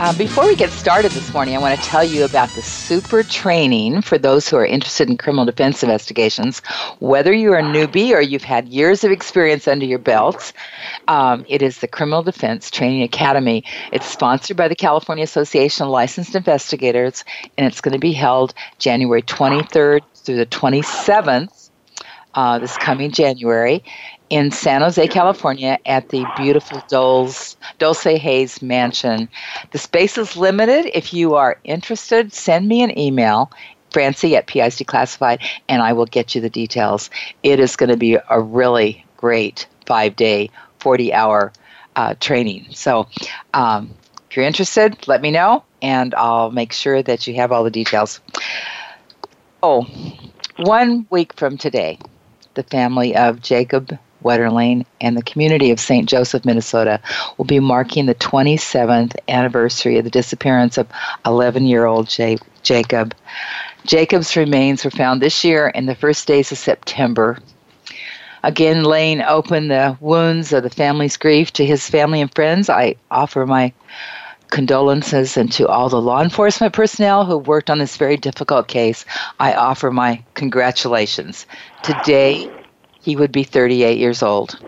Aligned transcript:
Uh, 0.00 0.16
before 0.16 0.46
we 0.46 0.56
get 0.56 0.70
started 0.70 1.12
this 1.12 1.34
morning, 1.34 1.54
I 1.54 1.58
want 1.58 1.78
to 1.78 1.86
tell 1.86 2.02
you 2.02 2.24
about 2.24 2.48
the 2.54 2.62
super 2.62 3.22
training 3.22 4.00
for 4.00 4.16
those 4.16 4.48
who 4.48 4.56
are 4.56 4.64
interested 4.64 5.10
in 5.10 5.18
criminal 5.18 5.44
defense 5.44 5.82
investigations. 5.82 6.60
Whether 7.00 7.34
you're 7.34 7.58
a 7.58 7.62
newbie 7.62 8.14
or 8.14 8.22
you've 8.22 8.42
had 8.42 8.66
years 8.66 9.04
of 9.04 9.10
experience 9.10 9.68
under 9.68 9.84
your 9.84 9.98
belts, 9.98 10.54
um, 11.06 11.44
it 11.50 11.60
is 11.60 11.80
the 11.80 11.86
Criminal 11.86 12.22
Defense 12.22 12.70
Training 12.70 13.02
Academy. 13.02 13.62
It's 13.92 14.06
sponsored 14.06 14.56
by 14.56 14.68
the 14.68 14.74
California 14.74 15.22
Association 15.22 15.84
of 15.84 15.90
Licensed 15.90 16.34
Investigators, 16.34 17.22
and 17.58 17.66
it's 17.66 17.82
going 17.82 17.92
to 17.92 17.98
be 17.98 18.14
held 18.14 18.54
January 18.78 19.20
23rd 19.20 20.00
through 20.14 20.36
the 20.36 20.46
27th. 20.46 21.68
Uh, 22.32 22.58
this 22.58 22.76
coming 22.78 23.10
January, 23.10 23.84
in 24.30 24.52
San 24.52 24.80
Jose, 24.80 25.06
California, 25.08 25.78
at 25.86 26.08
the 26.10 26.24
beautiful 26.36 26.82
Dulce, 26.88 27.56
Dulce 27.78 28.04
Hayes 28.04 28.62
Mansion. 28.62 29.28
The 29.72 29.78
space 29.78 30.16
is 30.16 30.36
limited. 30.36 30.96
If 30.96 31.12
you 31.12 31.34
are 31.34 31.58
interested, 31.64 32.32
send 32.32 32.68
me 32.68 32.82
an 32.82 32.96
email, 32.96 33.50
Francie 33.90 34.36
at 34.36 34.46
PIs 34.46 34.78
Declassified, 34.78 35.40
and 35.68 35.82
I 35.82 35.92
will 35.92 36.06
get 36.06 36.34
you 36.34 36.40
the 36.40 36.48
details. 36.48 37.10
It 37.42 37.58
is 37.58 37.74
going 37.74 37.90
to 37.90 37.96
be 37.96 38.18
a 38.30 38.40
really 38.40 39.04
great 39.16 39.66
five 39.84 40.14
day, 40.14 40.48
40 40.78 41.12
hour 41.12 41.52
uh, 41.96 42.14
training. 42.20 42.66
So 42.70 43.08
um, 43.52 43.90
if 44.30 44.36
you're 44.36 44.46
interested, 44.46 45.08
let 45.08 45.22
me 45.22 45.32
know, 45.32 45.64
and 45.82 46.14
I'll 46.14 46.52
make 46.52 46.72
sure 46.72 47.02
that 47.02 47.26
you 47.26 47.34
have 47.34 47.50
all 47.50 47.64
the 47.64 47.70
details. 47.70 48.20
Oh, 49.60 49.86
one 50.56 51.06
week 51.10 51.32
from 51.32 51.58
today, 51.58 51.98
the 52.54 52.62
family 52.62 53.16
of 53.16 53.42
Jacob 53.42 53.98
Wetterling, 54.22 54.84
and 55.00 55.16
the 55.16 55.22
community 55.22 55.70
of 55.70 55.80
St. 55.80 56.08
Joseph, 56.08 56.44
Minnesota, 56.44 57.00
will 57.36 57.44
be 57.44 57.60
marking 57.60 58.06
the 58.06 58.14
27th 58.14 59.16
anniversary 59.28 59.98
of 59.98 60.04
the 60.04 60.10
disappearance 60.10 60.78
of 60.78 60.88
11 61.26 61.66
year 61.66 61.86
old 61.86 62.08
J- 62.08 62.38
Jacob. 62.62 63.14
Jacob's 63.84 64.36
remains 64.36 64.84
were 64.84 64.90
found 64.90 65.20
this 65.20 65.44
year 65.44 65.68
in 65.68 65.86
the 65.86 65.94
first 65.94 66.26
days 66.26 66.52
of 66.52 66.58
September. 66.58 67.38
Again, 68.42 68.84
laying 68.84 69.20
open 69.22 69.68
the 69.68 69.96
wounds 70.00 70.52
of 70.52 70.62
the 70.62 70.70
family's 70.70 71.16
grief 71.16 71.52
to 71.54 71.66
his 71.66 71.88
family 71.88 72.20
and 72.20 72.34
friends, 72.34 72.70
I 72.70 72.96
offer 73.10 73.46
my 73.46 73.72
condolences 74.50 75.36
and 75.36 75.50
to 75.52 75.68
all 75.68 75.88
the 75.88 76.00
law 76.00 76.22
enforcement 76.22 76.72
personnel 76.72 77.24
who 77.24 77.38
worked 77.38 77.70
on 77.70 77.78
this 77.78 77.96
very 77.96 78.16
difficult 78.16 78.68
case, 78.68 79.04
I 79.38 79.54
offer 79.54 79.90
my 79.90 80.22
congratulations. 80.34 81.46
Today 81.82 82.50
he 83.02 83.16
would 83.16 83.32
be 83.32 83.44
38 83.44 83.98
years 83.98 84.22
old. 84.22 84.58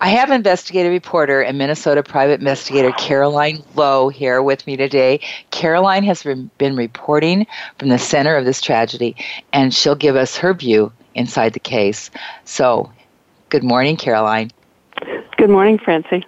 I 0.00 0.08
have 0.08 0.30
investigative 0.30 0.92
reporter 0.92 1.40
and 1.40 1.56
Minnesota 1.56 2.02
private 2.02 2.40
investigator 2.40 2.90
Caroline 2.92 3.62
Lowe 3.74 4.10
here 4.10 4.42
with 4.42 4.66
me 4.66 4.76
today. 4.76 5.20
Caroline 5.50 6.04
has 6.04 6.26
re- 6.26 6.50
been 6.58 6.76
reporting 6.76 7.46
from 7.78 7.88
the 7.88 7.98
center 7.98 8.36
of 8.36 8.44
this 8.44 8.60
tragedy, 8.60 9.16
and 9.52 9.72
she'll 9.72 9.94
give 9.94 10.14
us 10.16 10.36
her 10.36 10.52
view 10.52 10.92
inside 11.14 11.54
the 11.54 11.60
case. 11.60 12.10
So, 12.44 12.92
good 13.48 13.64
morning, 13.64 13.96
Caroline. 13.96 14.50
Good 15.38 15.50
morning, 15.50 15.78
Francie. 15.78 16.26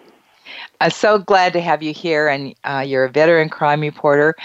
I'm 0.81 0.91
so 0.91 1.19
glad 1.19 1.53
to 1.53 1.61
have 1.61 1.83
you 1.83 1.93
here, 1.93 2.29
and 2.29 2.55
uh, 2.65 2.85
you're 2.87 3.05
a 3.05 3.11
veteran 3.11 3.49
crime 3.49 3.81
reporter, 3.81 4.37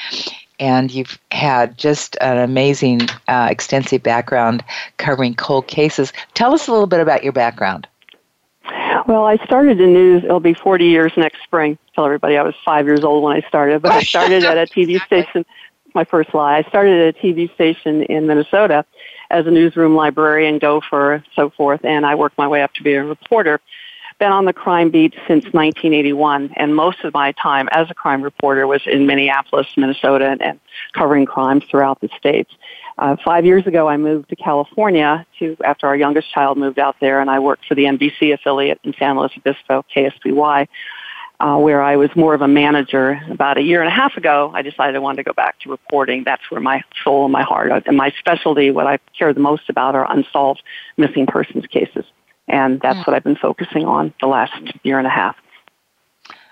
and 0.62 0.92
you've 0.92 1.20
had 1.32 1.78
just 1.78 2.16
an 2.22 2.38
amazing, 2.38 3.02
uh, 3.28 3.48
extensive 3.50 4.04
background 4.04 4.64
covering 4.98 5.34
cold 5.34 5.68
cases. 5.68 6.14
Tell 6.36 6.54
us 6.54 6.68
a 6.68 6.72
little 6.72 6.88
bit 6.88 7.02
about 7.02 7.24
your 7.24 7.34
background. 7.34 7.88
Well, 9.08 9.26
I 9.26 9.38
started 9.44 9.82
in 9.82 9.94
news. 9.94 10.24
It'll 10.24 10.40
be 10.40 10.54
40 10.54 10.86
years 10.86 11.12
next 11.18 11.42
spring. 11.44 11.80
Tell 11.96 12.06
everybody 12.06 12.38
I 12.38 12.44
was 12.44 12.54
five 12.64 12.86
years 12.86 13.04
old 13.04 13.24
when 13.24 13.36
I 13.36 13.42
started, 13.48 13.82
but 13.82 13.92
I 13.92 14.04
started 14.04 14.46
at 14.46 14.58
a 14.58 14.72
TV 14.72 15.04
station. 15.04 15.46
My 15.96 16.04
first 16.06 16.34
lie. 16.34 16.58
I 16.58 16.62
started 16.70 17.08
at 17.08 17.18
a 17.18 17.20
TV 17.20 17.52
station 17.56 18.04
in 18.04 18.28
Minnesota 18.28 18.86
as 19.32 19.48
a 19.48 19.52
newsroom 19.52 19.96
librarian, 19.96 20.60
gopher, 20.60 21.24
so 21.36 21.50
forth, 21.50 21.84
and 21.84 22.06
I 22.06 22.16
worked 22.16 22.38
my 22.38 22.48
way 22.48 22.62
up 22.62 22.74
to 22.76 22.84
be 22.84 22.94
a 22.94 23.04
reporter 23.04 23.60
been 24.22 24.32
on 24.32 24.46
the 24.46 24.54
crime 24.54 24.92
beat 24.92 25.14
since 25.28 25.46
1981, 25.46 26.54
and 26.56 26.76
most 26.76 27.04
of 27.04 27.12
my 27.12 27.32
time 27.32 27.68
as 27.72 27.90
a 27.90 27.96
crime 27.96 28.22
reporter 28.22 28.68
was 28.68 28.82
in 28.86 29.08
Minneapolis, 29.08 29.66
Minnesota, 29.76 30.38
and, 30.40 30.60
covering 30.94 31.26
crimes 31.26 31.64
throughout 31.70 32.00
the 32.02 32.10
states. 32.20 32.52
Uh, 33.00 33.16
five 33.26 33.46
years 33.46 33.66
ago, 33.66 33.88
I 33.88 33.98
moved 33.98 34.30
to 34.30 34.36
California 34.36 35.26
to 35.40 35.58
after 35.66 35.88
our 35.88 35.96
youngest 35.96 36.32
child 36.32 36.60
moved 36.60 36.78
out 36.78 36.98
there, 37.02 37.20
and 37.20 37.32
I 37.32 37.40
worked 37.40 37.66
for 37.66 37.74
the 37.74 37.86
NBC 37.86 38.32
affiliate 38.32 38.80
in 38.84 38.94
San 39.00 39.18
Luis 39.18 39.32
Obispo, 39.36 39.84
KSBY, 39.96 40.68
uh, 41.40 41.58
where 41.58 41.82
I 41.82 41.96
was 41.96 42.16
more 42.16 42.36
of 42.36 42.44
a 42.44 42.48
manager. 42.48 43.20
About 43.32 43.58
a 43.58 43.64
year 43.64 43.82
and 43.82 43.88
a 43.88 43.96
half 43.96 44.18
ago, 44.18 44.52
I 44.54 44.62
decided 44.62 44.96
I 44.96 45.00
wanted 45.00 45.18
to 45.18 45.24
go 45.24 45.34
back 45.34 45.60
to 45.62 45.72
reporting. 45.72 46.26
That's 46.26 46.44
where 46.52 46.62
my 46.62 46.84
soul 47.04 47.26
and 47.26 47.34
my 47.34 47.42
heart 47.42 47.72
and 47.88 47.98
my 47.98 48.14
specialty, 48.20 48.70
what 48.70 48.86
I 48.86 49.00
care 49.18 49.34
the 49.34 49.40
most 49.40 49.68
about, 49.68 49.96
are 49.96 50.06
unsolved 50.12 50.62
missing 50.96 51.26
persons 51.26 51.66
cases 51.66 52.06
and 52.48 52.80
that's 52.82 53.00
mm. 53.00 53.08
what 53.08 53.16
I've 53.16 53.24
been 53.24 53.36
focusing 53.36 53.86
on 53.86 54.14
the 54.22 54.28
last 54.28 54.54
year 54.84 54.98
and 54.98 55.08
a 55.08 55.12
half. 55.12 55.36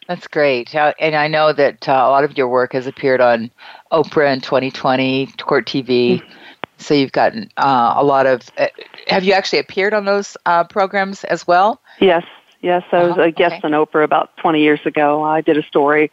That's 0.08 0.28
great, 0.28 0.74
and 0.74 1.16
I 1.16 1.28
know 1.28 1.54
that 1.54 1.88
uh, 1.88 1.92
a 1.92 2.10
lot 2.10 2.24
of 2.24 2.36
your 2.36 2.48
work 2.48 2.74
has 2.74 2.88
appeared 2.88 3.22
on 3.22 3.52
Oprah 3.92 4.34
in 4.34 4.42
20/20, 4.42 5.38
Court 5.38 5.68
TV. 5.68 6.20
Mm. 6.20 6.32
So 6.78 6.94
you've 6.94 7.12
gotten 7.12 7.52
uh, 7.58 7.94
a 7.96 8.04
lot 8.04 8.26
of. 8.26 8.42
Uh, 8.58 8.68
have 9.08 9.24
you 9.24 9.34
actually 9.34 9.60
appeared 9.60 9.94
on 9.94 10.06
those 10.06 10.36
uh, 10.48 10.64
programs 10.64 11.26
as 11.26 11.46
well? 11.46 11.80
Yes, 12.00 12.24
yes. 12.62 12.84
I 12.92 13.04
was 13.04 13.12
uh-huh. 13.12 13.22
a 13.24 13.32
guest 13.32 13.64
okay. 13.64 13.68
on 13.68 13.72
Oprah 13.74 14.04
about 14.04 14.36
20 14.38 14.62
years 14.62 14.80
ago. 14.86 15.24
I 15.24 15.42
did 15.42 15.58
a 15.58 15.64
story 15.64 16.12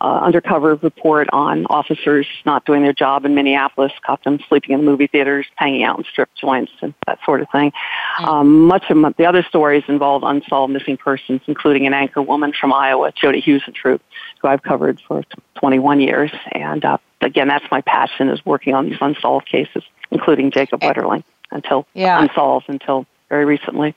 uh, 0.00 0.20
undercover 0.22 0.76
report 0.76 1.28
on 1.32 1.66
officers 1.66 2.26
not 2.46 2.64
doing 2.64 2.82
their 2.82 2.92
job 2.92 3.24
in 3.24 3.34
Minneapolis, 3.34 3.92
caught 4.06 4.22
them 4.22 4.38
sleeping 4.48 4.72
in 4.72 4.84
the 4.84 4.90
movie 4.90 5.08
theaters, 5.08 5.46
hanging 5.56 5.82
out 5.82 5.98
in 5.98 6.04
strip 6.04 6.28
joints, 6.34 6.72
and 6.80 6.94
that 7.06 7.18
sort 7.24 7.40
of 7.40 7.48
thing. 7.50 7.72
Mm. 8.20 8.28
Um, 8.28 8.66
much 8.66 8.84
of 8.90 9.16
the 9.16 9.26
other 9.26 9.42
stories 9.42 9.82
involve 9.88 10.22
unsolved 10.22 10.72
missing 10.72 10.96
persons, 10.96 11.40
including 11.46 11.86
an 11.86 11.94
anchor 11.94 12.22
woman 12.22 12.52
from 12.58 12.72
Iowa, 12.72 13.12
Jody 13.12 13.42
Huisentruit, 13.42 14.00
who 14.40 14.48
I've 14.48 14.62
covered 14.62 15.00
for 15.00 15.24
21 15.56 16.00
years. 16.00 16.30
And 16.52 16.84
uh, 16.84 16.98
again, 17.20 17.48
that's 17.48 17.64
my 17.70 17.80
passion 17.80 18.28
is 18.28 18.44
working 18.46 18.74
on 18.74 18.88
these 18.88 18.98
unsolved 19.00 19.48
cases, 19.48 19.82
including 20.10 20.52
Jacob 20.52 20.82
eh. 20.82 20.92
Wetterling, 20.92 21.24
until 21.50 21.86
yeah. 21.94 22.22
unsolved 22.22 22.66
until 22.68 23.04
very 23.28 23.44
recently 23.44 23.94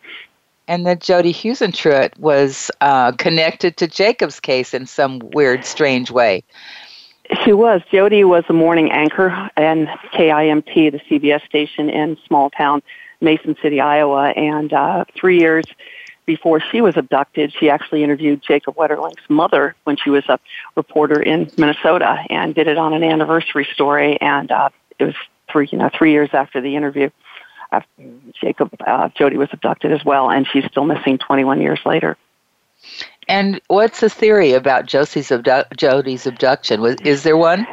and 0.68 0.86
that 0.86 1.02
Jody 1.02 1.34
Huisentruit 1.34 2.18
was 2.18 2.72
uh, 2.82 3.12
connected 3.14 3.78
to 3.78 3.88
Jacob's 3.88 4.40
case 4.40 4.74
in 4.74 4.86
some 4.86 5.20
weird, 5.20 5.66
strange 5.66 6.12
way. 6.12 6.44
She 7.44 7.54
was. 7.54 7.82
Jody 7.92 8.24
was 8.24 8.44
a 8.50 8.54
morning 8.54 8.92
anchor 8.92 9.50
and 9.56 9.88
KIMT, 10.14 10.92
the 10.92 11.00
CBS 11.10 11.46
station 11.46 11.90
in 11.90 12.18
small 12.28 12.50
town 12.50 12.82
Mason 13.22 13.56
City, 13.62 13.80
Iowa, 13.80 14.30
and 14.30 14.74
uh, 14.74 15.06
three 15.16 15.40
years 15.40 15.66
before 16.26 16.60
she 16.60 16.82
was 16.82 16.98
abducted, 16.98 17.54
she 17.54 17.70
actually 17.70 18.04
interviewed 18.04 18.42
Jacob 18.42 18.76
Wetterling's 18.76 19.30
mother 19.30 19.76
when 19.84 19.98
she 19.98 20.10
was 20.10 20.24
a 20.30 20.40
reporter 20.76 21.22
in 21.22 21.52
Minnesota 21.58 22.24
and 22.30 22.54
did 22.56 22.68
it 22.68 22.78
on 22.78 22.94
an 22.94 23.04
anniversary 23.04 23.68
story. 23.74 24.20
And 24.22 24.52
uh, 24.52 24.70
it 25.00 25.06
was 25.06 25.16
three, 25.52 25.68
you 25.72 25.78
know, 25.78 25.90
three 25.94 26.12
years 26.12 26.30
after 26.34 26.62
the 26.62 26.76
interview. 26.76 27.10
After 27.72 28.04
Jacob, 28.40 28.74
uh, 28.86 29.10
Jody 29.16 29.38
was 29.38 29.50
abducted 29.52 29.92
as 29.92 30.04
well, 30.04 30.30
and 30.30 30.48
she's 30.48 30.66
still 30.66 30.86
missing 30.86 31.18
21 31.18 31.62
years 31.62 31.80
later. 31.86 32.18
And 33.28 33.62
what's 33.68 34.02
the 34.02 34.10
theory 34.10 34.54
about 34.54 34.88
Josie's 34.88 35.32
abdu- 35.32 35.76
Jody's 35.78 36.26
abduction? 36.26 36.84
Is 37.06 37.24
there 37.24 37.38
one? 37.38 37.66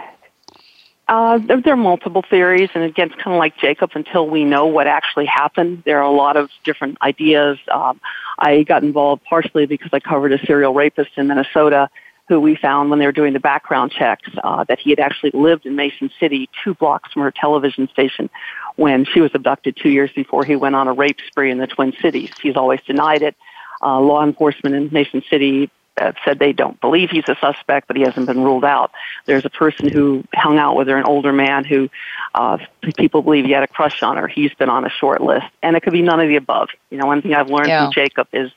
Uh, 1.08 1.38
there, 1.38 1.60
there, 1.62 1.72
are 1.72 1.76
multiple 1.76 2.22
theories, 2.28 2.68
and 2.74 2.84
again, 2.84 3.10
it's 3.10 3.16
kind 3.22 3.34
of 3.34 3.38
like 3.38 3.56
Jacob. 3.56 3.90
Until 3.94 4.28
we 4.28 4.44
know 4.44 4.66
what 4.66 4.86
actually 4.86 5.24
happened, 5.24 5.82
there 5.86 5.98
are 5.98 6.02
a 6.02 6.10
lot 6.10 6.36
of 6.36 6.50
different 6.64 6.98
ideas. 7.00 7.58
Um, 7.72 7.98
I 8.38 8.62
got 8.62 8.82
involved 8.82 9.24
partially 9.24 9.64
because 9.64 9.88
I 9.92 10.00
covered 10.00 10.32
a 10.32 10.46
serial 10.46 10.74
rapist 10.74 11.12
in 11.16 11.28
Minnesota 11.28 11.88
who 12.28 12.38
we 12.40 12.54
found 12.54 12.90
when 12.90 12.98
they 12.98 13.06
were 13.06 13.12
doing 13.12 13.32
the 13.32 13.40
background 13.40 13.90
checks 13.90 14.28
uh, 14.44 14.64
that 14.64 14.78
he 14.78 14.90
had 14.90 14.98
actually 14.98 15.30
lived 15.32 15.64
in 15.66 15.74
Mason 15.76 16.10
City, 16.20 16.48
two 16.62 16.74
blocks 16.74 17.12
from 17.12 17.22
her 17.22 17.30
television 17.30 17.88
station, 17.88 18.28
when 18.76 19.04
she 19.04 19.20
was 19.20 19.30
abducted 19.34 19.76
two 19.76 19.88
years 19.88 20.10
before 20.12 20.44
he 20.44 20.54
went 20.54 20.76
on 20.76 20.88
a 20.88 20.92
rape 20.92 21.18
spree 21.26 21.50
in 21.50 21.58
the 21.58 21.66
Twin 21.66 21.92
Cities. 22.02 22.30
He's 22.40 22.56
always 22.56 22.80
denied 22.82 23.22
it. 23.22 23.34
Uh, 23.82 23.98
law 24.00 24.22
enforcement 24.22 24.74
in 24.74 24.88
Mason 24.92 25.22
City 25.30 25.70
uh, 26.00 26.12
said 26.24 26.38
they 26.38 26.52
don't 26.52 26.80
believe 26.80 27.10
he's 27.10 27.28
a 27.28 27.36
suspect, 27.40 27.88
but 27.88 27.96
he 27.96 28.02
hasn't 28.02 28.26
been 28.26 28.42
ruled 28.42 28.64
out. 28.64 28.92
There's 29.26 29.44
a 29.44 29.50
person 29.50 29.88
who 29.88 30.24
hung 30.34 30.58
out 30.58 30.76
with 30.76 30.88
her, 30.88 30.96
an 30.96 31.04
older 31.04 31.32
man 31.32 31.64
who 31.64 31.88
uh, 32.34 32.58
people 32.96 33.22
believe 33.22 33.46
he 33.46 33.52
had 33.52 33.62
a 33.62 33.68
crush 33.68 34.02
on 34.02 34.16
her. 34.16 34.28
He's 34.28 34.52
been 34.54 34.68
on 34.68 34.84
a 34.84 34.90
short 34.90 35.20
list, 35.20 35.46
and 35.62 35.76
it 35.76 35.82
could 35.82 35.92
be 35.92 36.02
none 36.02 36.20
of 36.20 36.28
the 36.28 36.36
above. 36.36 36.68
You 36.90 36.98
know, 36.98 37.06
one 37.06 37.22
thing 37.22 37.34
I've 37.34 37.50
learned 37.50 37.68
yeah. 37.68 37.84
from 37.84 37.92
Jacob 37.92 38.28
is 38.32 38.50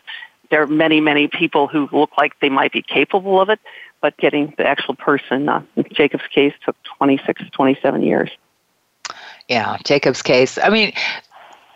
there 0.52 0.62
are 0.62 0.68
many, 0.68 1.02
many 1.02 1.28
people 1.28 1.68
who 1.68 1.90
look 1.92 2.12
like 2.18 2.40
they 2.40 2.50
might 2.50 2.72
be 2.72 2.84
capable 2.84 3.42
of 3.42 3.50
it, 3.50 3.60
but 4.02 4.16
getting 4.18 4.54
the 4.58 4.68
actual 4.68 4.96
person, 4.96 5.50
uh, 5.50 5.64
Jacob's 5.92 6.28
case 6.34 6.54
took 6.64 6.76
26, 6.98 7.42
27 7.52 8.04
years. 8.04 8.30
Yeah, 9.48 9.78
Jacob's 9.84 10.22
case. 10.22 10.60
I 10.62 10.70
mean, 10.70 10.94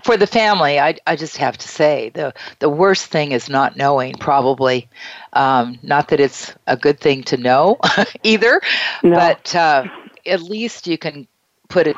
for 0.04 0.18
the 0.18 0.28
family, 0.28 0.80
I, 0.80 0.98
I 1.08 1.16
just 1.16 1.38
have 1.38 1.58
to 1.58 1.68
say 1.68 2.12
the 2.14 2.34
the 2.60 2.70
worst 2.70 3.08
thing 3.08 3.32
is 3.32 3.50
not 3.50 3.76
knowing. 3.76 4.14
Probably, 4.14 4.88
um, 5.34 5.80
not 5.82 6.10
that 6.10 6.20
it's 6.20 6.54
a 6.68 6.78
good 6.78 7.00
thing 7.00 7.24
to 7.24 7.38
know 7.38 7.80
either, 8.24 8.62
no. 9.02 9.16
but 9.16 9.56
uh, 9.56 9.86
at 10.26 10.44
least 10.44 10.86
you 10.86 10.98
can 10.98 11.28
put 11.70 11.88
it, 11.88 11.98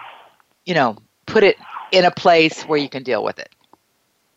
you 0.65 0.73
know, 0.73 0.97
put 1.25 1.43
it 1.43 1.57
in 1.91 2.05
a 2.05 2.11
place 2.11 2.63
where 2.63 2.79
you 2.79 2.89
can 2.89 3.03
deal 3.03 3.23
with 3.23 3.39
it. 3.39 3.49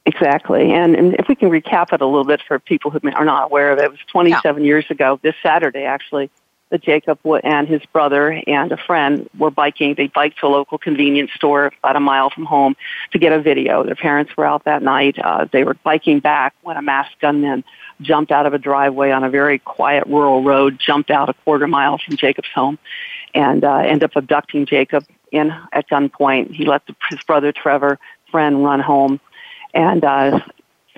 Exactly, 0.07 0.73
and, 0.73 0.97
and 0.97 1.15
if 1.15 1.29
we 1.29 1.35
can 1.35 1.51
recap 1.51 1.93
it 1.93 2.01
a 2.01 2.07
little 2.07 2.25
bit 2.25 2.41
for 2.47 2.59
people 2.59 2.91
who 2.91 3.01
are 3.15 3.25
not 3.25 3.45
aware 3.45 3.71
of 3.71 3.79
it, 3.79 3.85
it 3.85 3.91
was 3.91 4.01
27 4.11 4.63
yeah. 4.63 4.67
years 4.67 4.87
ago. 4.89 5.21
This 5.23 5.35
Saturday, 5.43 5.85
actually, 5.85 6.31
that 6.71 6.83
Jacob 6.83 7.19
and 7.45 7.69
his 7.69 7.83
brother 7.93 8.41
and 8.47 8.73
a 8.73 8.77
friend 8.77 9.29
were 9.37 9.51
biking. 9.51 9.95
They 9.95 10.07
biked 10.07 10.39
to 10.39 10.47
a 10.47 10.49
local 10.49 10.79
convenience 10.79 11.33
store 11.35 11.73
about 11.83 11.97
a 11.97 12.01
mile 12.01 12.31
from 12.31 12.47
home 12.47 12.77
to 13.13 13.19
get 13.19 13.33
a 13.33 13.41
video. 13.41 13.85
Their 13.85 13.97
parents 13.97 14.37
were 14.37 14.47
out 14.47 14.65
that 14.65 14.83
night. 14.83 15.19
Uh, 15.19 15.47
they 15.53 15.65
were 15.65 15.75
biking 15.75 16.21
back 16.21 16.55
when 16.63 16.77
a 16.77 16.83
masked 16.83 17.21
gunman 17.21 17.65
jumped 18.01 18.33
out 18.33 18.47
of 18.47 18.55
a 18.55 18.59
driveway 18.59 19.11
on 19.11 19.25
a 19.25 19.31
very 19.31 19.59
quiet 19.59 20.07
rural 20.07 20.43
road, 20.43 20.79
jumped 20.85 21.11
out 21.11 21.29
a 21.29 21.35
quarter 21.45 21.67
mile 21.67 21.99
from 21.99 22.17
Jacob's 22.17 22.49
home, 22.55 22.79
and 23.35 23.65
uh, 23.65 23.79
ended 23.79 24.05
up 24.05 24.17
abducting 24.17 24.65
Jacob 24.65 25.05
in 25.33 25.53
at 25.73 25.89
gunpoint. 25.91 26.55
He 26.55 26.65
let 26.65 26.87
the, 26.87 26.95
his 27.11 27.21
brother 27.25 27.53
Trevor, 27.53 27.99
friend, 28.31 28.65
run 28.65 28.81
home. 28.81 29.21
And 29.75 30.05
uh, 30.05 30.41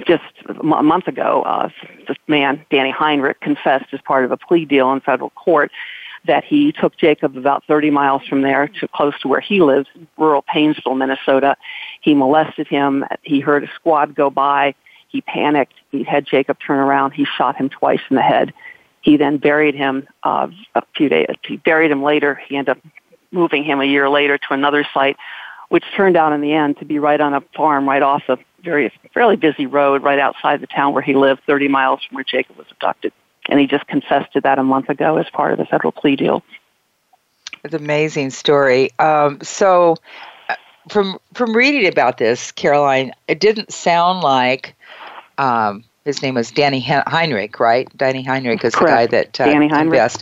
just 0.07 0.25
a 0.49 0.83
month 0.83 1.07
ago, 1.07 1.43
uh, 1.43 1.69
this 2.09 2.17
man, 2.27 2.65
Danny 2.71 2.91
Heinrich, 2.91 3.41
confessed 3.41 3.93
as 3.93 4.01
part 4.01 4.25
of 4.25 4.33
a 4.33 4.37
plea 4.37 4.65
deal 4.65 4.93
in 4.93 5.01
federal 5.01 5.31
court 5.31 5.71
that 6.25 6.45
he 6.45 6.73
took 6.73 6.97
Jacob 6.97 7.37
about 7.37 7.65
30 7.67 7.91
miles 7.91 8.23
from 8.27 8.43
there 8.43 8.69
to 8.69 8.89
close 8.89 9.19
to 9.21 9.29
where 9.29 9.41
he 9.41 9.61
lives, 9.61 9.89
rural 10.17 10.43
Paynesville, 10.43 10.97
Minnesota. 10.97 11.57
He 12.01 12.15
molested 12.15 12.69
him. 12.69 13.05
He 13.23 13.41
heard 13.41 13.65
a 13.65 13.71
squad 13.75 14.15
go 14.15 14.31
by. 14.31 14.75
He 15.09 15.21
panicked. 15.21 15.75
He 15.91 16.05
had 16.05 16.25
Jacob 16.25 16.59
turn 16.65 16.79
around. 16.79 17.11
He 17.11 17.25
shot 17.25 17.57
him 17.57 17.69
twice 17.69 18.01
in 18.09 18.17
the 18.17 18.23
head. 18.23 18.53
He 19.01 19.17
then 19.17 19.39
buried 19.39 19.75
him 19.75 20.07
uh, 20.23 20.49
a 20.77 20.83
few 20.97 21.09
days. 21.09 21.27
He 21.45 21.57
buried 21.57 21.91
him 21.91 22.03
later. 22.03 22.41
He 22.49 22.57
ended 22.57 22.77
up 22.77 22.85
moving 23.33 23.65
him 23.65 23.81
a 23.81 23.85
year 23.85 24.09
later 24.09 24.39
to 24.39 24.47
another 24.51 24.87
site, 24.95 25.17
which 25.71 25.85
turned 25.97 26.17
out 26.17 26.33
in 26.33 26.41
the 26.41 26.53
end 26.53 26.79
to 26.79 26.85
be 26.85 27.01
right 27.01 27.21
on 27.21 27.35
a 27.35 27.41
farm 27.57 27.89
right 27.89 28.03
off 28.03 28.23
of 28.29 28.39
very 28.63 28.93
fairly 29.13 29.37
busy 29.37 29.67
road 29.67 30.03
right 30.03 30.19
outside 30.19 30.61
the 30.61 30.67
town 30.67 30.95
where 30.95 31.03
he 31.03 31.15
lived, 31.15 31.43
30 31.47 31.69
miles 31.69 32.01
from 32.05 32.17
where 32.17 32.25
Jacob 32.25 32.57
was 32.57 32.67
abducted. 32.71 33.13
And 33.49 33.59
he 33.59 33.67
just 33.67 33.87
confessed 33.87 34.33
to 34.35 34.41
that 34.43 34.59
a 34.59 34.63
month 34.63 34.89
ago 34.89 35.17
as 35.17 35.29
part 35.31 35.53
of 35.53 35.59
the 35.59 35.65
federal 35.65 35.93
plea 35.93 36.17
deal. 36.17 36.43
It's 37.65 37.75
an 37.75 37.83
amazing 37.83 38.31
story. 38.31 38.91
Um, 38.99 39.41
so, 39.43 39.97
uh, 40.49 40.57
from 40.89 41.19
from 41.35 41.55
reading 41.55 41.87
about 41.87 42.19
this, 42.19 42.53
Caroline, 42.53 43.13
it 43.29 43.41
didn't 43.41 43.73
sound 43.73 44.23
like 44.23 44.75
um, 45.39 45.85
his 46.05 46.23
name 46.23 46.35
was 46.35 46.51
Danny 46.51 46.81
Heinrich, 46.81 47.61
right? 47.61 47.89
Danny 47.97 48.23
Heinrich 48.23 48.65
is 48.65 48.75
Correct. 48.75 49.11
the 49.11 49.17
guy 49.17 49.23
that 49.23 49.41
uh, 49.41 49.45
Danny 49.47 49.69
Heinrich. 49.69 50.13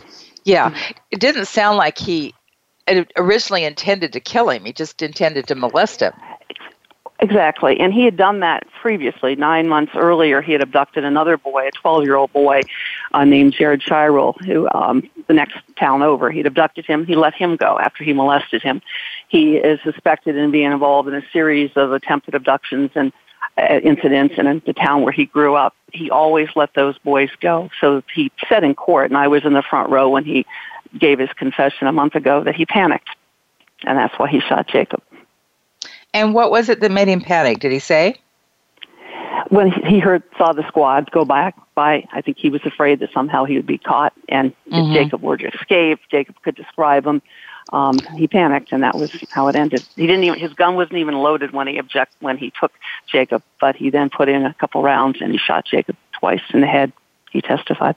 Yeah, 0.43 0.75
it 1.11 1.19
didn't 1.19 1.45
sound 1.45 1.77
like 1.77 1.97
he 1.97 2.33
originally 3.15 3.63
intended 3.63 4.13
to 4.13 4.19
kill 4.19 4.49
him. 4.49 4.65
He 4.65 4.73
just 4.73 5.01
intended 5.01 5.47
to 5.47 5.55
molest 5.55 6.01
him. 6.01 6.13
Exactly. 7.21 7.79
And 7.79 7.93
he 7.93 8.03
had 8.03 8.17
done 8.17 8.39
that 8.39 8.65
previously. 8.81 9.35
Nine 9.35 9.67
months 9.67 9.91
earlier, 9.95 10.41
he 10.41 10.53
had 10.53 10.61
abducted 10.61 11.05
another 11.05 11.37
boy, 11.37 11.67
a 11.67 11.71
12 11.71 12.03
year 12.03 12.15
old 12.15 12.33
boy 12.33 12.61
uh, 13.13 13.23
named 13.23 13.53
Jared 13.53 13.81
Scheierl, 13.81 14.35
who, 14.43 14.67
um, 14.73 15.07
the 15.27 15.33
next 15.33 15.57
town 15.79 16.01
over, 16.01 16.31
he'd 16.31 16.47
abducted 16.47 16.87
him. 16.87 17.05
He 17.05 17.15
let 17.15 17.35
him 17.35 17.57
go 17.57 17.77
after 17.77 18.03
he 18.03 18.11
molested 18.11 18.63
him. 18.63 18.81
He 19.27 19.57
is 19.57 19.79
suspected 19.83 20.35
in 20.35 20.49
being 20.49 20.71
involved 20.71 21.09
in 21.09 21.13
a 21.13 21.21
series 21.31 21.69
of 21.75 21.91
attempted 21.91 22.33
abductions 22.33 22.89
and 22.95 23.13
uh, 23.55 23.79
incidents 23.83 24.35
in 24.39 24.61
the 24.65 24.73
town 24.73 25.03
where 25.03 25.13
he 25.13 25.25
grew 25.25 25.53
up. 25.53 25.75
He 25.91 26.09
always 26.09 26.49
let 26.55 26.73
those 26.73 26.97
boys 26.99 27.29
go. 27.39 27.69
So 27.79 28.01
he 28.11 28.31
said 28.49 28.63
in 28.63 28.73
court, 28.73 29.11
and 29.11 29.17
I 29.17 29.27
was 29.27 29.45
in 29.45 29.53
the 29.53 29.61
front 29.61 29.91
row 29.91 30.09
when 30.09 30.25
he 30.25 30.47
gave 30.97 31.19
his 31.19 31.29
confession 31.33 31.85
a 31.85 31.91
month 31.91 32.15
ago, 32.15 32.43
that 32.45 32.55
he 32.55 32.65
panicked. 32.65 33.09
And 33.83 33.97
that's 33.97 34.17
why 34.17 34.27
he 34.27 34.39
shot 34.39 34.67
Jacob. 34.67 35.03
And 36.13 36.33
what 36.33 36.51
was 36.51 36.69
it 36.69 36.81
that 36.81 36.91
made 36.91 37.07
him 37.07 37.21
panic? 37.21 37.59
Did 37.59 37.71
he 37.71 37.79
say? 37.79 38.15
When 39.49 39.71
he 39.71 39.99
heard 39.99 40.23
saw 40.37 40.53
the 40.53 40.65
squad 40.67 41.11
go 41.11 41.25
back 41.25 41.55
by, 41.75 42.05
I 42.13 42.21
think 42.21 42.37
he 42.37 42.49
was 42.49 42.61
afraid 42.65 42.99
that 42.99 43.11
somehow 43.13 43.43
he 43.45 43.55
would 43.55 43.65
be 43.65 43.77
caught, 43.77 44.13
and 44.29 44.51
mm-hmm. 44.69 44.91
if 44.91 44.93
Jacob 44.93 45.21
were 45.21 45.37
to 45.37 45.47
escape, 45.47 45.99
Jacob 46.09 46.35
could 46.41 46.55
describe 46.55 47.05
him. 47.05 47.21
Um, 47.73 47.97
he 48.15 48.27
panicked, 48.27 48.71
and 48.71 48.83
that 48.83 48.95
was 48.95 49.11
how 49.31 49.47
it 49.47 49.55
ended. 49.55 49.85
He 49.95 50.07
didn't 50.07 50.23
even 50.23 50.39
his 50.39 50.53
gun 50.53 50.75
wasn't 50.75 50.97
even 50.97 51.15
loaded 51.15 51.51
when 51.51 51.67
he 51.67 51.77
object 51.77 52.13
when 52.19 52.37
he 52.37 52.51
took 52.59 52.71
Jacob, 53.07 53.43
but 53.59 53.75
he 53.75 53.89
then 53.89 54.09
put 54.09 54.29
in 54.29 54.45
a 54.45 54.53
couple 54.53 54.81
rounds 54.81 55.21
and 55.21 55.31
he 55.31 55.37
shot 55.37 55.65
Jacob 55.65 55.95
twice 56.13 56.41
in 56.53 56.61
the 56.61 56.67
head. 56.67 56.91
He 57.31 57.41
testified. 57.41 57.95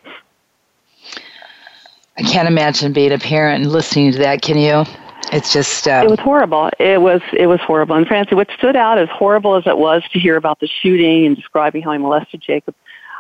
I 2.16 2.22
can't 2.22 2.46
imagine 2.46 2.92
being 2.92 3.12
a 3.12 3.18
parent 3.18 3.64
and 3.64 3.72
listening 3.72 4.12
to 4.12 4.18
that. 4.18 4.42
Can 4.42 4.58
you? 4.58 4.84
It's 5.32 5.52
just 5.52 5.88
uh, 5.88 6.02
it 6.04 6.10
was 6.10 6.18
horrible. 6.20 6.70
It 6.78 7.00
was 7.00 7.20
it 7.32 7.46
was 7.46 7.60
horrible. 7.60 7.96
And 7.96 8.06
Francie, 8.06 8.34
what 8.34 8.48
stood 8.56 8.76
out 8.76 8.98
as 8.98 9.08
horrible 9.08 9.56
as 9.56 9.66
it 9.66 9.78
was 9.78 10.02
to 10.12 10.18
hear 10.18 10.36
about 10.36 10.60
the 10.60 10.68
shooting 10.68 11.26
and 11.26 11.36
describing 11.36 11.82
how 11.82 11.92
he 11.92 11.98
molested 11.98 12.40
Jacob. 12.40 12.74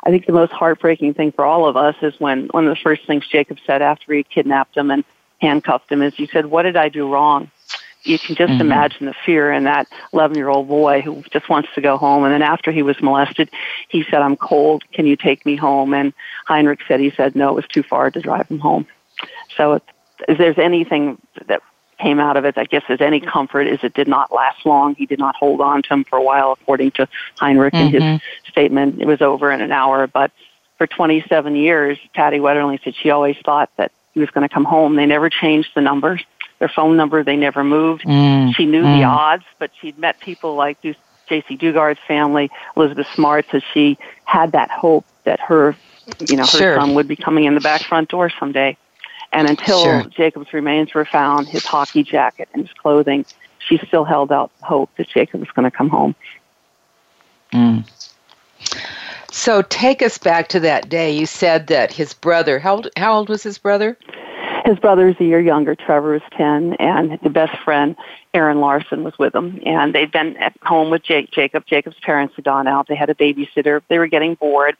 I 0.06 0.10
think 0.10 0.26
the 0.26 0.32
most 0.32 0.52
heartbreaking 0.52 1.14
thing 1.14 1.32
for 1.32 1.46
all 1.46 1.66
of 1.66 1.76
us 1.76 1.96
is 2.02 2.14
when 2.20 2.48
one 2.48 2.66
of 2.66 2.70
the 2.76 2.80
first 2.82 3.06
things 3.06 3.26
Jacob 3.26 3.58
said 3.66 3.80
after 3.80 4.12
he 4.12 4.22
kidnapped 4.22 4.76
him 4.76 4.90
and 4.90 5.02
handcuffed 5.40 5.90
him 5.90 6.02
is 6.02 6.14
he 6.14 6.26
said, 6.26 6.46
"What 6.46 6.62
did 6.62 6.76
I 6.76 6.88
do 6.88 7.10
wrong?" 7.10 7.50
You 8.04 8.18
can 8.18 8.36
just 8.36 8.52
mm-hmm. 8.52 8.60
imagine 8.60 9.06
the 9.06 9.14
fear 9.24 9.50
in 9.50 9.64
that 9.64 9.88
11 10.12 10.36
year 10.36 10.50
old 10.50 10.68
boy 10.68 11.00
who 11.00 11.22
just 11.32 11.48
wants 11.48 11.70
to 11.74 11.80
go 11.80 11.96
home. 11.96 12.24
And 12.24 12.34
then 12.34 12.42
after 12.42 12.70
he 12.70 12.82
was 12.82 13.00
molested, 13.00 13.48
he 13.88 14.04
said, 14.04 14.20
I'm 14.20 14.36
cold. 14.36 14.84
Can 14.92 15.06
you 15.06 15.16
take 15.16 15.46
me 15.46 15.56
home? 15.56 15.94
And 15.94 16.12
Heinrich 16.46 16.80
said, 16.86 17.00
he 17.00 17.10
said, 17.10 17.34
no, 17.34 17.48
it 17.48 17.54
was 17.54 17.66
too 17.66 17.82
far 17.82 18.10
to 18.10 18.20
drive 18.20 18.48
him 18.48 18.58
home. 18.58 18.86
So 19.56 19.80
if 20.28 20.36
there's 20.36 20.58
anything 20.58 21.18
that 21.46 21.62
came 21.98 22.20
out 22.20 22.36
of 22.36 22.44
it, 22.44 22.56
I 22.56 22.64
guess, 22.64 22.82
as 22.88 23.00
any 23.00 23.20
comfort 23.20 23.66
is 23.66 23.80
it 23.82 23.94
did 23.94 24.08
not 24.08 24.32
last 24.32 24.64
long. 24.66 24.94
He 24.94 25.06
did 25.06 25.18
not 25.18 25.36
hold 25.36 25.60
on 25.60 25.82
to 25.82 25.88
him 25.92 26.04
for 26.04 26.16
a 26.16 26.22
while, 26.22 26.52
according 26.52 26.92
to 26.92 27.08
Heinrich 27.38 27.74
mm-hmm. 27.74 27.86
in 27.86 27.92
his 27.92 28.02
mm-hmm. 28.02 28.50
statement. 28.50 29.00
It 29.00 29.06
was 29.06 29.22
over 29.22 29.50
in 29.50 29.60
an 29.60 29.72
hour, 29.72 30.06
but 30.06 30.30
for 30.78 30.86
27 30.86 31.56
years, 31.56 31.98
Patty 32.14 32.38
Wetterling 32.38 32.82
said 32.82 32.94
she 32.94 33.10
always 33.10 33.36
thought 33.44 33.70
that 33.76 33.92
he 34.12 34.20
was 34.20 34.30
going 34.30 34.46
to 34.46 34.52
come 34.52 34.64
home. 34.64 34.96
They 34.96 35.06
never 35.06 35.30
changed 35.30 35.70
the 35.74 35.80
numbers, 35.80 36.22
their 36.58 36.68
phone 36.68 36.96
number, 36.96 37.22
they 37.22 37.36
never 37.36 37.64
moved. 37.64 38.04
Mm. 38.04 38.54
She 38.54 38.66
knew 38.66 38.82
mm. 38.82 38.98
the 38.98 39.04
odds, 39.04 39.44
but 39.58 39.70
she'd 39.80 39.98
met 39.98 40.20
people 40.20 40.54
like 40.54 40.80
Jaycee 40.82 41.58
Dugard's 41.58 42.00
family, 42.06 42.50
Elizabeth 42.76 43.06
Smart, 43.14 43.46
so 43.50 43.60
she 43.72 43.98
had 44.24 44.52
that 44.52 44.70
hope 44.70 45.04
that 45.24 45.40
her, 45.40 45.76
you 46.28 46.36
know, 46.36 46.42
her 46.42 46.58
sure. 46.58 46.76
son 46.76 46.94
would 46.94 47.08
be 47.08 47.16
coming 47.16 47.44
in 47.44 47.54
the 47.54 47.60
back 47.60 47.82
front 47.82 48.08
door 48.08 48.30
someday. 48.38 48.76
And 49.34 49.50
until 49.50 49.82
sure. 49.82 50.04
Jacob's 50.04 50.52
remains 50.52 50.94
were 50.94 51.04
found, 51.04 51.48
his 51.48 51.66
hockey 51.66 52.04
jacket 52.04 52.48
and 52.54 52.62
his 52.62 52.72
clothing, 52.74 53.26
she 53.58 53.78
still 53.78 54.04
held 54.04 54.30
out 54.30 54.50
hope 54.62 54.90
that 54.96 55.08
Jacob 55.08 55.40
was 55.40 55.50
going 55.50 55.64
to 55.64 55.76
come 55.76 55.88
home. 55.88 56.14
Mm. 57.52 57.84
So 59.30 59.62
take 59.62 60.00
us 60.02 60.16
back 60.16 60.48
to 60.50 60.60
that 60.60 60.88
day. 60.88 61.10
You 61.10 61.26
said 61.26 61.66
that 61.66 61.92
his 61.92 62.14
brother, 62.14 62.60
how 62.60 62.76
old, 62.76 62.88
how 62.96 63.16
old 63.16 63.28
was 63.28 63.42
his 63.42 63.58
brother? 63.58 63.98
His 64.64 64.78
brother's 64.78 65.16
a 65.20 65.24
year 65.24 65.40
younger. 65.40 65.74
Trevor 65.74 66.12
was 66.12 66.22
10, 66.38 66.74
and 66.74 67.18
the 67.22 67.28
best 67.28 67.54
friend, 67.64 67.96
Aaron 68.32 68.60
Larson, 68.60 69.04
was 69.04 69.18
with 69.18 69.34
him. 69.34 69.60
And 69.66 69.94
they'd 69.94 70.10
been 70.10 70.36
at 70.38 70.56
home 70.62 70.90
with 70.90 71.02
Jake, 71.02 71.30
Jacob. 71.32 71.66
Jacob's 71.66 71.98
parents 72.00 72.34
had 72.36 72.44
gone 72.44 72.66
out. 72.66 72.86
They 72.86 72.94
had 72.94 73.10
a 73.10 73.14
babysitter. 73.14 73.82
They 73.88 73.98
were 73.98 74.06
getting 74.06 74.36
bored, 74.36 74.76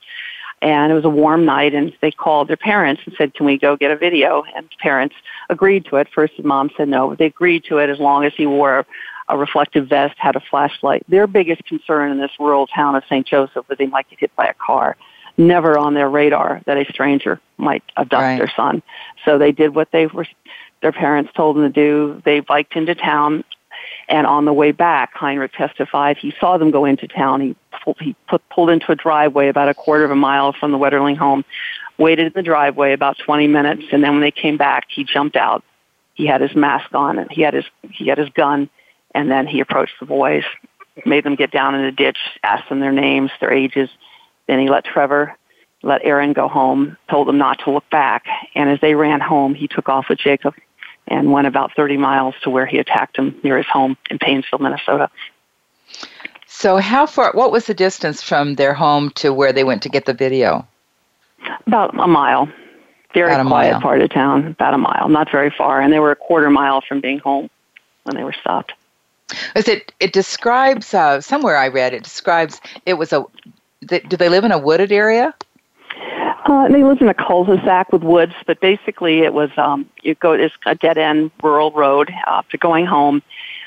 and 0.65 0.91
it 0.91 0.95
was 0.95 1.05
a 1.05 1.11
warm 1.11 1.45
night, 1.45 1.75
and 1.75 1.93
they 2.01 2.11
called 2.11 2.49
their 2.49 2.57
parents 2.57 3.03
and 3.05 3.15
said, 3.19 3.35
Can 3.35 3.45
we 3.45 3.59
go 3.59 3.77
get 3.77 3.91
a 3.91 3.97
video? 3.97 4.45
And 4.57 4.67
parents 4.81 5.15
agreed 5.51 5.85
to 5.91 5.97
it. 5.97 6.09
First, 6.13 6.33
his 6.37 6.45
mom 6.45 6.71
said 6.75 6.89
no, 6.89 7.11
but 7.11 7.19
they 7.19 7.27
agreed 7.27 7.65
to 7.65 7.79
it 7.79 7.91
as 7.91 7.99
long 7.99 8.25
as 8.25 8.33
he 8.35 8.47
wore 8.47 8.87
a 9.29 9.37
reflective 9.37 9.89
vest, 9.89 10.15
had 10.17 10.37
a 10.37 10.41
flashlight. 10.41 11.05
Their 11.07 11.27
biggest 11.27 11.67
concern 11.67 12.11
in 12.11 12.19
this 12.19 12.31
rural 12.41 12.67
town 12.67 12.95
of 12.95 13.05
St. 13.05 13.27
Joseph 13.27 13.69
was 13.69 13.77
they 13.77 13.87
might 13.87 14.09
get 14.09 14.21
hit 14.21 14.37
by 14.37 14.47
a 14.47 14.55
car. 14.55 14.97
Never 15.37 15.77
on 15.77 15.93
their 15.93 16.09
radar 16.09 16.63
that 16.65 16.79
a 16.79 16.85
stranger 16.91 17.41
might 17.59 17.83
abduct 17.97 18.23
right. 18.23 18.39
their 18.39 18.53
son. 18.57 18.83
So 19.27 19.37
they 19.37 19.53
did 19.53 19.75
what 19.75 19.91
they 19.93 20.07
were, 20.07 20.27
their 20.81 20.93
parents 20.93 21.31
told 21.35 21.57
them 21.57 21.65
to 21.65 21.71
do. 21.71 22.23
They 22.25 22.41
biked 22.41 22.77
into 22.77 22.95
town, 22.95 23.45
and 24.09 24.27
on 24.27 24.45
the 24.45 24.53
way 24.53 24.73
back, 24.73 25.15
Heinrich 25.15 25.53
testified 25.53 26.17
he 26.17 26.35
saw 26.39 26.59
them 26.59 26.71
go 26.71 26.85
into 26.85 27.09
town. 27.09 27.41
He 27.41 27.57
pulled, 27.83 27.97
he 28.01 28.15
put, 28.29 28.43
pulled 28.51 28.71
into 28.71 28.93
a 28.93 28.97
driveway 28.97 29.49
about 29.49 29.69
a 29.69 29.75
quarter 29.75 30.05
of 30.05 30.11
a 30.11 30.17
mile 30.17 30.53
from 30.53 30.73
the 30.73 30.79
Wetterling 30.79 31.17
home, 31.17 31.45
waited 31.99 32.27
in 32.27 32.33
the 32.35 32.43
driveway 32.43 32.93
about 32.93 33.17
20 33.19 33.47
minutes, 33.47 33.85
and 33.93 34.03
then 34.03 34.13
when 34.13 34.21
they 34.21 34.31
came 34.31 34.57
back, 34.57 34.87
he 34.89 35.05
jumped 35.05 35.37
out. 35.37 35.65
He 36.15 36.27
had 36.27 36.41
his 36.41 36.55
mask 36.55 36.95
on 36.95 37.19
and 37.19 37.31
he 37.31 37.43
had 37.43 37.55
his 37.55 37.65
he 37.91 38.07
had 38.07 38.19
his 38.19 38.29
gun 38.31 38.71
and 39.15 39.31
then 39.31 39.47
he 39.47 39.61
approached 39.61 39.95
the 40.01 40.07
boys, 40.07 40.45
made 41.07 41.25
them 41.25 41.37
get 41.37 41.51
down 41.51 41.75
in 41.75 41.83
the 41.83 41.93
ditch, 41.93 42.19
asked 42.43 42.69
them 42.69 42.81
their 42.81 42.93
names, 42.93 43.31
their 43.41 43.53
ages. 43.53 43.89
Then 44.47 44.59
he 44.59 44.69
let 44.69 44.85
Trevor, 44.85 45.35
let 45.83 46.05
Aaron 46.05 46.33
go 46.33 46.49
home, 46.49 46.97
told 47.09 47.29
them 47.29 47.39
not 47.39 47.61
to 47.65 47.71
look 47.71 47.89
back. 47.91 48.25
And 48.55 48.69
as 48.69 48.81
they 48.81 48.95
ran 48.95 49.21
home, 49.21 49.55
he 49.55 49.69
took 49.69 49.89
off 49.89 50.09
with 50.09 50.19
Jacob 50.19 50.55
and 51.09 51.33
went 51.33 51.47
about 51.47 51.73
30 51.77 51.97
miles 51.97 52.35
to 52.43 52.51
where 52.51 52.67
he 52.67 52.79
attacked 52.79 53.17
him 53.17 53.39
near 53.43 53.57
his 53.57 53.67
home 53.67 53.97
in 54.11 54.19
Paynesville, 54.19 54.61
Minnesota. 54.61 55.11
So, 56.47 56.77
how 56.77 57.07
far, 57.07 57.33
what 57.33 57.51
was 57.51 57.67
the 57.67 57.75
distance 57.75 58.23
from 58.23 58.55
their 58.55 58.75
home 58.75 59.11
to 59.17 59.33
where 59.33 59.53
they 59.53 59.65
went 59.65 59.83
to 59.83 59.89
get 59.89 60.07
the 60.07 60.15
video? 60.15 60.67
About 61.67 61.99
a 61.99 62.07
mile. 62.07 62.49
Very 63.13 63.33
a 63.33 63.45
quiet 63.45 63.73
mile. 63.73 63.81
part 63.81 64.01
of 64.01 64.11
town, 64.11 64.47
about 64.47 64.75
a 64.75 64.79
mile, 64.79 65.09
not 65.09 65.31
very 65.31 65.51
far. 65.51 65.81
And 65.81 65.93
they 65.93 66.01
were 66.01 66.11
a 66.11 66.17
quarter 66.17 66.51
mile 66.51 66.81
from 66.81 67.01
being 67.01 67.19
home 67.19 67.49
when 68.05 68.17
they 68.17 68.25
were 68.25 68.33
stopped. 68.33 68.73
Is 69.55 69.69
it? 69.69 69.93
It 70.01 70.13
describes 70.13 70.95
uh, 70.95 71.21
somewhere 71.21 71.57
I 71.57 71.69
read 71.69 71.95
it 71.95 72.03
describes 72.03 72.61
it 72.87 72.95
was 72.95 73.13
a. 73.13 73.25
do 73.87 74.17
they 74.17 74.29
live 74.29 74.45
in 74.45 74.53
a 74.53 74.59
wooded 74.59 74.93
area? 74.93 75.35
Uh, 76.45 76.69
they 76.69 76.85
lived 76.85 77.01
in 77.01 77.09
a 77.09 77.15
cul-de-sac 77.15 77.91
with 77.91 78.03
woods, 78.03 78.35
but 78.47 78.61
basically 78.61 79.21
it 79.21 79.33
was 79.33 79.51
um, 79.57 79.89
you 80.03 80.15
go 80.15 80.33
it's 80.33 80.55
a 80.67 80.75
dead 80.75 80.99
end 80.99 81.31
rural 81.43 81.71
road 81.73 82.13
after 82.27 82.59
going 82.59 82.85
home. 82.85 83.23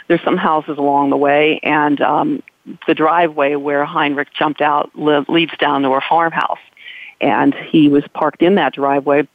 There's 0.07 0.23
some 0.23 0.37
houses 0.37 0.77
along 0.77 1.09
the 1.09 1.17
way, 1.17 1.59
and 1.63 1.99
um, 2.01 2.43
the 2.85 2.93
driveway 2.93 3.55
where 3.55 3.83
Heinrich 3.83 4.29
jumped 4.37 4.61
out 4.61 4.91
leads 4.95 5.57
down 5.57 5.81
to 5.81 5.89
a 5.89 6.01
farmhouse, 6.07 6.59
and 7.19 7.53
he 7.55 7.89
was 7.89 8.03
parked 8.13 8.43
in 8.43 8.55
that 8.55 8.73
driveway. 8.73 9.27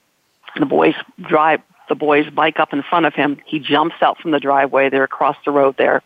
The 0.59 0.67
boys 0.67 0.95
drive 1.21 1.61
the 1.89 1.97
boys 1.97 2.31
bike 2.31 2.61
up 2.61 2.73
in 2.73 2.83
front 2.83 3.07
of 3.07 3.15
him. 3.15 3.39
He 3.45 3.59
jumps 3.59 3.97
out 4.01 4.19
from 4.19 4.31
the 4.31 4.41
driveway. 4.41 4.89
They're 4.89 5.05
across 5.05 5.37
the 5.45 5.51
road 5.51 5.77
there. 5.77 6.03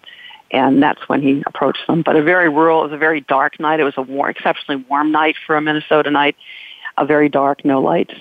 And 0.51 0.83
that's 0.83 1.09
when 1.09 1.23
he 1.23 1.43
approached 1.47 1.87
them. 1.87 2.03
But 2.03 2.17
a 2.17 2.23
very 2.23 2.49
rural, 2.49 2.81
it 2.81 2.85
was 2.85 2.93
a 2.93 2.99
very 2.99 3.21
dark 3.21 3.61
night. 3.61 3.79
It 3.79 3.85
was 3.85 3.97
a 3.97 4.03
warm, 4.03 4.31
exceptionally 4.31 4.85
warm 4.89 5.13
night 5.13 5.37
for 5.47 5.57
a 5.57 5.61
Minnesota 5.61 6.11
night. 6.11 6.37
A 6.99 7.07
very 7.07 7.29
dark, 7.29 7.65
no 7.65 7.81
lights. 7.81 8.15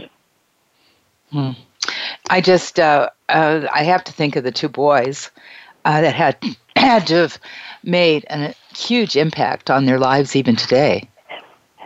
Hmm. 1.31 1.51
I 2.29 2.41
just, 2.41 2.79
uh, 2.79 3.09
uh, 3.29 3.67
I 3.73 3.83
have 3.83 4.03
to 4.05 4.11
think 4.11 4.35
of 4.35 4.43
the 4.43 4.51
two 4.51 4.69
boys 4.69 5.31
uh, 5.85 6.01
that 6.01 6.15
had 6.15 6.37
had 6.75 7.07
to 7.07 7.15
have 7.15 7.39
made 7.83 8.25
a 8.29 8.53
huge 8.75 9.15
impact 9.15 9.69
on 9.69 9.85
their 9.85 9.99
lives 9.99 10.35
even 10.35 10.55
today. 10.55 11.07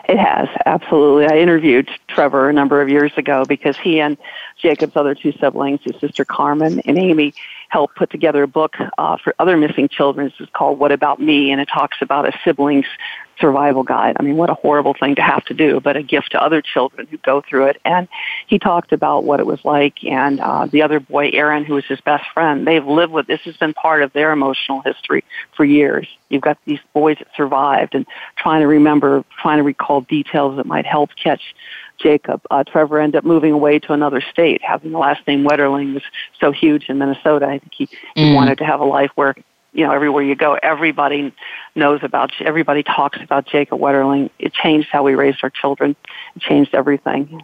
It 0.09 0.17
has, 0.17 0.47
absolutely. 0.65 1.27
I 1.27 1.39
interviewed 1.39 1.87
Trevor 2.07 2.49
a 2.49 2.53
number 2.53 2.81
of 2.81 2.89
years 2.89 3.11
ago 3.15 3.45
because 3.47 3.77
he 3.77 4.01
and 4.01 4.17
Jacob's 4.57 4.95
other 4.95 5.13
two 5.13 5.31
siblings, 5.33 5.81
his 5.83 5.95
sister 6.01 6.25
Carmen 6.25 6.79
and 6.85 6.97
Amy, 6.97 7.35
helped 7.67 7.95
put 7.95 8.09
together 8.09 8.41
a 8.41 8.47
book 8.47 8.75
uh, 8.97 9.17
for 9.17 9.35
other 9.37 9.55
missing 9.55 9.87
children. 9.87 10.33
It's 10.39 10.51
called 10.51 10.79
What 10.79 10.91
About 10.91 11.21
Me? 11.21 11.51
And 11.51 11.61
it 11.61 11.69
talks 11.71 12.01
about 12.01 12.27
a 12.27 12.35
sibling's 12.43 12.87
survival 13.39 13.83
guide. 13.83 14.15
I 14.19 14.23
mean, 14.23 14.37
what 14.37 14.49
a 14.49 14.53
horrible 14.53 14.93
thing 14.93 15.15
to 15.15 15.21
have 15.21 15.45
to 15.45 15.53
do, 15.53 15.79
but 15.79 15.95
a 15.95 16.03
gift 16.03 16.31
to 16.31 16.41
other 16.41 16.61
children 16.61 17.07
who 17.07 17.17
go 17.17 17.41
through 17.41 17.65
it. 17.67 17.77
And 17.85 18.07
he 18.47 18.59
talked 18.59 18.91
about 18.91 19.23
what 19.23 19.39
it 19.39 19.45
was 19.45 19.63
like. 19.63 20.03
And 20.03 20.39
uh, 20.39 20.67
the 20.67 20.81
other 20.81 20.99
boy, 20.99 21.29
Aaron, 21.31 21.65
who 21.65 21.75
was 21.75 21.85
his 21.85 22.01
best 22.01 22.25
friend, 22.33 22.67
they've 22.67 22.85
lived 22.85 23.11
with 23.11 23.27
this 23.27 23.41
has 23.41 23.57
been 23.57 23.73
part 23.73 24.03
of 24.03 24.13
their 24.13 24.31
emotional 24.31 24.81
history 24.81 25.23
for 25.55 25.65
years. 25.65 26.07
You've 26.29 26.41
got 26.41 26.57
these 26.65 26.79
boys 26.93 27.17
that 27.19 27.27
survived 27.35 27.95
and 27.95 28.05
trying 28.37 28.61
to 28.61 28.67
remember, 28.67 29.23
trying 29.41 29.57
to 29.57 29.63
recall 29.63 30.01
details 30.01 30.57
that 30.57 30.65
might 30.65 30.85
help 30.85 31.09
catch 31.21 31.41
Jacob. 31.97 32.41
Uh, 32.49 32.63
Trevor 32.63 32.99
ended 32.99 33.17
up 33.17 33.25
moving 33.25 33.51
away 33.51 33.79
to 33.79 33.93
another 33.93 34.21
state, 34.21 34.61
having 34.63 34.91
the 34.91 34.97
last 34.97 35.25
name 35.27 35.43
Wetterling 35.43 35.93
was 35.93 36.03
so 36.39 36.51
huge 36.51 36.89
in 36.89 36.97
Minnesota. 36.97 37.45
I 37.45 37.59
think 37.59 37.73
he, 37.75 37.89
he 38.15 38.23
mm. 38.25 38.35
wanted 38.35 38.59
to 38.59 38.65
have 38.65 38.79
a 38.79 38.85
life 38.85 39.11
where 39.15 39.35
you 39.73 39.85
know, 39.85 39.91
everywhere 39.91 40.23
you 40.23 40.35
go, 40.35 40.57
everybody 40.61 41.33
knows 41.75 41.99
about, 42.03 42.31
everybody 42.41 42.83
talks 42.83 43.19
about 43.21 43.45
Jacob 43.45 43.79
Wetterling. 43.79 44.29
It 44.39 44.53
changed 44.53 44.89
how 44.91 45.03
we 45.03 45.15
raised 45.15 45.39
our 45.43 45.49
children. 45.49 45.95
It 46.35 46.41
changed 46.41 46.73
everything. 46.73 47.43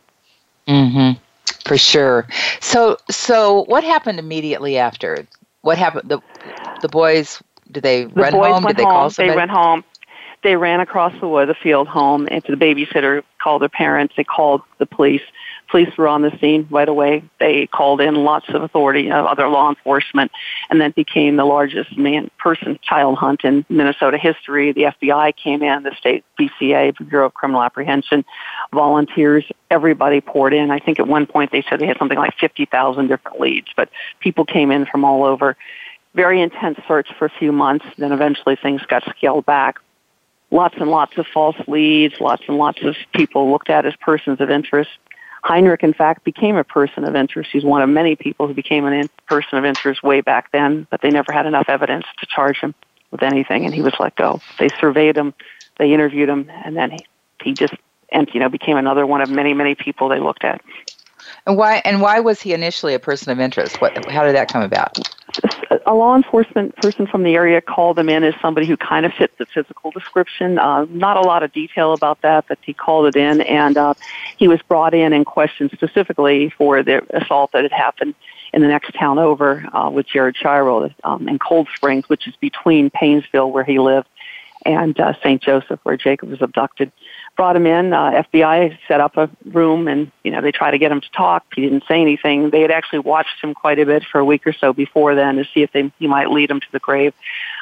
Mm-hmm. 0.68 1.20
For 1.68 1.78
sure. 1.78 2.28
So, 2.62 2.98
so 3.10 3.66
what 3.66 3.84
happened 3.84 4.20
immediately 4.20 4.78
after? 4.78 5.28
What 5.62 5.78
happened? 5.78 6.10
The 6.10 6.22
the 6.82 6.90
boys 6.90 7.42
did 7.72 7.84
they 7.84 8.06
the 8.06 8.22
run 8.22 8.34
boys 8.34 8.54
home? 8.54 8.64
Went 8.64 8.78
did 8.78 8.78
they 8.78 8.84
home. 8.84 8.92
call 8.94 9.10
somebody? 9.10 9.32
They 9.32 9.38
went 9.38 9.52
home. 9.52 9.84
They 10.44 10.56
ran 10.56 10.80
across 10.80 11.20
the 11.20 11.28
wood, 11.28 11.50
the 11.50 11.56
field 11.56 11.88
home, 11.88 12.28
and 12.30 12.44
to 12.46 12.56
the 12.56 12.58
babysitter 12.58 13.24
called 13.42 13.64
their 13.64 13.70
parents. 13.70 14.14
They 14.16 14.24
called 14.24 14.62
the 14.78 14.86
police 14.86 15.24
police 15.76 15.98
were 15.98 16.08
on 16.08 16.22
the 16.22 16.32
scene 16.40 16.66
right 16.72 16.88
away. 16.88 17.22
They 17.38 17.68
called 17.68 18.00
in 18.00 18.16
lots 18.16 18.48
of 18.48 18.64
authority, 18.64 19.12
uh, 19.12 19.26
other 19.26 19.50
law 19.50 19.68
enforcement, 19.68 20.32
and 20.70 20.80
then 20.80 20.92
became 20.92 21.36
the 21.36 21.44
largest 21.44 21.98
man 21.98 22.32
person 22.38 22.80
child 22.82 23.18
hunt 23.18 23.44
in 23.44 23.66
Minnesota 23.68 24.18
history. 24.18 24.72
The 24.72 24.84
FBI 24.84 25.36
came 25.36 25.62
in, 25.62 25.84
the 25.84 25.94
state 25.98 26.24
BCA, 26.40 26.94
Bureau 27.10 27.26
of 27.26 27.34
Criminal 27.34 27.62
Apprehension, 27.62 28.24
volunteers, 28.74 29.44
everybody 29.70 30.22
poured 30.22 30.54
in. 30.54 30.72
I 30.72 30.80
think 30.80 30.98
at 30.98 31.10
one 31.10 31.26
point 31.26 31.52
they 31.52 31.66
said 31.70 31.82
they 31.82 31.88
had 31.88 31.98
something 31.98 32.18
like 32.18 32.38
50,000 32.40 33.08
different 33.08 33.42
leads, 33.42 33.68
but 33.76 33.90
people 34.22 34.46
came 34.46 34.72
in 34.72 34.86
from 34.86 35.04
all 35.04 35.26
over. 35.26 35.58
Very 36.14 36.42
intense 36.42 36.80
search 36.88 37.10
for 37.20 37.26
a 37.26 37.32
few 37.38 37.52
months, 37.52 37.84
then 37.98 38.14
eventually 38.14 38.56
things 38.56 38.82
got 38.84 39.04
scaled 39.18 39.46
back 39.46 39.80
lots 40.52 40.76
and 40.78 40.90
lots 40.90 41.18
of 41.18 41.26
false 41.34 41.58
leads, 41.68 42.20
lots 42.22 42.44
and 42.48 42.58
lots 42.58 42.82
of 42.84 42.96
people 43.14 43.52
looked 43.52 43.70
at 43.70 43.86
as 43.86 43.96
persons 43.98 44.40
of 44.40 44.50
interest. 44.50 44.90
Heinrich, 45.46 45.84
in 45.84 45.94
fact, 45.94 46.24
became 46.24 46.56
a 46.56 46.64
person 46.64 47.04
of 47.04 47.16
interest. 47.16 47.52
He's 47.54 47.64
one 47.64 47.84
of 47.84 47.88
many 47.88 48.16
people 48.16 48.48
who 48.48 48.56
became 48.56 48.84
an 48.88 49.08
person 49.28 49.60
of 49.60 49.64
interest 49.64 50.02
way 50.02 50.22
back 50.22 50.52
then, 50.52 50.88
but 50.90 51.04
they 51.04 51.12
never 51.12 51.32
had 51.32 51.46
enough 51.46 51.70
evidence 51.70 52.06
to 52.20 52.26
charge 52.26 52.58
him 52.58 52.74
with 53.12 53.22
anything, 53.22 53.64
and 53.64 53.72
he 53.72 53.84
was 53.84 53.94
let 54.00 54.16
go. 54.16 54.42
They 54.58 54.70
surveyed 54.82 55.16
him, 55.16 55.36
they 55.78 55.94
interviewed 55.94 56.30
him, 56.30 56.50
and 56.50 56.76
then 56.76 56.90
he, 56.90 57.06
he 57.44 57.54
just 57.54 57.76
and 58.12 58.28
you 58.34 58.40
know 58.40 58.50
became 58.50 58.76
another 58.76 59.06
one 59.06 59.22
of 59.22 59.30
many 59.30 59.54
many 59.54 59.76
people 59.76 60.10
they 60.10 60.20
looked 60.20 60.44
at. 60.44 60.62
And 61.46 61.56
why 61.58 61.80
and 61.86 62.02
why 62.02 62.22
was 62.22 62.42
he 62.42 62.54
initially 62.54 62.96
a 62.96 63.00
person 63.00 63.32
of 63.32 63.40
interest? 63.40 63.80
What 63.80 64.10
how 64.10 64.24
did 64.24 64.36
that 64.36 64.52
come 64.52 64.64
about? 64.64 64.98
a 65.86 65.94
law 65.94 66.16
enforcement 66.16 66.76
person 66.78 67.06
from 67.08 67.24
the 67.24 67.36
area 67.36 67.62
called 67.62 67.98
him 68.00 68.10
in 68.10 68.24
as 68.24 68.34
somebody 68.42 68.66
who 68.66 68.76
kind 68.76 69.06
of 69.06 69.14
fit 69.14 69.32
the 69.38 69.46
physical 69.46 69.92
description. 69.92 70.58
Uh, 70.58 70.86
not 70.90 71.18
a 71.18 71.22
lot 71.22 71.44
of 71.44 71.52
detail 71.54 71.94
about 71.94 72.22
that, 72.22 72.46
but 72.48 72.58
he 72.64 72.74
called 72.74 73.06
it 73.08 73.16
in, 73.16 73.42
and 73.42 73.78
uh, 73.78 73.94
he 74.38 74.48
was 74.48 74.60
brought 74.68 74.94
in 74.94 75.14
and 75.14 75.26
questioned 75.26 75.72
specifically 75.72 76.50
for 76.58 76.82
the 76.84 77.02
assault 77.16 77.52
that 77.54 77.64
had 77.64 77.72
happened 77.72 78.16
in 78.54 78.62
the 78.62 78.68
next 78.68 78.94
town 78.94 79.20
over 79.20 79.66
uh, 79.76 79.90
with 79.90 80.08
Jared 80.08 80.36
Scheierl 80.36 80.94
um, 81.04 81.28
in 81.28 81.38
Cold 81.38 81.68
Springs, 81.76 82.10
which 82.10 82.28
is 82.28 82.36
between 82.38 82.90
Paynesville, 82.90 83.52
where 83.52 83.64
he 83.64 83.80
lived, 83.80 84.08
and 84.66 85.00
uh, 85.00 85.14
St. 85.20 85.42
Joseph, 85.42 85.80
where 85.84 85.98
Jacob 85.98 86.30
was 86.30 86.42
abducted 86.42 86.92
brought 87.36 87.56
him 87.56 87.66
in. 87.66 87.94
Uh, 87.94 88.24
FBI 88.34 88.78
set 88.88 89.02
up 89.02 89.18
a 89.18 89.30
room, 89.46 89.88
and 89.88 90.12
you 90.24 90.32
know 90.32 90.42
they 90.42 90.52
tried 90.52 90.72
to 90.72 90.78
get 90.78 90.92
him 90.92 91.02
to 91.02 91.12
talk. 91.12 91.46
He 91.56 91.62
didn't 91.62 91.84
say 91.88 92.02
anything. 92.02 92.50
They 92.50 92.62
had 92.62 92.72
actually 92.72 93.00
watched 93.00 93.44
him 93.44 93.54
quite 93.54 93.80
a 93.80 93.86
bit 93.86 94.04
for 94.10 94.20
a 94.20 94.26
week 94.26 94.46
or 94.48 94.54
so 94.54 94.74
before 94.74 95.16
then 95.16 95.36
to 95.36 95.46
see 95.54 95.62
if 95.62 95.72
they 95.72 95.92
he 96.00 96.08
might 96.08 96.30
lead 96.30 96.50
him 96.50 96.60
to 96.60 96.72
the 96.72 96.80
grave. 96.80 97.14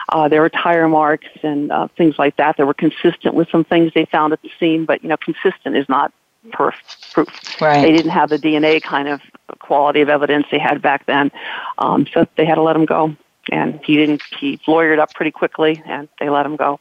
Uh, 0.09 0.27
there 0.27 0.41
were 0.41 0.49
tire 0.49 0.87
marks 0.87 1.27
and 1.43 1.71
uh, 1.71 1.87
things 1.97 2.15
like 2.19 2.35
that 2.37 2.57
that 2.57 2.65
were 2.65 2.73
consistent 2.73 3.33
with 3.33 3.49
some 3.49 3.63
things 3.63 3.91
they 3.93 4.05
found 4.05 4.33
at 4.33 4.41
the 4.41 4.49
scene, 4.59 4.85
but 4.85 5.03
you 5.03 5.09
know 5.09 5.17
consistent 5.17 5.75
is 5.75 5.87
not 5.89 6.13
proof. 6.51 6.75
Right. 7.61 7.81
They 7.81 7.91
didn't 7.91 8.11
have 8.11 8.29
the 8.29 8.37
DNA 8.37 8.81
kind 8.81 9.07
of 9.07 9.21
quality 9.59 10.01
of 10.01 10.09
evidence 10.09 10.47
they 10.51 10.59
had 10.59 10.81
back 10.81 11.05
then, 11.05 11.31
um, 11.77 12.05
so 12.13 12.27
they 12.35 12.45
had 12.45 12.55
to 12.55 12.61
let 12.61 12.75
him 12.75 12.85
go. 12.85 13.15
And 13.51 13.81
he 13.83 13.97
didn't. 13.97 14.21
He 14.39 14.57
lawyered 14.59 14.99
up 14.99 15.13
pretty 15.13 15.31
quickly, 15.31 15.81
and 15.85 16.07
they 16.19 16.29
let 16.29 16.45
him 16.45 16.55
go 16.55 16.79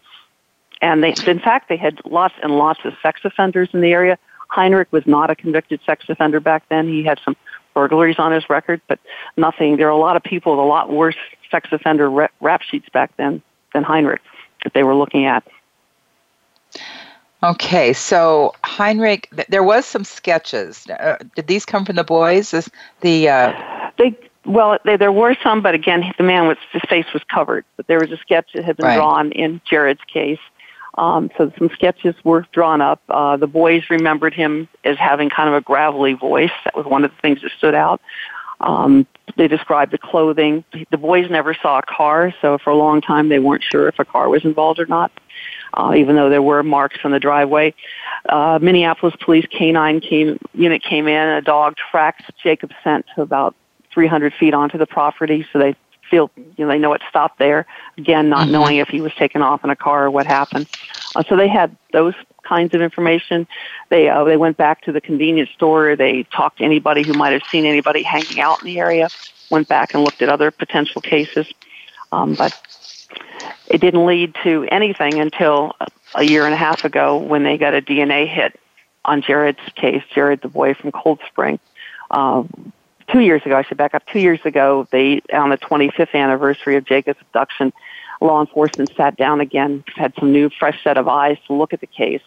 And 0.83 1.03
they, 1.03 1.15
in 1.27 1.39
fact, 1.39 1.69
they 1.69 1.77
had 1.77 2.01
lots 2.05 2.35
and 2.43 2.59
lots 2.59 2.81
of 2.85 2.93
sex 3.03 3.21
offenders 3.25 3.69
in 3.73 3.81
the 3.81 3.93
area. 3.93 4.19
Heinrich 4.49 4.89
was 4.91 5.07
not 5.07 5.31
a 5.31 5.35
convicted 5.35 5.81
sex 5.87 6.05
offender 6.09 6.41
back 6.41 6.69
then. 6.69 6.89
He 6.89 7.03
had 7.03 7.19
some 7.25 7.37
burglaries 7.73 8.19
on 8.19 8.33
his 8.33 8.51
record, 8.51 8.83
but 8.89 8.99
nothing. 9.37 9.77
There 9.77 9.87
are 9.87 9.91
a 9.91 9.97
lot 9.97 10.17
of 10.17 10.23
people 10.23 10.53
with 10.53 10.59
a 10.59 10.69
lot 10.69 10.93
worse 10.93 11.17
sex 11.51 11.69
offender 11.73 12.11
rap 12.11 12.63
sheets 12.63 12.89
back 12.93 13.17
then 13.17 13.41
than 13.73 13.83
Heinrich 13.83 14.21
that 14.65 14.75
they 14.75 14.83
were 14.83 14.95
looking 14.95 15.25
at. 15.25 15.47
Okay, 17.43 17.93
so 17.93 18.55
Heinrich, 18.65 19.29
there 19.49 19.65
was 19.65 19.85
some 19.85 20.05
sketches. 20.05 20.87
Uh, 20.89 21.17
did 21.35 21.47
these 21.49 21.65
come 21.65 21.85
from 21.85 21.97
the 21.97 22.05
boys? 22.05 22.55
Is 22.55 22.71
the 23.01 23.29
uh... 23.29 23.91
they 23.99 24.17
well, 24.45 24.79
they, 24.85 24.97
there 24.97 25.13
were 25.13 25.37
some, 25.43 25.63
but 25.63 25.75
again, 25.75 26.13
the 26.19 26.25
man 26.25 26.47
was 26.47 26.57
his 26.73 26.83
face 26.89 27.07
was 27.13 27.23
covered. 27.33 27.65
But 27.77 27.87
there 27.87 27.99
was 27.99 28.11
a 28.13 28.17
sketch 28.17 28.51
that 28.55 28.65
had 28.65 28.77
been 28.77 28.87
right. 28.87 28.97
drawn 28.97 29.33
in 29.33 29.61
Jared's 29.65 30.01
case. 30.13 30.39
Um, 30.99 31.31
so 31.39 31.53
some 31.59 31.71
sketches 31.73 32.15
were 32.23 32.47
drawn 32.53 32.81
up. 32.81 33.01
Uh, 33.09 33.37
the 33.37 33.47
boys 33.47 33.83
remembered 33.89 34.35
him 34.35 34.69
as 34.85 34.99
having 34.99 35.31
kind 35.31 35.49
of 35.49 35.55
a 35.55 35.61
gravelly 35.61 36.13
voice. 36.13 36.51
That 36.65 36.77
was 36.77 36.87
one 36.87 37.05
of 37.05 37.11
the 37.11 37.17
things 37.23 37.41
that 37.43 37.51
stood 37.57 37.75
out. 37.75 38.01
Um, 38.61 39.07
they 39.37 39.49
described 39.49 39.93
the 39.93 39.99
clothing. 39.99 40.65
The 40.91 40.99
boys 40.99 41.31
never 41.31 41.55
saw 41.55 41.79
a 41.79 41.83
car, 41.83 42.35
so 42.41 42.59
for 42.59 42.71
a 42.71 42.77
long 42.77 43.01
time 43.01 43.29
they 43.29 43.39
weren't 43.39 43.65
sure 43.65 43.89
if 43.89 43.99
a 43.99 44.05
car 44.05 44.29
was 44.29 44.45
involved 44.45 44.79
or 44.79 44.87
not 44.87 45.11
uh, 45.75 45.95
even 45.97 46.17
though 46.17 46.29
there 46.29 46.43
were 46.43 46.63
marks 46.63 46.99
on 47.05 47.11
the 47.11 47.21
driveway. 47.21 47.75
Uh, 48.29 48.59
Minneapolis 48.61 49.15
Police 49.21 49.47
Canine 49.47 50.01
came, 50.01 50.39
unit 50.55 50.83
came 50.83 51.09
in. 51.09 51.29
A 51.29 51.43
dog 51.43 51.75
tracked 51.77 52.31
Jacob's 52.43 52.75
scent 52.85 53.07
to 53.15 53.23
about 53.23 53.55
300 53.93 54.33
feet 54.35 54.55
onto 54.55 54.79
the 54.79 54.87
property, 54.87 55.47
so 55.53 55.59
they 55.59 55.75
feel 56.13 56.31
you 56.37 56.65
know 56.65 56.69
they 56.69 56.79
know 56.79 56.93
it 56.93 57.01
stopped 57.09 57.39
there. 57.39 57.67
Again, 57.97 58.29
not 58.29 58.43
mm-hmm. 58.43 58.53
knowing 58.53 58.77
if 58.77 58.89
he 58.89 59.01
was 59.01 59.15
taken 59.15 59.41
off 59.41 59.65
in 59.65 59.71
a 59.71 59.77
car 59.77 60.05
or 60.05 60.11
what 60.11 60.27
happened. 60.27 60.69
Uh, 61.17 61.25
so 61.29 61.37
they 61.37 61.49
had 61.49 61.75
those 61.93 62.15
kinds 62.43 62.75
of 62.75 62.83
information. 62.83 63.49
They 63.89 64.09
uh, 64.09 64.23
they 64.25 64.37
went 64.37 64.59
back 64.59 64.83
to 64.83 64.93
the 64.93 65.01
convenience 65.01 65.51
store. 65.51 65.97
They 65.97 66.25
talked 66.25 66.59
to 66.59 66.65
anybody 66.65 67.03
who 67.03 67.15
might 67.15 67.33
have 67.33 67.43
seen 67.51 67.65
anybody 67.65 68.03
hanging 68.03 68.41
out 68.41 68.61
in 68.61 68.67
the 68.67 68.79
area. 68.79 69.09
Went 69.51 69.69
back 69.69 69.95
and 69.95 70.05
looked 70.05 70.21
at 70.21 70.29
other 70.29 70.51
potential 70.51 71.01
cases. 71.01 71.51
Um, 72.13 72.35
but 72.35 72.53
it 73.69 73.81
didn't 73.81 74.05
lead 74.05 74.37
to 74.45 74.69
anything 74.71 75.19
until 75.19 75.73
a 76.15 76.23
year 76.23 76.45
and 76.45 76.53
a 76.53 76.59
half 76.59 76.85
ago 76.85 77.17
when 77.17 77.43
they 77.43 77.57
got 77.57 77.75
a 77.75 77.81
DNA 77.81 78.29
hit 78.29 78.61
on 79.05 79.23
Jared's 79.23 79.59
case, 79.75 80.03
Jared, 80.15 80.43
the 80.43 80.49
boy 80.49 80.75
from 80.75 80.93
Cold 80.93 81.21
Spring. 81.27 81.59
Um, 82.11 82.73
two 83.13 83.21
years 83.21 83.43
ago, 83.45 83.57
I 83.57 83.63
should 83.63 83.77
back 83.77 83.95
up. 83.95 84.05
Two 84.07 84.21
years 84.21 84.41
ago, 84.45 84.87
they 84.91 85.23
on 85.33 85.51
the 85.51 85.59
25th 85.59 86.15
anniversary 86.15 86.77
of 86.77 86.85
Jacob's 86.85 87.21
abduction, 87.21 87.73
law 88.21 88.41
enforcement 88.41 88.91
sat 88.97 89.17
down 89.17 89.41
again, 89.41 89.85
had 89.95 90.15
some 90.19 90.33
new, 90.33 90.51
fresh 90.51 90.83
set 90.83 90.97
of 90.97 91.09
eyes 91.09 91.37
to 91.47 91.53
look 91.53 91.73
at 91.73 91.81
the 91.81 91.87
case. 91.87 92.23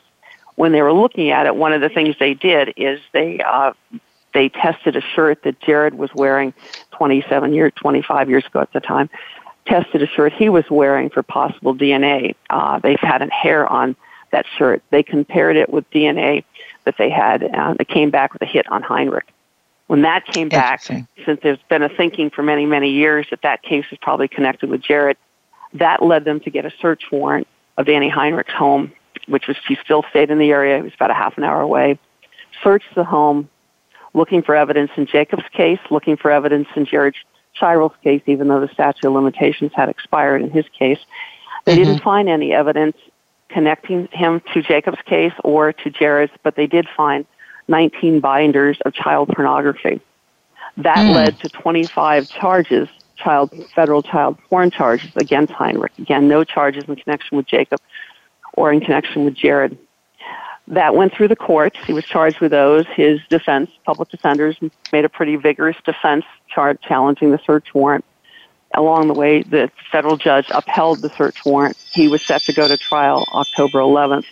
When 0.56 0.72
they 0.72 0.82
were 0.82 0.94
looking 0.94 1.32
at 1.32 1.46
it, 1.48 1.56
one 1.56 1.74
of 1.74 1.82
the 1.82 1.90
things 1.90 2.16
they 2.20 2.34
did 2.34 2.74
is 2.78 3.02
they 3.12 3.40
uh, 3.40 3.74
they 4.34 4.50
tested 4.50 4.96
a 4.96 5.02
shirt 5.02 5.44
that 5.44 5.60
Jared 5.62 5.96
was 5.96 6.14
wearing 6.14 6.54
27 6.92 7.54
years, 7.54 7.72
25 7.76 8.30
years 8.30 8.46
ago 8.46 8.60
at 8.60 8.72
the 8.74 8.82
time, 8.82 9.10
tested 9.66 10.02
a 10.02 10.08
shirt 10.08 10.34
he 10.34 10.50
was 10.50 10.66
wearing 10.70 11.10
for 11.10 11.24
possible 11.24 11.76
DNA. 11.76 12.36
Uh, 12.50 12.80
they 12.80 12.96
had 13.00 13.22
a 13.22 13.30
hair 13.34 13.68
on 13.68 13.96
that 14.32 14.46
shirt. 14.58 14.84
They 14.92 15.04
compared 15.04 15.56
it 15.56 15.70
with 15.70 15.90
DNA 15.92 16.44
that 16.84 16.96
they 16.98 17.10
had. 17.10 17.44
Uh, 17.44 17.76
it 17.80 17.88
came 17.88 18.12
back 18.12 18.34
with 18.34 18.42
a 18.42 18.46
hit 18.46 18.70
on 18.70 18.82
Heinrich. 18.82 19.28
When 19.88 20.02
that 20.02 20.26
came 20.26 20.50
back, 20.50 20.82
since 20.82 21.08
there's 21.44 21.60
been 21.70 21.84
a 21.84 21.90
thinking 21.90 22.32
for 22.32 22.42
many, 22.42 22.66
many 22.66 22.90
years 22.90 23.28
that 23.30 23.44
that 23.44 23.62
case 23.62 23.86
is 23.92 24.00
probably 24.02 24.28
connected 24.28 24.70
with 24.70 24.82
Jared, 24.82 25.18
that 25.74 26.02
led 26.02 26.26
them 26.26 26.40
to 26.40 26.50
get 26.50 26.66
a 26.66 26.72
search 26.82 27.04
warrant 27.12 27.48
of 27.78 27.86
Danny 27.86 28.10
Heinrich's 28.10 28.54
home, 28.54 28.92
which 29.28 29.48
was 29.48 29.58
she 29.68 29.78
still 29.84 30.04
stayed 30.10 30.32
in 30.32 30.40
the 30.40 30.50
area. 30.50 30.78
It 30.78 30.84
was 30.84 30.94
about 30.96 31.12
a 31.12 31.16
half 31.16 31.38
an 31.38 31.44
hour 31.44 31.62
away. 31.62 32.00
Searched 32.64 32.96
the 32.96 33.04
home, 33.04 33.48
looking 34.14 34.42
for 34.42 34.56
evidence 34.56 34.92
in 34.98 35.06
Jacob's 35.06 35.48
case, 35.52 35.80
looking 35.92 36.18
for 36.18 36.32
evidence 36.32 36.68
in 36.76 36.86
Jared 36.86 37.16
Scheierl's 37.60 37.96
case, 38.04 38.22
even 38.26 38.48
though 38.48 38.62
the 38.62 38.70
statute 38.70 39.08
of 39.08 39.14
limitations 39.14 39.72
had 39.76 39.90
expired 39.90 40.42
in 40.42 40.50
his 40.50 40.66
case, 40.78 41.00
they 41.66 41.76
mm-hmm. 41.76 41.84
didn't 41.84 42.02
find 42.02 42.28
any 42.28 42.54
evidence 42.54 42.98
connecting 43.50 44.08
him 44.12 44.42
to 44.54 44.62
Jacob's 44.62 45.02
case 45.06 45.34
or 45.44 45.74
to 45.74 45.90
Jared's, 45.90 46.34
but 46.44 46.56
they 46.56 46.68
did 46.68 46.88
find 46.96 47.26
19 47.68 48.20
binders 48.20 48.78
of 48.86 48.94
child 48.94 49.30
pornography. 49.30 50.02
That 50.78 50.98
mm. 50.98 51.14
led 51.14 51.40
to 51.40 51.50
25 51.50 52.30
charges, 52.30 52.90
child 53.16 53.52
federal 53.74 54.04
child 54.04 54.38
porn 54.50 54.72
charges 54.72 55.12
against 55.16 55.54
Heinrich. 55.54 55.94
Again, 55.98 56.28
no 56.28 56.44
charges 56.44 56.84
in 56.88 56.96
connection 56.96 57.38
with 57.38 57.48
Jacob 57.48 57.80
or 58.54 58.72
in 58.72 58.82
connection 58.82 59.26
with 59.26 59.36
Jared. 59.36 59.78
That 60.68 60.96
went 60.96 61.14
through 61.14 61.28
the 61.28 61.36
courts. 61.36 61.78
He 61.86 61.94
was 61.94 62.06
charged 62.06 62.40
with 62.40 62.52
those. 62.52 62.86
His 62.88 63.20
defense, 63.30 63.70
public 63.86 64.10
defenders, 64.10 64.58
made 64.92 65.06
a 65.06 65.10
pretty 65.10 65.36
vigorous 65.36 65.78
defense 65.86 66.26
charge 66.50 66.80
challenging 66.82 67.32
the 67.32 67.40
search 67.46 67.74
warrant. 67.74 68.04
Along 68.74 69.08
the 69.08 69.14
way, 69.14 69.44
the 69.44 69.72
federal 69.92 70.18
judge 70.18 70.48
upheld 70.50 71.02
the 71.02 71.10
search 71.10 71.46
warrant. 71.46 71.78
He 71.94 72.08
was 72.08 72.22
set 72.24 72.42
to 72.44 72.54
go 72.54 72.68
to 72.68 72.78
trial 72.78 73.26
October 73.34 73.80
11th. 73.80 74.26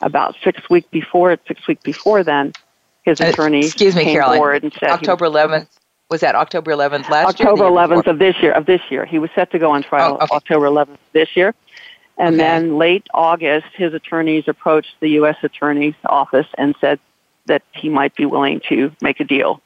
About 0.00 0.34
six 0.42 0.68
weeks 0.68 0.88
before, 0.90 1.36
six 1.46 1.66
weeks 1.68 1.82
before 1.82 2.24
then, 2.24 2.52
his 3.04 3.20
uh, 3.20 3.26
attorney 3.26 3.62
uh, 3.62 3.66
excuse 3.66 3.94
me, 3.94 4.04
came 4.04 4.14
Caroline, 4.16 4.38
forward 4.38 4.62
and 4.64 4.72
said 4.72 4.90
October 4.90 5.26
11th. 5.26 5.68
Was 6.10 6.20
that 6.20 6.34
October 6.34 6.72
11th 6.72 7.08
last 7.08 7.28
October 7.28 7.64
year? 7.64 7.72
October 7.72 7.96
11th 7.96 8.06
of 8.06 8.18
this 8.18 8.36
year. 8.42 8.52
Of 8.52 8.66
this 8.66 8.80
year, 8.90 9.04
he 9.04 9.18
was 9.18 9.30
set 9.34 9.50
to 9.52 9.58
go 9.58 9.70
on 9.70 9.82
trial 9.82 10.18
oh, 10.20 10.24
okay. 10.24 10.34
October 10.34 10.66
11th 10.66 10.98
this 11.12 11.34
year. 11.34 11.54
And 12.16 12.34
okay. 12.34 12.36
then 12.36 12.78
late 12.78 13.06
August, 13.12 13.66
his 13.74 13.92
attorneys 13.94 14.44
approached 14.46 14.94
the 15.00 15.08
U.S. 15.10 15.36
Attorney's 15.42 15.94
Office 16.04 16.46
and 16.56 16.74
said 16.80 17.00
that 17.46 17.62
he 17.72 17.88
might 17.88 18.14
be 18.14 18.26
willing 18.26 18.60
to 18.68 18.92
make 19.00 19.20
a 19.20 19.24
deal. 19.24 19.60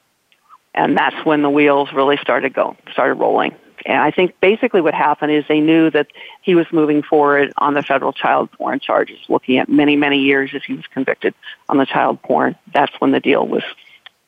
And 0.73 0.97
that's 0.97 1.25
when 1.25 1.41
the 1.41 1.49
wheels 1.49 1.89
really 1.93 2.17
started 2.17 2.53
go 2.53 2.75
started 2.91 3.15
rolling. 3.15 3.55
And 3.85 3.97
I 3.97 4.11
think 4.11 4.39
basically 4.39 4.81
what 4.81 4.93
happened 4.93 5.31
is 5.31 5.45
they 5.47 5.59
knew 5.59 5.89
that 5.91 6.07
he 6.41 6.55
was 6.55 6.65
moving 6.71 7.01
forward 7.01 7.53
on 7.57 7.73
the 7.73 7.83
federal 7.83 8.13
child 8.13 8.51
porn 8.51 8.79
charges, 8.79 9.19
looking 9.29 9.57
at 9.57 9.69
many, 9.69 9.95
many 9.95 10.19
years 10.19 10.51
if 10.53 10.63
he 10.63 10.73
was 10.73 10.85
convicted 10.87 11.33
on 11.67 11.77
the 11.77 11.85
child 11.85 12.21
porn. 12.21 12.55
That's 12.73 12.93
when 12.99 13.11
the 13.11 13.19
deal 13.19 13.47
was 13.47 13.63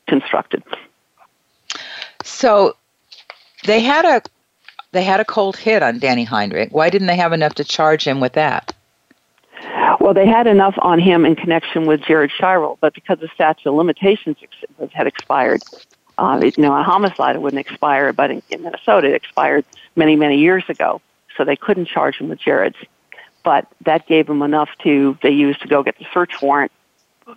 constructed. 0.08 0.64
So 2.24 2.76
they 3.66 3.82
had 3.82 4.06
a 4.06 4.22
they 4.92 5.04
had 5.04 5.20
a 5.20 5.26
cold 5.26 5.56
hit 5.56 5.84
on 5.84 6.00
Danny 6.00 6.26
Heinrich. 6.26 6.70
Why 6.72 6.90
didn't 6.90 7.08
they 7.08 7.16
have 7.16 7.34
enough 7.34 7.56
to 7.56 7.64
charge 7.64 8.06
him 8.06 8.20
with 8.20 8.34
that? 8.34 8.76
Well, 10.02 10.14
they 10.14 10.28
had 10.28 10.48
enough 10.48 10.74
on 10.80 11.00
him 11.00 11.26
in 11.26 11.36
connection 11.36 11.86
with 11.86 12.02
Jared 12.02 12.32
Scheierl, 12.32 12.78
but 12.82 12.94
because 12.94 13.20
the 13.20 13.30
statute 13.34 13.70
of 13.70 13.76
limitations 13.76 14.38
had 14.92 15.08
expired, 15.08 15.62
uh, 16.22 16.40
you 16.44 16.54
know, 16.58 16.76
a 16.78 16.84
homicide 16.84 17.38
wouldn't 17.38 17.60
expire, 17.60 18.14
but 18.14 18.32
in, 18.32 18.42
in 18.50 18.64
Minnesota 18.64 19.08
it 19.08 19.16
expired 19.16 19.66
many, 19.96 20.16
many 20.16 20.38
years 20.38 20.64
ago, 20.70 21.02
so 21.36 21.44
they 21.44 21.56
couldn't 21.56 21.88
charge 21.88 22.18
him 22.18 22.30
with 22.30 22.40
Jared's. 22.40 22.78
But 23.44 23.68
that 23.82 24.08
gave 24.08 24.28
them 24.28 24.42
enough 24.44 24.70
to 24.84 25.18
they 25.24 25.32
used 25.32 25.62
to 25.62 25.68
go 25.68 25.82
get 25.82 25.98
the 25.98 26.06
search 26.14 26.42
warrant 26.42 26.72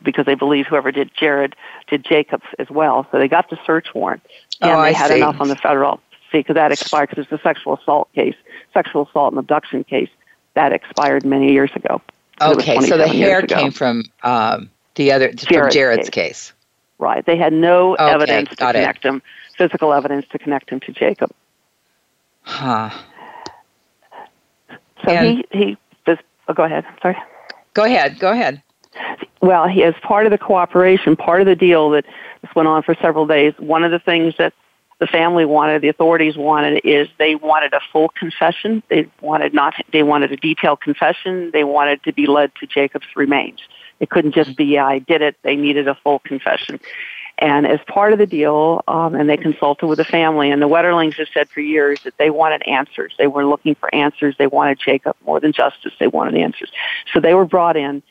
because 0.03 0.27
they 0.27 0.35
believe 0.35 0.66
whoever 0.66 0.92
did 0.92 1.11
Jared 1.14 1.57
did 1.88 2.05
Jacobs 2.05 2.44
as 2.59 2.68
well. 2.68 3.07
So 3.11 3.18
they 3.18 3.29
got 3.29 3.49
the 3.49 3.59
search 3.64 3.94
warrant, 3.94 4.23
and 4.61 4.73
oh, 4.73 4.83
they 4.83 4.92
had 4.92 5.09
see. 5.09 5.16
enough 5.16 5.40
on 5.40 5.49
the 5.49 5.57
federal 5.57 6.01
See, 6.35 6.40
because 6.40 6.55
that 6.55 6.73
expired 6.73 7.11
because 7.11 7.27
it's 7.27 7.33
a 7.33 7.42
sexual 7.44 7.77
assault 7.77 8.12
case, 8.12 8.35
sexual 8.73 9.07
assault 9.07 9.33
and 9.33 9.38
abduction 9.38 9.85
case 9.85 10.09
that 10.55 10.73
expired 10.73 11.25
many 11.25 11.53
years 11.53 11.70
ago. 11.77 12.03
Okay, 12.40 12.81
so 12.81 12.99
the 12.99 13.07
hair 13.07 13.42
came 13.42 13.70
from 13.70 14.03
um, 14.25 14.68
the 14.97 15.12
other 15.12 15.33
Jared's 15.33 15.44
from 15.44 15.70
Jared's 15.70 16.11
case. 16.11 16.51
case. 16.51 16.53
Right. 16.99 17.25
They 17.27 17.37
had 17.37 17.53
no 17.53 17.95
okay, 17.95 18.11
evidence 18.11 18.51
to 18.51 18.57
connect 18.57 19.05
it. 19.05 19.09
him, 19.09 19.23
physical 19.59 19.93
evidence 19.93 20.27
to 20.31 20.39
connect 20.39 20.71
him 20.71 20.81
to 20.81 20.93
Jacob. 20.93 21.31
Huh. 22.43 22.91
So 25.05 25.11
and 25.11 25.45
he 25.53 25.59
he 25.59 25.77
does. 26.07 26.19
Oh, 26.49 26.55
go 26.55 26.65
ahead. 26.65 26.85
Sorry. 27.03 27.17
Go 27.75 27.85
ahead. 27.85 28.19
Go 28.19 28.31
ahead. 28.31 28.63
Well, 29.41 29.69
he, 29.69 29.83
as 29.83 29.95
part 30.03 30.27
of 30.27 30.33
the 30.33 30.39
cooperation, 30.39 31.17
part 31.17 31.41
of 31.41 31.47
the 31.47 31.57
deal 31.57 31.91
that 31.91 32.05
this 32.43 32.55
went 32.55 32.69
on 32.69 32.83
for 32.83 32.95
several 33.03 33.27
days. 33.27 33.53
One 33.59 33.83
of 33.85 33.91
the 33.91 33.99
things 33.99 34.35
that 34.39 34.55
the 35.01 35.07
family 35.07 35.45
wanted, 35.45 35.83
the 35.83 35.89
authorities 35.89 36.37
wanted, 36.37 36.81
is 36.85 37.09
they 37.19 37.35
wanted 37.35 37.73
a 37.75 37.81
full 37.93 38.11
confession. 38.11 38.83
They 38.89 39.11
wanted 39.21 39.53
not. 39.53 39.75
They 39.93 40.03
wanted 40.03 40.33
a 40.33 40.37
detailed 40.37 40.81
confession. 40.81 41.51
They 41.53 41.65
wanted 41.65 42.03
to 42.05 42.13
be 42.13 42.27
led 42.27 42.55
to 42.61 42.67
Jacob's 42.67 43.07
remains. 43.17 43.61
It 44.01 44.11
couldn't 44.11 44.35
just 44.35 44.57
be, 44.57 44.65
yeah, 44.65 44.87
I 44.87 44.99
did 44.99 45.23
it. 45.23 45.37
They 45.43 45.57
needed 45.57 45.89
a 45.89 45.95
full 45.95 46.19
confession. 46.21 46.81
And 47.39 47.67
as 47.67 47.81
part 47.89 48.13
of 48.13 48.19
the 48.19 48.27
deal, 48.27 48.83
um, 48.87 49.15
and 49.15 49.29
they 49.29 49.37
consulted 49.37 49.87
with 49.87 49.99
the 49.99 50.05
family, 50.05 50.51
and 50.51 50.63
the 50.63 50.69
Wetterlings 50.69 51.15
have 51.15 51.27
said 51.35 51.49
for 51.49 51.61
years 51.61 52.01
that 52.05 52.17
they 52.17 52.31
wanted 52.31 52.63
answers. 52.69 53.13
They 53.19 53.27
were 53.27 53.45
looking 53.45 53.75
for 53.75 53.93
answers. 53.93 54.37
They 54.39 54.47
wanted 54.47 54.79
Jacob 54.79 55.17
more 55.27 55.41
than 55.41 55.53
justice. 55.53 55.93
They 55.99 56.07
wanted 56.07 56.37
answers. 56.37 56.71
So 57.13 57.19
they 57.19 57.35
were 57.35 57.45
brought 57.45 57.77
in. 57.77 58.03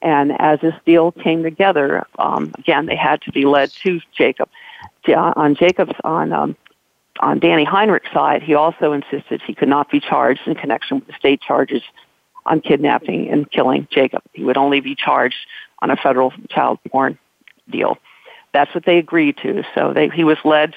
And 0.00 0.32
as 0.40 0.58
this 0.60 0.74
deal 0.84 1.12
came 1.12 1.44
together, 1.44 2.04
um, 2.18 2.52
again, 2.58 2.86
they 2.86 2.96
had 2.96 3.22
to 3.22 3.30
be 3.30 3.44
led 3.44 3.70
to 3.84 4.00
Jacob 4.16 4.48
on 5.08 5.54
Jacob's 5.54 5.94
on 6.04 6.32
um, 6.32 6.56
on 7.20 7.38
Danny 7.38 7.64
Heinrich's 7.64 8.12
side, 8.12 8.42
he 8.42 8.54
also 8.54 8.92
insisted 8.92 9.42
he 9.42 9.54
could 9.54 9.68
not 9.68 9.90
be 9.90 10.00
charged 10.00 10.40
in 10.46 10.54
connection 10.54 10.98
with 10.98 11.06
the 11.06 11.12
state 11.12 11.40
charges 11.40 11.82
on 12.44 12.60
kidnapping 12.60 13.30
and 13.30 13.50
killing 13.50 13.86
Jacob. 13.90 14.22
He 14.32 14.44
would 14.44 14.56
only 14.56 14.80
be 14.80 14.94
charged 14.94 15.36
on 15.80 15.90
a 15.90 15.96
federal 15.96 16.32
child 16.50 16.78
porn 16.90 17.18
deal. 17.70 17.98
That's 18.52 18.74
what 18.74 18.84
they 18.84 18.98
agreed 18.98 19.36
to. 19.38 19.64
So 19.74 19.92
they, 19.92 20.08
he 20.08 20.24
was 20.24 20.38
led 20.44 20.74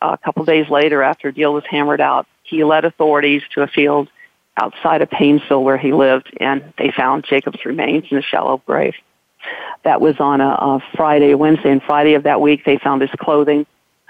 uh, 0.00 0.16
a 0.20 0.24
couple 0.24 0.44
days 0.44 0.68
later 0.68 1.02
after 1.02 1.28
a 1.28 1.34
deal 1.34 1.52
was 1.52 1.64
hammered 1.68 2.00
out. 2.00 2.26
He 2.42 2.64
led 2.64 2.84
authorities 2.84 3.42
to 3.54 3.62
a 3.62 3.66
field 3.66 4.08
outside 4.56 5.02
of 5.02 5.10
Paynesville 5.10 5.62
where 5.62 5.78
he 5.78 5.92
lived, 5.92 6.36
and 6.40 6.72
they 6.76 6.90
found 6.90 7.24
Jacob's 7.24 7.64
remains 7.64 8.04
in 8.10 8.18
a 8.18 8.22
shallow 8.22 8.62
grave. 8.66 8.94
That 9.84 10.00
was 10.00 10.16
on 10.20 10.40
a, 10.40 10.48
a 10.48 10.82
Friday, 10.94 11.34
Wednesday, 11.34 11.70
and 11.70 11.82
Friday 11.82 12.14
of 12.14 12.24
that 12.24 12.40
week. 12.40 12.64
They 12.64 12.78
found 12.78 13.02
his 13.02 13.10
clothing. 13.18 13.66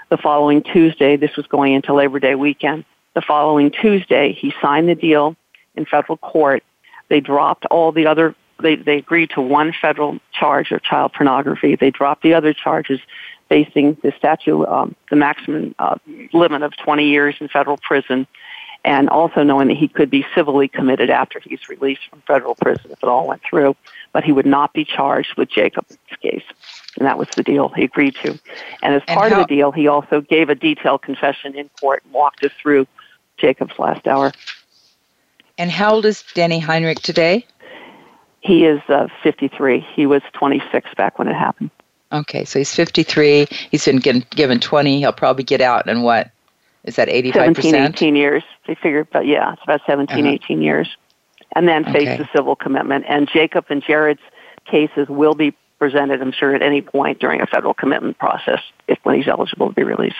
The 0.09 0.17
following 0.17 0.61
Tuesday, 0.61 1.15
this 1.15 1.35
was 1.35 1.47
going 1.47 1.73
into 1.73 1.93
Labor 1.93 2.19
Day 2.19 2.35
weekend. 2.35 2.85
The 3.15 3.21
following 3.21 3.71
Tuesday, 3.71 4.33
he 4.33 4.53
signed 4.61 4.89
the 4.89 4.95
deal 4.95 5.35
in 5.75 5.85
federal 5.85 6.17
court. 6.17 6.63
They 7.13 7.19
dropped 7.19 7.67
all 7.67 7.91
the 7.91 8.07
other. 8.07 8.33
They 8.59 8.75
they 8.75 8.97
agreed 8.97 9.29
to 9.35 9.41
one 9.41 9.71
federal 9.79 10.17
charge 10.31 10.71
of 10.71 10.81
child 10.81 11.13
pornography. 11.13 11.75
They 11.75 11.91
dropped 11.91 12.23
the 12.23 12.33
other 12.33 12.55
charges, 12.55 12.99
facing 13.49 13.97
the 14.01 14.11
statute, 14.17 14.65
um, 14.65 14.95
the 15.11 15.15
maximum 15.15 15.75
uh, 15.77 15.97
limit 16.33 16.63
of 16.63 16.75
20 16.75 17.07
years 17.07 17.35
in 17.39 17.49
federal 17.49 17.77
prison 17.77 18.25
and 18.83 19.09
also 19.09 19.43
knowing 19.43 19.67
that 19.67 19.77
he 19.77 19.87
could 19.87 20.09
be 20.09 20.25
civilly 20.33 20.67
committed 20.67 21.11
after 21.11 21.39
he's 21.39 21.69
released 21.69 22.01
from 22.09 22.23
federal 22.25 22.55
prison 22.55 22.89
if 22.89 23.03
it 23.03 23.07
all 23.07 23.27
went 23.27 23.43
through, 23.47 23.75
but 24.11 24.23
he 24.23 24.31
would 24.31 24.47
not 24.47 24.73
be 24.73 24.83
charged 24.83 25.37
with 25.37 25.49
Jacob's 25.49 25.95
case. 26.19 26.43
And 26.97 27.05
that 27.05 27.19
was 27.19 27.27
the 27.35 27.43
deal 27.43 27.69
he 27.69 27.83
agreed 27.83 28.15
to. 28.23 28.39
And 28.81 28.95
as 28.95 29.03
and 29.07 29.19
part 29.19 29.31
how- 29.31 29.41
of 29.41 29.47
the 29.47 29.55
deal, 29.55 29.71
he 29.71 29.87
also 29.87 30.19
gave 30.19 30.49
a 30.49 30.55
detailed 30.55 31.03
confession 31.03 31.53
in 31.55 31.69
court 31.79 32.01
and 32.05 32.11
walked 32.11 32.43
us 32.43 32.51
through 32.59 32.87
Jacob's 33.37 33.77
last 33.77 34.07
hour. 34.07 34.31
And 35.57 35.69
how 35.69 35.95
old 35.95 36.05
is 36.05 36.23
Danny 36.33 36.59
Heinrich 36.59 36.99
today? 36.99 37.45
He 38.41 38.65
is 38.65 38.81
uh, 38.89 39.07
53. 39.21 39.79
He 39.95 40.05
was 40.05 40.21
26 40.33 40.89
back 40.95 41.17
when 41.17 41.27
it 41.27 41.35
happened. 41.35 41.69
Okay, 42.11 42.45
so 42.45 42.59
he's 42.59 42.73
53. 42.73 43.47
He's 43.71 43.85
been 43.85 43.97
given, 43.97 44.25
given 44.31 44.59
20. 44.59 44.99
He'll 44.99 45.13
probably 45.13 45.43
get 45.43 45.61
out 45.61 45.87
in 45.87 46.01
what? 46.01 46.29
Is 46.83 46.97
that 46.97 47.07
85%? 47.07 47.33
17, 47.33 47.75
18 47.75 48.15
years. 48.15 48.43
They 48.67 48.75
figured, 48.75 49.07
but 49.11 49.25
yeah, 49.25 49.53
it's 49.53 49.63
about 49.63 49.81
17, 49.87 50.25
uh-huh. 50.25 50.33
18 50.33 50.61
years. 50.61 50.89
And 51.55 51.67
then 51.67 51.85
face 51.85 52.07
okay. 52.07 52.17
the 52.17 52.29
civil 52.35 52.55
commitment. 52.55 53.05
And 53.07 53.29
Jacob 53.29 53.65
and 53.69 53.81
Jared's 53.81 54.21
cases 54.65 55.07
will 55.07 55.35
be 55.35 55.55
presented, 55.79 56.21
I'm 56.21 56.31
sure, 56.31 56.53
at 56.53 56.61
any 56.61 56.81
point 56.81 57.19
during 57.19 57.41
a 57.41 57.47
federal 57.47 57.73
commitment 57.73 58.17
process 58.17 58.59
if 58.87 58.99
when 59.03 59.15
he's 59.15 59.27
eligible 59.27 59.69
to 59.69 59.73
be 59.73 59.83
released. 59.83 60.15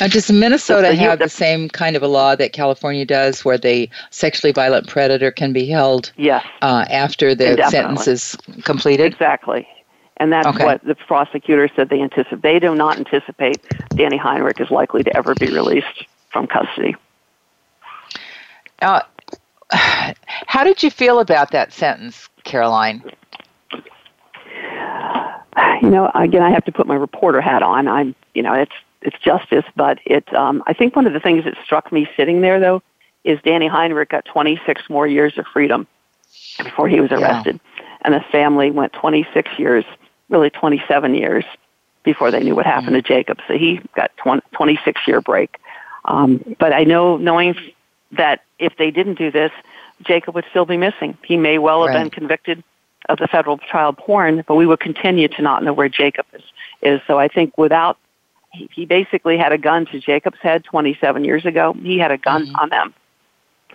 Now, 0.00 0.08
does 0.08 0.30
Minnesota 0.30 0.88
so 0.88 0.96
have 0.96 1.18
the 1.18 1.28
same 1.28 1.68
kind 1.68 1.96
of 1.96 2.02
a 2.02 2.08
law 2.08 2.34
that 2.36 2.52
California 2.52 3.04
does, 3.04 3.44
where 3.44 3.58
the 3.58 3.88
sexually 4.10 4.52
violent 4.52 4.88
predator 4.88 5.30
can 5.30 5.52
be 5.52 5.66
held 5.66 6.12
yes. 6.16 6.44
Uh, 6.62 6.84
after 6.90 7.34
the 7.34 7.66
sentence 7.70 8.08
is 8.08 8.36
completed? 8.64 9.12
Exactly. 9.12 9.68
And 10.18 10.32
that's 10.32 10.46
okay. 10.46 10.64
what 10.64 10.84
the 10.84 10.94
prosecutor 10.94 11.68
said 11.74 11.88
they 11.88 12.00
anticipate. 12.00 12.42
They 12.42 12.58
do 12.58 12.74
not 12.74 12.98
anticipate 12.98 13.62
Danny 13.90 14.16
Heinrich 14.16 14.60
is 14.60 14.70
likely 14.70 15.02
to 15.02 15.16
ever 15.16 15.34
be 15.34 15.46
released 15.46 16.06
from 16.30 16.46
custody. 16.46 16.96
Uh, 18.80 19.00
how 19.70 20.64
did 20.64 20.82
you 20.82 20.90
feel 20.90 21.18
about 21.18 21.50
that 21.50 21.72
sentence, 21.72 22.28
Caroline? 22.44 23.02
You 25.82 25.90
know, 25.90 26.10
again, 26.14 26.42
I 26.42 26.50
have 26.50 26.64
to 26.64 26.72
put 26.72 26.86
my 26.86 26.94
reporter 26.94 27.40
hat 27.40 27.62
on. 27.62 27.88
I'm, 27.88 28.14
you 28.34 28.42
know, 28.42 28.54
it's 28.54 28.72
it's 29.04 29.18
justice, 29.18 29.64
but 29.76 29.98
it. 30.04 30.32
Um, 30.34 30.62
I 30.66 30.72
think 30.72 30.96
one 30.96 31.06
of 31.06 31.12
the 31.12 31.20
things 31.20 31.44
that 31.44 31.54
struck 31.64 31.92
me 31.92 32.08
sitting 32.16 32.40
there, 32.40 32.58
though, 32.58 32.82
is 33.22 33.38
Danny 33.44 33.68
Heinrich 33.68 34.10
got 34.10 34.24
26 34.24 34.82
more 34.88 35.06
years 35.06 35.38
of 35.38 35.46
freedom 35.52 35.86
before 36.62 36.88
he 36.88 37.00
was 37.00 37.12
arrested, 37.12 37.60
yeah. 37.78 37.84
and 38.02 38.14
his 38.14 38.24
family 38.32 38.70
went 38.70 38.92
26 38.92 39.50
years 39.58 39.84
really 40.28 40.50
27 40.50 41.14
years 41.14 41.44
before 42.02 42.30
they 42.30 42.42
knew 42.42 42.54
what 42.54 42.66
happened 42.66 42.96
mm-hmm. 42.96 43.06
to 43.06 43.14
Jacob. 43.14 43.38
So 43.46 43.54
he 43.54 43.80
got 43.94 44.10
20, 44.18 44.42
26 44.52 45.00
year 45.06 45.20
break. 45.20 45.58
Um, 46.04 46.56
but 46.58 46.72
I 46.72 46.84
know, 46.84 47.16
knowing 47.16 47.56
that 48.12 48.44
if 48.58 48.76
they 48.76 48.90
didn't 48.90 49.18
do 49.18 49.30
this, 49.30 49.52
Jacob 50.02 50.34
would 50.34 50.44
still 50.50 50.66
be 50.66 50.76
missing. 50.76 51.16
He 51.24 51.36
may 51.36 51.58
well 51.58 51.86
have 51.86 51.94
right. 51.94 52.02
been 52.02 52.10
convicted 52.10 52.62
of 53.08 53.18
the 53.18 53.28
federal 53.28 53.58
child 53.58 53.96
porn, 53.96 54.44
but 54.46 54.54
we 54.54 54.66
would 54.66 54.80
continue 54.80 55.28
to 55.28 55.42
not 55.42 55.62
know 55.62 55.72
where 55.72 55.88
Jacob 55.88 56.26
is. 56.32 56.42
is. 56.82 57.00
So 57.06 57.18
I 57.18 57.28
think 57.28 57.56
without, 57.56 57.98
he, 58.70 58.86
basically 58.86 59.36
had 59.36 59.52
a 59.52 59.58
gun 59.58 59.86
to 59.86 60.00
Jacob's 60.00 60.38
head 60.40 60.64
27 60.64 61.24
years 61.24 61.44
ago. 61.44 61.74
He 61.82 61.98
had 61.98 62.10
a 62.10 62.18
gun 62.18 62.46
mm-hmm. 62.46 62.56
on 62.56 62.68
them 62.70 62.94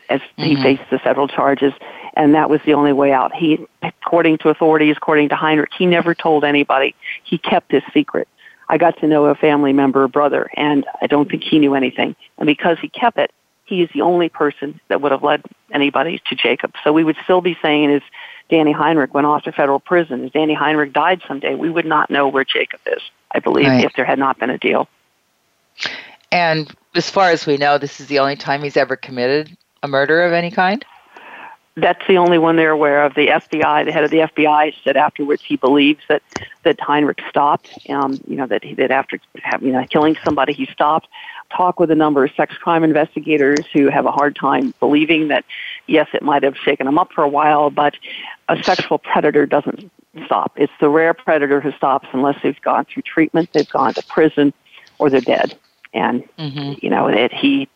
as 0.09 0.21
mm-hmm. 0.21 0.43
he 0.43 0.55
faced 0.55 0.89
the 0.89 0.99
federal 0.99 1.27
charges 1.27 1.73
and 2.19 2.35
that 2.35 2.49
was 2.49 2.59
the 2.65 2.73
only 2.73 2.93
way 2.93 3.13
out. 3.13 3.33
He, 3.33 3.65
according 3.81 4.39
to 4.39 4.49
authorities, 4.49 4.95
according 4.97 5.29
to 5.29 5.35
Heinrich, 5.35 5.71
he 5.77 5.85
never 5.85 6.13
told 6.13 6.43
anybody. 6.43 6.95
He 7.23 7.37
kept 7.37 7.71
his 7.71 7.83
secret. 7.93 8.27
I 8.67 8.77
got 8.77 8.99
to 8.99 9.07
know 9.07 9.25
a 9.25 9.35
family 9.35 9.73
member, 9.73 10.03
a 10.03 10.09
brother, 10.09 10.49
and 10.55 10.85
I 11.01 11.07
don't 11.07 11.29
think 11.29 11.43
he 11.43 11.59
knew 11.59 11.75
anything. 11.75 12.15
And 12.37 12.45
because 12.45 12.77
he 12.79 12.89
kept 12.89 13.17
it, 13.17 13.31
he 13.65 13.81
is 13.81 13.89
the 13.93 14.01
only 14.01 14.29
person 14.29 14.79
that 14.89 15.01
would 15.01 15.11
have 15.11 15.23
led 15.23 15.43
anybody 15.71 16.21
to 16.27 16.35
Jacob. 16.35 16.73
So 16.83 16.91
we 16.91 17.03
would 17.03 17.17
still 17.23 17.41
be 17.41 17.57
saying 17.61 17.91
is 17.91 18.01
Danny 18.49 18.71
Heinrich 18.71 19.13
went 19.13 19.25
off 19.27 19.43
to 19.43 19.51
federal 19.51 19.79
prison. 19.79 20.25
If 20.25 20.33
Danny 20.33 20.55
Heinrich 20.55 20.91
died 20.91 21.21
someday, 21.27 21.55
we 21.55 21.69
would 21.69 21.85
not 21.85 22.09
know 22.09 22.27
where 22.27 22.43
Jacob 22.43 22.81
is, 22.85 23.01
I 23.31 23.39
believe, 23.39 23.67
right. 23.67 23.85
if 23.85 23.93
there 23.93 24.05
had 24.05 24.19
not 24.19 24.39
been 24.39 24.49
a 24.49 24.57
deal. 24.57 24.87
And 26.31 26.73
as 26.95 27.09
far 27.09 27.31
as 27.31 27.45
we 27.45 27.57
know, 27.57 27.77
this 27.77 27.99
is 27.99 28.07
the 28.07 28.19
only 28.19 28.35
time 28.35 28.63
he's 28.63 28.77
ever 28.77 28.95
committed 28.95 29.55
a 29.81 29.87
murder 29.87 30.23
of 30.23 30.33
any 30.33 30.51
kind? 30.51 30.85
that's 31.81 32.05
the 32.07 32.17
only 32.17 32.37
one 32.37 32.55
they're 32.55 32.71
aware 32.71 33.03
of. 33.03 33.13
The 33.13 33.27
FBI, 33.27 33.85
the 33.85 33.91
head 33.91 34.03
of 34.03 34.11
the 34.11 34.19
FBI, 34.19 34.73
said 34.83 34.97
afterwards 34.97 35.41
he 35.43 35.55
believes 35.55 36.01
that 36.09 36.21
that 36.63 36.79
Heinrich 36.79 37.21
stopped. 37.29 37.77
Um, 37.89 38.19
you 38.27 38.35
know 38.35 38.47
that 38.47 38.63
he, 38.63 38.73
that 38.75 38.91
after 38.91 39.19
you 39.61 39.71
know 39.71 39.85
killing 39.89 40.17
somebody, 40.23 40.53
he 40.53 40.65
stopped. 40.65 41.07
Talk 41.55 41.79
with 41.79 41.89
a 41.89 41.95
number 41.95 42.23
of 42.23 42.31
sex 42.35 42.55
crime 42.57 42.83
investigators 42.83 43.65
who 43.73 43.89
have 43.89 44.05
a 44.05 44.11
hard 44.11 44.35
time 44.35 44.73
believing 44.79 45.29
that 45.29 45.45
yes, 45.87 46.07
it 46.13 46.21
might 46.21 46.43
have 46.43 46.55
shaken 46.57 46.87
him 46.87 46.99
up 46.99 47.11
for 47.13 47.23
a 47.23 47.29
while, 47.29 47.69
but 47.69 47.95
a 48.47 48.61
sexual 48.63 48.97
predator 48.97 49.45
doesn't 49.45 49.91
stop. 50.25 50.53
It's 50.55 50.73
the 50.79 50.89
rare 50.89 51.13
predator 51.13 51.59
who 51.59 51.71
stops 51.73 52.07
unless 52.13 52.41
they've 52.41 52.59
gone 52.61 52.85
through 52.85 53.03
treatment, 53.03 53.49
they've 53.53 53.69
gone 53.69 53.93
to 53.93 54.03
prison, 54.03 54.53
or 54.97 55.09
they're 55.09 55.21
dead. 55.21 55.57
And 55.93 56.23
mm-hmm. 56.37 56.73
you 56.81 56.89
know, 56.89 57.07
it, 57.07 57.33
he 57.33 57.67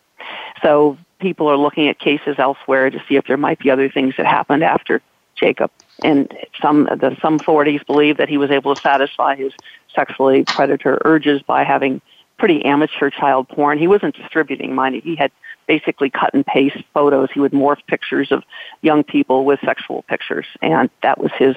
so 0.62 0.96
people 1.18 1.48
are 1.48 1.56
looking 1.56 1.88
at 1.88 1.98
cases 1.98 2.36
elsewhere 2.38 2.90
to 2.90 3.02
see 3.08 3.16
if 3.16 3.26
there 3.26 3.36
might 3.36 3.58
be 3.58 3.70
other 3.70 3.88
things 3.88 4.14
that 4.16 4.26
happened 4.26 4.62
after 4.62 5.00
Jacob. 5.34 5.70
And 6.02 6.32
some 6.60 6.84
the, 6.84 7.16
some 7.20 7.36
authorities 7.36 7.80
believe 7.86 8.16
that 8.18 8.28
he 8.28 8.38
was 8.38 8.50
able 8.50 8.74
to 8.74 8.80
satisfy 8.80 9.36
his 9.36 9.52
sexually 9.94 10.44
predator 10.44 11.00
urges 11.04 11.42
by 11.42 11.64
having 11.64 12.00
pretty 12.38 12.64
amateur 12.64 13.10
child 13.10 13.48
porn. 13.48 13.78
He 13.78 13.86
wasn't 13.86 14.16
distributing 14.16 14.74
money. 14.74 15.00
He 15.00 15.14
had 15.16 15.30
basically 15.66 16.10
cut 16.10 16.34
and 16.34 16.44
paste 16.44 16.82
photos. 16.92 17.30
He 17.32 17.40
would 17.40 17.52
morph 17.52 17.84
pictures 17.86 18.30
of 18.32 18.42
young 18.82 19.04
people 19.04 19.44
with 19.44 19.60
sexual 19.64 20.02
pictures, 20.02 20.46
and 20.60 20.90
that 21.02 21.18
was 21.18 21.30
his 21.38 21.56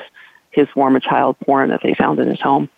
his 0.52 0.68
form 0.70 0.96
of 0.96 1.02
child 1.02 1.36
porn 1.46 1.70
that 1.70 1.82
they 1.84 1.94
found 1.94 2.20
in 2.20 2.28
his 2.28 2.42
home. 2.42 2.70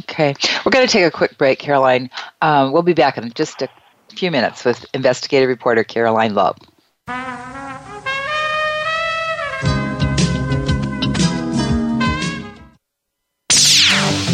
Okay, 0.00 0.34
we're 0.64 0.70
going 0.70 0.86
to 0.86 0.92
take 0.92 1.06
a 1.06 1.10
quick 1.10 1.38
break, 1.38 1.58
Caroline. 1.58 2.10
Um, 2.42 2.72
we'll 2.72 2.82
be 2.82 2.92
back 2.92 3.16
in 3.16 3.32
just 3.32 3.62
a 3.62 3.68
few 4.10 4.30
minutes 4.30 4.64
with 4.64 4.84
investigative 4.92 5.48
reporter 5.48 5.82
Caroline 5.82 6.34
Lowe. 6.34 6.54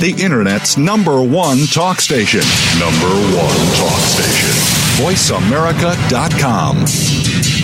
The 0.00 0.12
Internet's 0.18 0.76
number 0.76 1.22
one 1.22 1.66
talk 1.72 2.00
station. 2.00 2.40
Number 2.78 3.06
one 3.34 3.56
talk 3.78 4.00
station. 4.00 4.50
VoiceAmerica.com. 5.02 7.63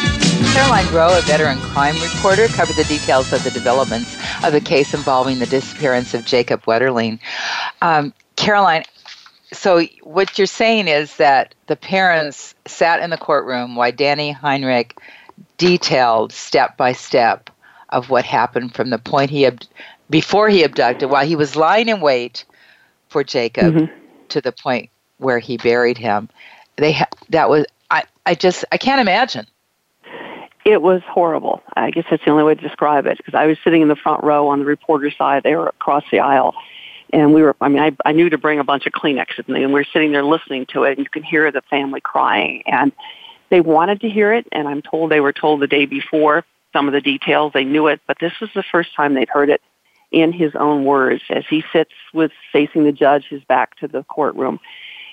Caroline 0.51 0.91
Lowe, 0.91 1.17
a 1.17 1.21
veteran 1.21 1.61
crime 1.61 1.95
reporter, 2.01 2.49
covered 2.49 2.75
the 2.75 2.83
details 2.83 3.31
of 3.31 3.41
the 3.43 3.51
developments 3.51 4.17
of 4.43 4.51
the 4.51 4.59
case 4.59 4.93
involving 4.93 5.39
the 5.39 5.45
disappearance 5.45 6.13
of 6.13 6.25
Jacob 6.25 6.61
Wetterling. 6.63 7.19
Um, 7.81 8.13
Caroline, 8.35 8.83
so 9.53 9.85
what 10.03 10.37
you're 10.37 10.47
saying 10.47 10.89
is 10.89 11.15
that 11.15 11.55
the 11.67 11.77
parents 11.77 12.53
sat 12.67 13.01
in 13.01 13.11
the 13.11 13.17
courtroom 13.17 13.77
while 13.77 13.93
Danny 13.93 14.31
Heinrich 14.31 14.97
detailed 15.57 16.33
step 16.33 16.75
by 16.75 16.91
step 16.91 17.49
of 17.89 18.09
what 18.09 18.25
happened 18.25 18.75
from 18.75 18.89
the 18.89 18.97
point 18.97 19.29
he 19.29 19.45
ab- 19.45 19.63
before 20.09 20.49
he 20.49 20.63
abducted, 20.63 21.09
while 21.09 21.25
he 21.25 21.37
was 21.37 21.55
lying 21.55 21.87
in 21.87 22.01
wait 22.01 22.43
for 23.07 23.23
Jacob, 23.23 23.73
mm-hmm. 23.73 23.93
to 24.27 24.41
the 24.41 24.51
point 24.51 24.89
where 25.17 25.39
he 25.39 25.55
buried 25.55 25.97
him. 25.97 26.27
They 26.75 26.91
ha- 26.91 27.07
that 27.29 27.49
was 27.49 27.65
I, 27.89 28.03
I 28.25 28.35
just 28.35 28.65
I 28.71 28.77
can't 28.77 28.99
imagine 28.99 29.47
it 30.65 30.81
was 30.81 31.01
horrible. 31.07 31.61
I 31.75 31.91
guess 31.91 32.05
that's 32.09 32.23
the 32.23 32.31
only 32.31 32.43
way 32.43 32.55
to 32.55 32.61
describe 32.61 33.05
it 33.07 33.17
because 33.17 33.33
I 33.33 33.45
was 33.45 33.57
sitting 33.63 33.81
in 33.81 33.87
the 33.87 33.95
front 33.95 34.23
row 34.23 34.47
on 34.47 34.59
the 34.59 34.65
reporter 34.65 35.11
side. 35.11 35.43
They 35.43 35.55
were 35.55 35.67
across 35.67 36.03
the 36.11 36.19
aisle. 36.19 36.55
And 37.13 37.33
we 37.33 37.41
were, 37.41 37.55
I 37.59 37.67
mean, 37.67 37.81
I, 37.81 37.91
I 38.05 38.11
knew 38.13 38.29
to 38.29 38.37
bring 38.37 38.59
a 38.59 38.63
bunch 38.63 38.85
of 38.85 38.93
Kleenex 38.93 39.37
with 39.37 39.49
me 39.49 39.63
and 39.63 39.73
we 39.73 39.79
were 39.79 39.87
sitting 39.91 40.11
there 40.11 40.23
listening 40.23 40.65
to 40.67 40.83
it 40.83 40.97
and 40.97 40.99
you 40.99 41.09
could 41.09 41.25
hear 41.25 41.51
the 41.51 41.61
family 41.63 41.99
crying 41.99 42.63
and 42.65 42.91
they 43.49 43.59
wanted 43.59 43.99
to 44.01 44.09
hear 44.09 44.31
it 44.31 44.47
and 44.53 44.67
I'm 44.67 44.81
told 44.81 45.11
they 45.11 45.19
were 45.19 45.33
told 45.33 45.59
the 45.59 45.67
day 45.67 45.85
before 45.85 46.45
some 46.71 46.87
of 46.87 46.93
the 46.93 47.01
details. 47.01 47.51
They 47.53 47.65
knew 47.65 47.87
it, 47.87 47.99
but 48.07 48.17
this 48.21 48.31
was 48.39 48.49
the 48.55 48.63
first 48.71 48.95
time 48.95 49.13
they'd 49.13 49.27
heard 49.27 49.49
it 49.49 49.61
in 50.11 50.31
his 50.31 50.55
own 50.55 50.85
words 50.85 51.21
as 51.29 51.43
he 51.49 51.65
sits 51.73 51.91
with 52.13 52.31
facing 52.53 52.85
the 52.85 52.91
judge, 52.93 53.25
his 53.25 53.43
back 53.43 53.75
to 53.79 53.89
the 53.89 54.03
courtroom 54.03 54.59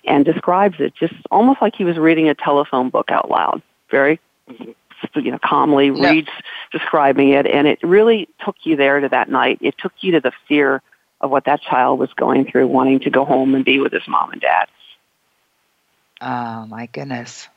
and 0.05 0.25
describes 0.25 0.77
it 0.79 0.95
just 0.95 1.15
almost 1.31 1.61
like 1.61 1.75
he 1.75 1.85
was 1.85 1.99
reading 1.99 2.29
a 2.29 2.35
telephone 2.35 2.91
book 2.91 3.11
out 3.11 3.29
loud. 3.31 3.61
Very 3.91 4.21
mm-hmm. 4.49 4.71
You 5.15 5.31
know, 5.31 5.39
calmly 5.43 5.91
no. 5.91 6.11
reads 6.11 6.29
describing 6.73 7.31
it, 7.31 7.47
and 7.47 7.67
it 7.67 7.79
really 7.83 8.29
took 8.45 8.57
you 8.63 8.77
there 8.77 9.01
to 9.01 9.09
that 9.09 9.29
night. 9.29 9.59
It 9.61 9.77
took 9.79 9.93
you 10.01 10.13
to 10.13 10.21
the 10.21 10.33
fear 10.49 10.83
of 11.21 11.31
what 11.31 11.45
that 11.47 11.63
child 11.63 11.99
was 11.99 12.13
going 12.15 12.51
through, 12.51 12.67
wanting 12.69 13.01
to 13.01 13.11
go 13.11 13.25
home 13.25 13.55
and 13.55 13.65
be 13.65 13.81
with 13.81 13.93
his 13.93 14.07
mom 14.07 14.33
and 14.33 14.41
dad. 14.41 14.69
Oh 16.21 16.67
my 16.67 16.87
goodness! 16.87 17.49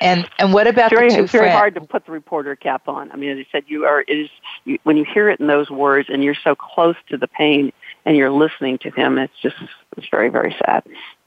And 0.00 0.28
and 0.38 0.52
what 0.52 0.66
about 0.66 0.92
it's 0.92 0.98
very, 0.98 1.10
the 1.10 1.16
two 1.16 1.22
It's 1.24 1.32
very 1.32 1.50
hard 1.50 1.74
to 1.74 1.80
put 1.80 2.06
the 2.06 2.12
reporter 2.12 2.54
cap 2.56 2.88
on. 2.88 3.10
I 3.12 3.16
mean, 3.16 3.30
as 3.30 3.38
I 3.38 3.46
said, 3.50 3.64
you 3.66 3.84
are 3.84 4.02
it 4.02 4.12
is 4.12 4.30
you, 4.64 4.78
when 4.82 4.96
you 4.96 5.04
hear 5.04 5.28
it 5.28 5.40
in 5.40 5.46
those 5.46 5.70
words, 5.70 6.08
and 6.10 6.22
you're 6.22 6.34
so 6.34 6.54
close 6.54 6.96
to 7.08 7.16
the 7.16 7.28
pain, 7.28 7.72
and 8.04 8.16
you're 8.16 8.30
listening 8.30 8.78
to 8.78 8.90
him. 8.90 9.18
It's 9.18 9.38
just 9.42 9.56
it's 9.96 10.08
very 10.10 10.28
very 10.28 10.54
sad. 10.64 10.84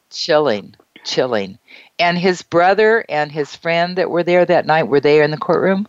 Chilling 0.09 0.75
chilling. 1.03 1.57
And 1.97 2.17
his 2.17 2.41
brother 2.41 3.05
and 3.09 3.31
his 3.31 3.55
friend 3.55 3.97
that 3.97 4.09
were 4.09 4.23
there 4.23 4.45
that 4.45 4.65
night, 4.65 4.83
were 4.83 4.99
they 4.99 5.21
in 5.23 5.31
the 5.31 5.37
courtroom? 5.37 5.87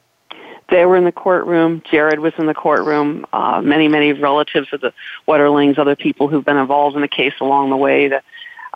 They 0.70 0.86
were 0.86 0.96
in 0.96 1.04
the 1.04 1.12
courtroom. 1.12 1.82
Jared 1.90 2.20
was 2.20 2.32
in 2.38 2.46
the 2.46 2.54
courtroom. 2.54 3.26
Uh, 3.32 3.60
many, 3.60 3.88
many 3.88 4.12
relatives 4.12 4.68
of 4.72 4.80
the 4.80 4.92
Wetterlings, 5.26 5.78
other 5.78 5.96
people 5.96 6.28
who've 6.28 6.44
been 6.44 6.56
involved 6.56 6.94
in 6.94 7.02
the 7.02 7.08
case 7.08 7.34
along 7.40 7.70
the 7.70 7.76
way. 7.76 8.08
The, 8.08 8.22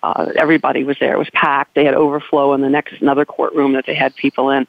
uh, 0.02 0.32
everybody 0.36 0.84
was 0.84 0.96
there. 0.98 1.14
It 1.14 1.18
was 1.18 1.30
packed. 1.30 1.74
They 1.74 1.84
had 1.84 1.94
overflow 1.94 2.52
in 2.52 2.60
the 2.60 2.68
next 2.68 3.00
another 3.00 3.24
courtroom 3.24 3.74
that 3.74 3.86
they 3.86 3.94
had 3.94 4.14
people 4.16 4.50
in. 4.50 4.66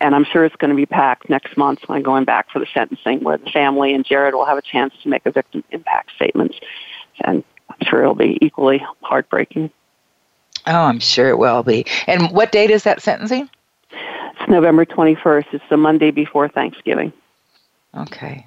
And 0.00 0.14
I'm 0.14 0.24
sure 0.24 0.44
it's 0.44 0.56
going 0.56 0.70
to 0.70 0.76
be 0.76 0.86
packed 0.86 1.28
next 1.28 1.56
month 1.56 1.80
when 1.86 1.98
I'm 1.98 2.02
going 2.02 2.24
back 2.24 2.50
for 2.50 2.58
the 2.58 2.66
sentencing, 2.74 3.20
where 3.20 3.38
the 3.38 3.50
family 3.50 3.94
and 3.94 4.04
Jared 4.04 4.34
will 4.34 4.46
have 4.46 4.58
a 4.58 4.62
chance 4.62 4.94
to 5.02 5.08
make 5.08 5.24
a 5.26 5.30
victim 5.30 5.62
impact 5.70 6.10
statements. 6.16 6.58
And 7.20 7.44
I'm 7.68 7.86
sure 7.86 8.02
it'll 8.02 8.14
be 8.14 8.38
equally 8.40 8.84
heartbreaking. 9.02 9.70
Oh, 10.66 10.82
I'm 10.82 11.00
sure 11.00 11.28
it 11.28 11.38
will 11.38 11.62
be. 11.62 11.86
And 12.06 12.30
what 12.30 12.52
date 12.52 12.70
is 12.70 12.84
that 12.84 13.02
sentencing? 13.02 13.48
It's 13.90 14.48
November 14.48 14.84
21st. 14.84 15.46
It's 15.52 15.64
the 15.68 15.76
Monday 15.76 16.10
before 16.10 16.48
Thanksgiving. 16.48 17.12
Okay. 17.96 18.46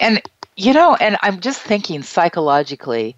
And, 0.00 0.22
you 0.56 0.72
know, 0.72 0.96
and 0.96 1.16
I'm 1.22 1.40
just 1.40 1.60
thinking 1.60 2.02
psychologically, 2.02 3.16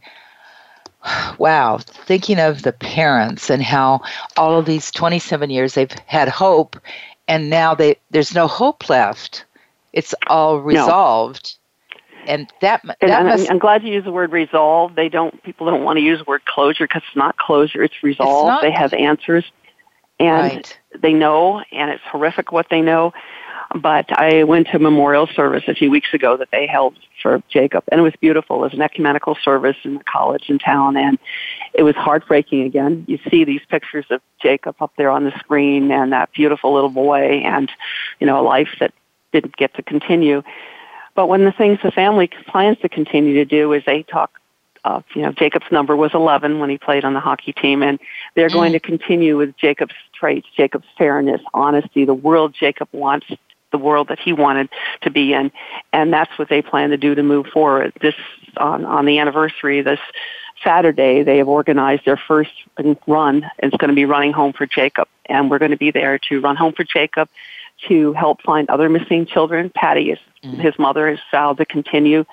wow, 1.38 1.78
thinking 1.78 2.38
of 2.38 2.62
the 2.62 2.72
parents 2.72 3.50
and 3.50 3.62
how 3.62 4.00
all 4.36 4.58
of 4.58 4.66
these 4.66 4.90
27 4.90 5.50
years 5.50 5.74
they've 5.74 5.92
had 6.06 6.28
hope 6.28 6.76
and 7.28 7.50
now 7.50 7.74
they 7.74 7.96
there's 8.10 8.34
no 8.34 8.46
hope 8.46 8.88
left. 8.88 9.44
It's 9.92 10.14
all 10.26 10.60
resolved. 10.60 11.56
No 11.56 11.63
and 12.26 12.52
that, 12.60 12.82
that 12.84 13.02
and 13.02 13.28
must, 13.28 13.50
I'm 13.50 13.58
glad 13.58 13.82
you 13.82 13.92
use 13.92 14.04
the 14.04 14.12
word 14.12 14.32
resolve. 14.32 14.94
They 14.94 15.08
don't 15.08 15.42
people 15.42 15.66
don't 15.66 15.84
want 15.84 15.98
to 15.98 16.02
use 16.02 16.18
the 16.18 16.24
word 16.24 16.44
closure 16.44 16.84
because 16.84 17.02
it's 17.06 17.16
not 17.16 17.36
closure. 17.36 17.82
It's 17.82 18.02
resolve. 18.02 18.46
It's 18.46 18.48
not, 18.48 18.62
they 18.62 18.70
have 18.70 18.92
answers, 18.92 19.44
and 20.18 20.56
right. 20.56 20.78
they 21.00 21.12
know, 21.12 21.62
and 21.72 21.90
it's 21.90 22.02
horrific 22.10 22.52
what 22.52 22.66
they 22.70 22.80
know. 22.80 23.12
But 23.74 24.06
I 24.16 24.44
went 24.44 24.68
to 24.68 24.76
a 24.76 24.78
memorial 24.78 25.26
service 25.26 25.64
a 25.66 25.74
few 25.74 25.90
weeks 25.90 26.12
ago 26.12 26.36
that 26.36 26.48
they 26.52 26.66
held 26.66 26.96
for 27.22 27.42
Jacob, 27.48 27.84
and 27.90 27.98
it 27.98 28.02
was 28.02 28.12
beautiful. 28.20 28.56
It 28.56 28.66
was 28.66 28.74
an 28.74 28.82
ecumenical 28.82 29.36
service 29.42 29.76
in 29.84 29.94
the 29.94 30.04
college 30.04 30.44
in 30.48 30.58
town, 30.58 30.96
and 30.96 31.18
it 31.72 31.82
was 31.82 31.96
heartbreaking 31.96 32.62
again. 32.62 33.04
You 33.08 33.18
see 33.30 33.44
these 33.44 33.62
pictures 33.68 34.04
of 34.10 34.20
Jacob 34.40 34.76
up 34.80 34.92
there 34.96 35.10
on 35.10 35.24
the 35.24 35.32
screen, 35.38 35.90
and 35.90 36.12
that 36.12 36.32
beautiful 36.32 36.74
little 36.74 36.90
boy, 36.90 37.42
and 37.44 37.70
you 38.20 38.26
know 38.26 38.40
a 38.40 38.46
life 38.46 38.68
that 38.80 38.92
didn't 39.32 39.56
get 39.56 39.74
to 39.74 39.82
continue. 39.82 40.42
But 41.14 41.28
one 41.28 41.42
of 41.42 41.52
the 41.52 41.56
things 41.56 41.78
the 41.82 41.90
family 41.90 42.28
plans 42.48 42.78
to 42.82 42.88
continue 42.88 43.34
to 43.34 43.44
do 43.44 43.72
is 43.72 43.82
they 43.86 44.02
talk. 44.02 44.30
Uh, 44.84 45.00
you 45.14 45.22
know, 45.22 45.32
Jacob's 45.32 45.70
number 45.72 45.96
was 45.96 46.10
11 46.12 46.58
when 46.58 46.68
he 46.68 46.76
played 46.76 47.06
on 47.06 47.14
the 47.14 47.20
hockey 47.20 47.54
team, 47.54 47.82
and 47.82 47.98
they're 48.34 48.50
going 48.50 48.72
to 48.72 48.80
continue 48.80 49.34
with 49.34 49.56
Jacob's 49.56 49.94
traits, 50.12 50.46
Jacob's 50.54 50.86
fairness, 50.98 51.40
honesty, 51.54 52.04
the 52.04 52.12
world 52.12 52.54
Jacob 52.58 52.88
wants, 52.92 53.26
the 53.70 53.78
world 53.78 54.08
that 54.08 54.18
he 54.18 54.34
wanted 54.34 54.68
to 55.00 55.10
be 55.10 55.32
in, 55.32 55.50
and 55.94 56.12
that's 56.12 56.38
what 56.38 56.50
they 56.50 56.60
plan 56.60 56.90
to 56.90 56.98
do 56.98 57.14
to 57.14 57.22
move 57.22 57.46
forward. 57.46 57.94
This 58.02 58.14
on 58.58 58.84
on 58.84 59.06
the 59.06 59.18
anniversary 59.20 59.80
this 59.80 60.00
Saturday, 60.62 61.22
they 61.22 61.38
have 61.38 61.48
organized 61.48 62.04
their 62.04 62.16
first 62.16 62.52
run. 63.06 63.50
It's 63.58 63.76
going 63.78 63.88
to 63.88 63.94
be 63.94 64.04
running 64.04 64.32
home 64.32 64.52
for 64.52 64.66
Jacob, 64.66 65.08
and 65.26 65.50
we're 65.50 65.58
going 65.58 65.70
to 65.70 65.76
be 65.76 65.90
there 65.90 66.18
to 66.28 66.40
run 66.40 66.56
home 66.56 66.74
for 66.74 66.84
Jacob 66.84 67.28
to 67.88 68.12
help 68.12 68.42
find 68.42 68.68
other 68.70 68.88
missing 68.88 69.26
children. 69.26 69.70
Patty 69.70 70.10
is 70.12 70.18
mm-hmm. 70.42 70.60
his 70.60 70.78
mother 70.78 71.08
has 71.10 71.18
vowed 71.30 71.58
to 71.58 71.66
continue 71.66 72.24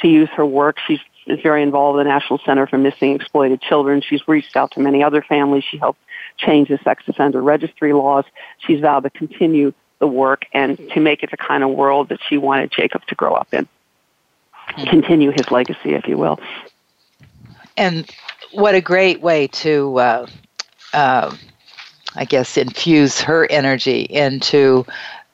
to 0.00 0.08
use 0.08 0.28
her 0.30 0.46
work. 0.46 0.78
She's 0.86 1.00
is 1.28 1.40
very 1.42 1.62
involved 1.62 1.98
in 1.98 2.06
the 2.06 2.10
National 2.10 2.38
Center 2.38 2.66
for 2.66 2.78
Missing 2.78 3.14
Exploited 3.14 3.60
Children. 3.60 4.00
She's 4.00 4.26
reached 4.26 4.56
out 4.56 4.70
to 4.72 4.80
many 4.80 5.02
other 5.02 5.22
families. 5.22 5.64
She 5.64 5.76
helped 5.76 6.00
change 6.38 6.68
the 6.68 6.78
sex 6.78 7.04
offender 7.06 7.42
registry 7.42 7.92
laws. 7.92 8.24
She's 8.58 8.80
vowed 8.80 9.02
to 9.02 9.10
continue 9.10 9.74
the 9.98 10.06
work 10.06 10.46
and 10.52 10.78
to 10.94 11.00
make 11.00 11.22
it 11.22 11.30
the 11.30 11.36
kind 11.36 11.62
of 11.62 11.70
world 11.70 12.08
that 12.08 12.20
she 12.28 12.38
wanted 12.38 12.70
Jacob 12.70 13.04
to 13.08 13.14
grow 13.14 13.34
up 13.34 13.52
in. 13.52 13.66
Mm-hmm. 14.70 14.84
Continue 14.84 15.30
his 15.30 15.50
legacy, 15.50 15.94
if 15.94 16.06
you 16.06 16.16
will. 16.16 16.40
And 17.76 18.10
what 18.52 18.74
a 18.74 18.80
great 18.80 19.20
way 19.20 19.48
to, 19.48 19.98
uh, 19.98 20.26
uh, 20.92 21.36
I 22.14 22.24
guess, 22.24 22.56
infuse 22.56 23.20
her 23.20 23.46
energy 23.50 24.02
into 24.02 24.86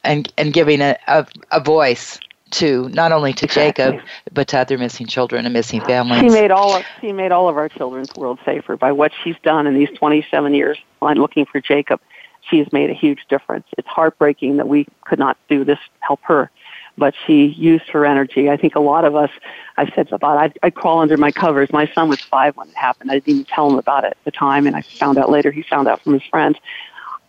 and 0.02 0.30
and 0.36 0.52
giving 0.52 0.80
a, 0.80 0.96
a, 1.06 1.26
a 1.50 1.60
voice 1.60 2.18
to 2.52 2.88
not 2.90 3.10
only 3.10 3.32
to 3.32 3.46
exactly. 3.46 3.84
Jacob 3.84 4.06
but 4.32 4.48
to 4.48 4.58
other 4.58 4.78
missing 4.78 5.06
children 5.06 5.44
and 5.44 5.52
missing 5.52 5.80
families. 5.80 6.20
She 6.20 6.28
made 6.28 6.50
all 6.50 6.76
of 6.76 6.84
she 7.00 7.12
made 7.12 7.32
all 7.32 7.48
of 7.48 7.56
our 7.56 7.68
children's 7.68 8.14
world 8.14 8.38
safer 8.44 8.76
by 8.76 8.92
what 8.92 9.12
she's 9.22 9.36
done 9.42 9.66
in 9.66 9.74
these 9.74 9.90
27 9.96 10.54
years 10.54 10.78
on 11.02 11.16
looking 11.16 11.46
for 11.46 11.60
Jacob. 11.60 12.00
She 12.48 12.58
has 12.58 12.70
made 12.72 12.90
a 12.90 12.94
huge 12.94 13.26
difference. 13.28 13.66
It's 13.78 13.88
heartbreaking 13.88 14.58
that 14.58 14.68
we 14.68 14.86
could 15.04 15.18
not 15.18 15.36
do 15.48 15.64
this 15.64 15.78
help 16.00 16.20
her, 16.24 16.50
but 16.96 17.14
she 17.26 17.46
used 17.46 17.88
her 17.88 18.06
energy. 18.06 18.48
I 18.48 18.56
think 18.56 18.74
a 18.74 18.80
lot 18.80 19.04
of 19.04 19.16
us, 19.16 19.30
I 19.76 19.90
said 19.94 20.12
about 20.12 20.38
I'd, 20.38 20.58
I'd 20.62 20.74
crawl 20.74 21.00
under 21.00 21.16
my 21.16 21.32
covers. 21.32 21.72
My 21.72 21.90
son 21.94 22.08
was 22.08 22.20
five 22.20 22.56
when 22.56 22.68
it 22.68 22.76
happened. 22.76 23.10
I 23.10 23.14
didn't 23.14 23.28
even 23.28 23.44
tell 23.44 23.68
him 23.70 23.78
about 23.78 24.04
it 24.04 24.12
at 24.12 24.24
the 24.24 24.30
time, 24.30 24.66
and 24.66 24.76
I 24.76 24.82
found 24.82 25.18
out 25.18 25.30
later. 25.30 25.50
He 25.50 25.62
found 25.62 25.88
out 25.88 26.02
from 26.02 26.12
his 26.12 26.22
friends. 26.24 26.58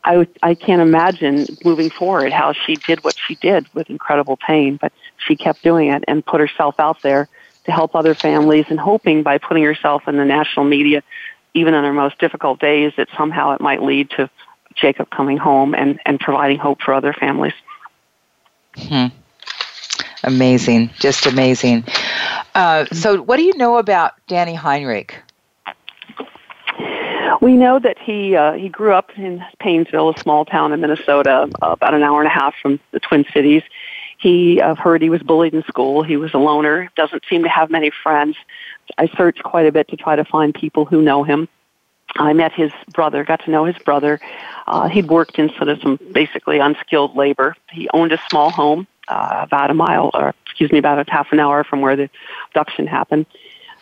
I, 0.04 0.28
I 0.44 0.54
can't 0.54 0.84
imagine 0.84 1.48
moving 1.64 1.90
forward 1.90 2.32
how 2.32 2.54
she 2.54 2.76
did 2.76 3.04
what 3.04 3.16
she 3.18 3.36
did 3.36 3.68
with 3.74 3.90
incredible 3.90 4.38
pain, 4.38 4.78
but 4.80 4.94
she 5.18 5.36
kept 5.36 5.64
doing 5.64 5.90
it 5.90 6.04
and 6.08 6.24
put 6.24 6.40
herself 6.40 6.80
out 6.80 7.02
there 7.02 7.28
to 7.66 7.72
help 7.72 7.96
other 7.96 8.14
families 8.14 8.66
and 8.70 8.80
hoping 8.80 9.24
by 9.24 9.40
putting 9.40 9.64
herself 9.64 10.08
in 10.08 10.18
the 10.18 10.26
national 10.26 10.66
media, 10.66 11.02
even 11.56 11.74
on 11.74 11.84
her 11.84 11.94
most 11.94 12.20
difficult 12.20 12.60
days, 12.60 12.94
that 12.98 13.08
somehow 13.18 13.52
it 13.54 13.62
might 13.62 13.82
lead 13.82 14.12
to 14.12 14.30
Jacob 14.76 15.10
coming 15.10 15.38
home 15.38 15.74
and, 15.74 16.00
and 16.06 16.20
providing 16.20 16.60
hope 16.60 16.84
for 16.84 16.94
other 16.94 17.12
families. 17.12 17.54
Hmm. 18.78 19.08
Amazing, 20.26 20.90
just 21.00 21.28
amazing. 21.28 21.84
Uh, 22.56 22.86
so, 22.86 23.22
what 23.22 23.38
do 23.38 23.44
you 23.44 23.56
know 23.58 23.78
about 23.78 24.14
Danny 24.28 24.56
Heinrich? 24.56 25.16
We 27.42 27.54
know 27.54 27.78
that 27.78 28.00
he 28.00 28.36
uh, 28.36 28.54
he 28.54 28.68
grew 28.68 28.94
up 28.94 29.12
in 29.18 29.44
Paynesville, 29.62 30.16
a 30.16 30.20
small 30.20 30.44
town 30.44 30.74
in 30.74 30.82
Minnesota, 30.82 31.48
about 31.62 31.94
an 31.94 32.02
hour 32.02 32.22
and 32.22 32.28
a 32.28 32.32
half 32.32 32.56
from 32.60 32.80
the 32.92 33.00
Twin 33.00 33.24
Cities. 33.34 33.62
He, 34.18 34.60
I've 34.60 34.80
heard 34.80 35.04
he 35.04 35.12
was 35.12 35.22
bullied 35.22 35.54
in 35.54 35.62
school. 35.64 36.02
He 36.02 36.18
was 36.18 36.34
a 36.34 36.40
loner. 36.40 36.90
Doesn't 36.96 37.24
seem 37.30 37.44
to 37.44 37.50
have 37.50 37.70
many 37.70 37.92
friends. 37.92 38.36
I 38.98 39.08
searched 39.16 39.44
quite 39.44 39.68
a 39.68 39.72
bit 39.72 39.90
to 39.90 39.98
try 39.98 40.16
to 40.16 40.26
find 40.26 40.56
people 40.56 40.86
who 40.86 41.04
know 41.04 41.24
him. 41.24 41.48
I 42.16 42.34
met 42.34 42.54
his 42.54 42.72
brother, 42.94 43.24
got 43.24 43.44
to 43.44 43.52
know 43.52 43.66
his 43.66 43.78
brother. 43.80 44.20
Uh, 44.66 44.88
he'd 44.88 45.08
worked 45.08 45.38
in 45.38 45.50
sort 45.50 45.68
of 45.68 45.82
some 45.82 46.00
basically 46.14 46.60
unskilled 46.60 47.16
labor. 47.16 47.56
He 47.72 47.90
owned 47.94 48.14
a 48.14 48.20
small 48.30 48.50
home 48.50 48.88
uh, 49.08 49.40
about 49.42 49.72
a 49.72 49.74
mile, 49.74 50.12
or 50.14 50.34
excuse 50.46 50.72
me, 50.72 50.80
about 50.80 51.00
a 51.00 51.12
half 51.12 51.32
an 51.32 51.40
hour 51.40 51.64
from 51.64 51.82
where 51.82 51.96
the 51.96 52.10
abduction 52.50 52.88
happened. 52.88 53.26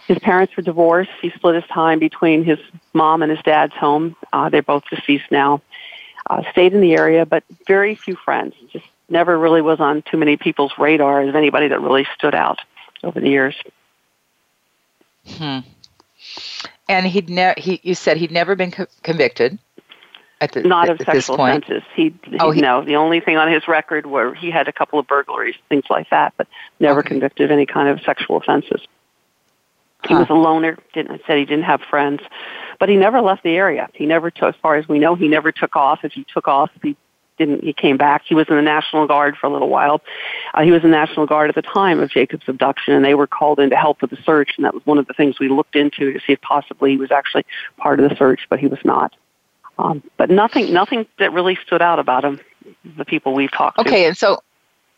His 0.07 0.19
parents 0.19 0.55
were 0.57 0.63
divorced. 0.63 1.11
He 1.21 1.29
split 1.29 1.55
his 1.55 1.63
time 1.65 1.99
between 1.99 2.43
his 2.43 2.59
mom 2.93 3.21
and 3.21 3.31
his 3.31 3.41
dad's 3.43 3.73
home. 3.73 4.15
Uh, 4.33 4.49
they're 4.49 4.61
both 4.61 4.83
deceased 4.89 5.31
now. 5.31 5.61
Uh, 6.29 6.43
stayed 6.51 6.73
in 6.73 6.81
the 6.81 6.93
area, 6.93 7.25
but 7.25 7.43
very 7.67 7.95
few 7.95 8.15
friends. 8.15 8.53
Just 8.71 8.85
never 9.09 9.37
really 9.37 9.61
was 9.61 9.79
on 9.79 10.01
too 10.01 10.17
many 10.17 10.37
people's 10.37 10.73
radar 10.77 11.21
as 11.21 11.35
anybody 11.35 11.67
that 11.67 11.81
really 11.81 12.07
stood 12.15 12.35
out 12.35 12.59
over 13.03 13.19
the 13.19 13.29
years. 13.29 13.55
Hmm. 15.27 15.59
And 16.89 17.05
he'd 17.05 17.29
never. 17.29 17.59
He 17.59 17.79
you 17.83 17.95
said 17.95 18.17
he'd 18.17 18.31
never 18.31 18.55
been 18.55 18.71
co- 18.71 18.87
convicted. 19.03 19.57
The, 20.51 20.61
Not 20.61 20.89
of 20.89 20.99
sexual 21.05 21.35
offenses. 21.35 21.83
He, 21.95 22.13
he 22.23 22.37
oh, 22.39 22.51
he, 22.51 22.61
no. 22.61 22.83
The 22.83 22.95
only 22.95 23.19
thing 23.19 23.37
on 23.37 23.51
his 23.51 23.67
record 23.67 24.05
were 24.05 24.33
he 24.33 24.51
had 24.51 24.67
a 24.67 24.73
couple 24.73 24.99
of 24.99 25.07
burglaries, 25.07 25.55
things 25.69 25.85
like 25.89 26.09
that, 26.09 26.33
but 26.37 26.47
never 26.79 26.99
okay. 26.99 27.09
convicted 27.09 27.45
of 27.45 27.51
any 27.51 27.65
kind 27.65 27.87
of 27.87 28.01
sexual 28.01 28.37
offenses. 28.37 28.81
He 30.07 30.13
huh. 30.13 30.19
was 30.19 30.29
a 30.29 30.33
loner. 30.33 30.77
Didn't 30.93 31.21
said 31.25 31.37
he 31.37 31.45
didn't 31.45 31.63
have 31.63 31.81
friends, 31.81 32.21
but 32.79 32.89
he 32.89 32.97
never 32.97 33.21
left 33.21 33.43
the 33.43 33.55
area. 33.55 33.89
He 33.93 34.05
never, 34.05 34.29
took, 34.29 34.55
as 34.55 34.61
far 34.61 34.75
as 34.75 34.87
we 34.87 34.99
know, 34.99 35.15
he 35.15 35.27
never 35.27 35.51
took 35.51 35.75
off. 35.75 35.99
If 36.03 36.11
he 36.11 36.25
took 36.25 36.47
off, 36.47 36.71
he 36.81 36.97
didn't. 37.37 37.63
He 37.63 37.73
came 37.73 37.97
back. 37.97 38.23
He 38.25 38.35
was 38.35 38.47
in 38.49 38.55
the 38.55 38.61
National 38.61 39.07
Guard 39.07 39.37
for 39.37 39.47
a 39.47 39.49
little 39.49 39.69
while. 39.69 40.01
Uh, 40.53 40.63
he 40.63 40.71
was 40.71 40.83
in 40.83 40.91
the 40.91 40.97
National 40.97 41.25
Guard 41.25 41.49
at 41.49 41.55
the 41.55 41.61
time 41.61 41.99
of 41.99 42.09
Jacob's 42.09 42.47
abduction, 42.47 42.93
and 42.93 43.03
they 43.03 43.15
were 43.15 43.27
called 43.27 43.59
in 43.59 43.69
to 43.69 43.75
help 43.75 44.01
with 44.01 44.11
the 44.11 44.19
search. 44.25 44.51
And 44.57 44.65
that 44.65 44.73
was 44.73 44.85
one 44.85 44.97
of 44.97 45.07
the 45.07 45.13
things 45.13 45.39
we 45.39 45.49
looked 45.49 45.75
into 45.75 46.11
to 46.11 46.19
see 46.19 46.33
if 46.33 46.41
possibly 46.41 46.91
he 46.91 46.97
was 46.97 47.11
actually 47.11 47.45
part 47.77 47.99
of 47.99 48.09
the 48.09 48.15
search, 48.15 48.41
but 48.49 48.59
he 48.59 48.67
was 48.67 48.79
not. 48.83 49.15
Um, 49.77 50.03
but 50.17 50.29
nothing, 50.29 50.71
nothing 50.73 51.05
that 51.19 51.33
really 51.33 51.57
stood 51.65 51.81
out 51.81 51.99
about 51.99 52.23
him. 52.23 52.39
The 52.97 53.05
people 53.05 53.33
we've 53.33 53.51
talked 53.51 53.79
okay, 53.79 53.89
to. 53.89 53.95
Okay, 53.95 54.05
and 54.07 54.17
so, 54.17 54.41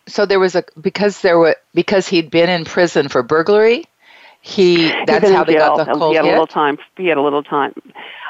so 0.08 0.26
there 0.26 0.40
was 0.40 0.56
a 0.56 0.64
because 0.80 1.22
there 1.22 1.38
were 1.38 1.56
because 1.74 2.08
he'd 2.08 2.30
been 2.30 2.50
in 2.50 2.66
prison 2.66 3.10
for 3.10 3.24
burglary. 3.24 3.86
He 4.42 4.92
that's 5.08 5.28
how 5.30 5.44
they 5.44 5.54
jail. 5.54 5.78
got 5.78 5.88
the 5.88 5.94
cold 5.94 6.12
He 6.12 6.18
had 6.18 6.26
hit? 6.26 6.30
a 6.30 6.34
little 6.34 6.48
time. 6.48 6.78
He 6.98 7.08
had 7.08 7.18
a 7.18 7.22
little 7.22 7.42
time. 7.42 7.74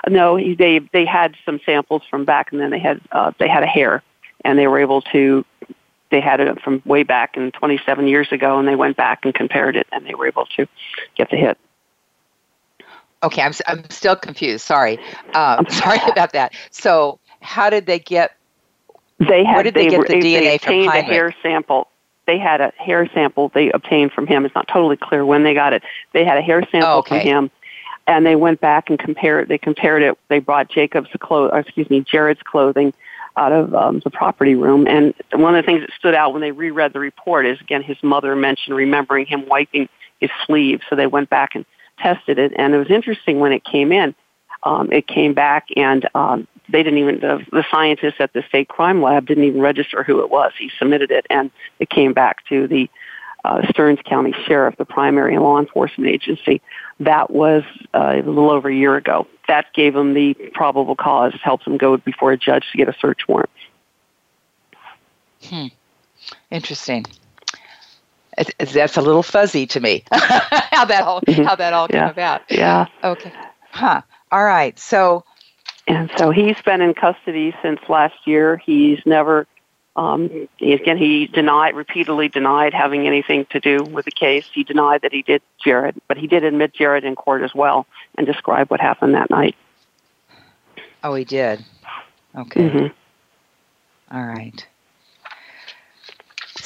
No, 0.08 0.38
he, 0.38 0.55
they 0.55 0.79
they 0.93 1.05
had 1.05 1.36
some 1.45 1.60
samples 1.65 2.03
from 2.10 2.23
back, 2.23 2.51
and 2.51 2.62
then 2.62 2.69
they 2.69 2.79
had 2.79 3.01
uh, 3.12 3.31
they 3.38 3.49
had 3.49 3.63
a 3.63 3.67
hair, 3.67 4.01
and 4.45 4.58
they 4.58 4.67
were 4.67 4.79
able 4.79 5.01
to. 5.01 5.43
They 6.12 6.21
had 6.21 6.39
it 6.39 6.62
from 6.62 6.81
way 6.86 7.03
back 7.03 7.36
in 7.36 7.51
27 7.51 8.08
years 8.08 8.31
ago, 8.31 8.58
and 8.58 8.67
they 8.67 8.75
went 8.75 8.95
back 8.95 9.25
and 9.25 9.34
compared 9.34 9.75
it, 9.75 9.88
and 9.91 10.05
they 10.05 10.13
were 10.13 10.27
able 10.27 10.45
to 10.55 10.67
get 11.17 11.29
the 11.31 11.36
hit. 11.36 11.58
Okay, 13.25 13.41
I'm 13.41 13.53
I'm 13.67 13.89
still 13.89 14.15
confused. 14.15 14.65
Sorry, 14.65 14.99
um, 15.33 15.65
sorry 15.69 15.99
about 16.07 16.33
that. 16.33 16.53
So, 16.71 17.19
how 17.41 17.69
did 17.69 17.85
they 17.85 17.99
get? 17.99 18.35
They 19.19 19.43
had. 19.43 19.55
Where 19.55 19.63
did 19.63 19.73
they, 19.73 19.85
they 19.85 19.89
get 19.91 20.07
the 20.07 20.19
they, 20.19 20.21
DNA 20.21 20.41
they 20.41 20.57
from 20.57 20.88
a 20.89 21.01
hair 21.01 21.35
sample 21.41 21.88
they 22.25 22.38
had 22.38 22.61
a 22.61 22.71
hair 22.77 23.09
sample 23.13 23.49
they 23.49 23.71
obtained 23.71 24.11
from 24.11 24.27
him. 24.27 24.45
It's 24.45 24.55
not 24.55 24.67
totally 24.67 24.97
clear 24.97 25.25
when 25.25 25.43
they 25.43 25.53
got 25.53 25.73
it. 25.73 25.83
They 26.13 26.25
had 26.25 26.38
a 26.38 26.41
hair 26.41 26.61
sample 26.71 26.89
oh, 26.89 26.97
okay. 26.99 27.19
from 27.19 27.27
him, 27.27 27.51
and 28.07 28.25
they 28.25 28.35
went 28.35 28.59
back 28.59 28.89
and 28.89 28.99
compared. 28.99 29.47
They 29.47 29.57
compared 29.57 30.01
it. 30.01 30.17
They 30.27 30.39
brought 30.39 30.69
Jacob's 30.69 31.09
clothes, 31.19 31.51
excuse 31.53 31.89
me, 31.89 32.01
Jared's 32.01 32.41
clothing 32.41 32.93
out 33.38 33.51
of 33.51 33.73
um, 33.75 34.01
the 34.03 34.09
property 34.09 34.55
room. 34.55 34.88
And 34.88 35.13
one 35.33 35.55
of 35.55 35.63
the 35.63 35.65
things 35.65 35.81
that 35.81 35.91
stood 35.97 36.15
out 36.15 36.31
when 36.31 36.41
they 36.41 36.51
reread 36.51 36.93
the 36.93 36.99
report 36.99 37.45
is 37.45 37.59
again 37.59 37.83
his 37.83 38.01
mother 38.01 38.35
mentioned 38.35 38.75
remembering 38.75 39.25
him 39.25 39.47
wiping 39.47 39.89
his 40.19 40.29
sleeve. 40.45 40.81
So 40.89 40.95
they 40.95 41.07
went 41.07 41.29
back 41.29 41.55
and 41.55 41.65
tested 41.97 42.39
it, 42.39 42.53
and 42.55 42.73
it 42.73 42.77
was 42.77 42.89
interesting 42.89 43.39
when 43.39 43.51
it 43.51 43.63
came 43.63 43.91
in. 43.91 44.15
Um, 44.63 44.91
it 44.91 45.08
came 45.08 45.34
back 45.34 45.67
and 45.75 46.10
um, 46.15 46.47
they 46.69 46.81
didn't 46.81 46.99
even 46.99 47.19
the, 47.19 47.45
the 47.51 47.63
scientists 47.69 48.15
at 48.19 48.34
the 48.34 48.43
state 48.47 48.67
crime 48.67 49.01
lab 49.01 49.27
didn't 49.27 49.43
even 49.43 49.62
register 49.62 50.03
who 50.03 50.21
it 50.21 50.29
was. 50.29 50.51
He 50.58 50.71
submitted 50.79 51.12
it, 51.12 51.25
and 51.29 51.51
it 51.79 51.89
came 51.89 52.13
back 52.13 52.45
to 52.47 52.67
the 52.67 52.89
uh, 53.43 53.62
Stearns 53.69 53.99
County 54.05 54.34
Sheriff, 54.47 54.75
the 54.77 54.86
primary 54.86 55.38
law 55.38 55.60
enforcement 55.60 56.10
agency. 56.10 56.62
That 56.99 57.29
was 57.29 57.63
uh, 57.93 58.13
a 58.15 58.17
little 58.17 58.49
over 58.49 58.69
a 58.69 58.75
year 58.75 58.95
ago. 58.95 59.27
That 59.47 59.67
gave 59.73 59.95
him 59.95 60.15
the 60.15 60.34
probable 60.53 60.95
cause, 60.95 61.34
helped 61.43 61.67
him 61.67 61.77
go 61.77 61.97
before 61.97 62.31
a 62.31 62.38
judge 62.38 62.65
to 62.71 62.77
get 62.77 62.89
a 62.89 62.95
search 62.99 63.27
warrant. 63.27 63.51
Hmm. 65.43 65.67
Interesting. 66.49 67.05
That's 68.57 68.97
a 68.97 69.01
little 69.01 69.23
fuzzy 69.23 69.67
to 69.67 69.79
me. 69.79 70.03
how 70.11 70.85
that 70.85 71.03
all 71.03 71.21
mm-hmm. 71.21 71.43
how 71.43 71.55
that 71.55 71.73
all 71.73 71.87
came 71.87 72.01
yeah. 72.01 72.09
about. 72.09 72.41
Yeah. 72.49 72.87
Okay. 73.03 73.31
Huh. 73.71 74.01
All 74.31 74.43
right. 74.43 74.77
So 74.79 75.23
and 75.87 76.09
so 76.17 76.31
he's 76.31 76.59
been 76.63 76.81
in 76.81 76.93
custody 76.93 77.55
since 77.61 77.79
last 77.87 78.15
year. 78.25 78.57
He's 78.57 78.99
never, 79.05 79.45
um, 79.95 80.47
again, 80.59 80.97
he 80.97 81.27
denied, 81.27 81.75
repeatedly 81.75 82.27
denied 82.27 82.73
having 82.73 83.05
anything 83.05 83.45
to 83.51 83.59
do 83.59 83.83
with 83.83 84.05
the 84.05 84.11
case. 84.11 84.47
He 84.51 84.63
denied 84.63 85.01
that 85.03 85.11
he 85.11 85.21
did 85.21 85.43
Jared, 85.63 86.01
but 86.07 86.17
he 86.17 86.25
did 86.25 86.43
admit 86.43 86.73
Jared 86.73 87.03
in 87.03 87.15
court 87.15 87.43
as 87.43 87.53
well 87.53 87.85
and 88.17 88.25
describe 88.25 88.71
what 88.71 88.79
happened 88.79 89.13
that 89.13 89.29
night. 89.29 89.55
Oh, 91.03 91.13
he 91.13 91.23
did. 91.23 91.63
Okay. 92.35 92.61
Mm-hmm. 92.61 94.15
All 94.17 94.25
right. 94.25 94.65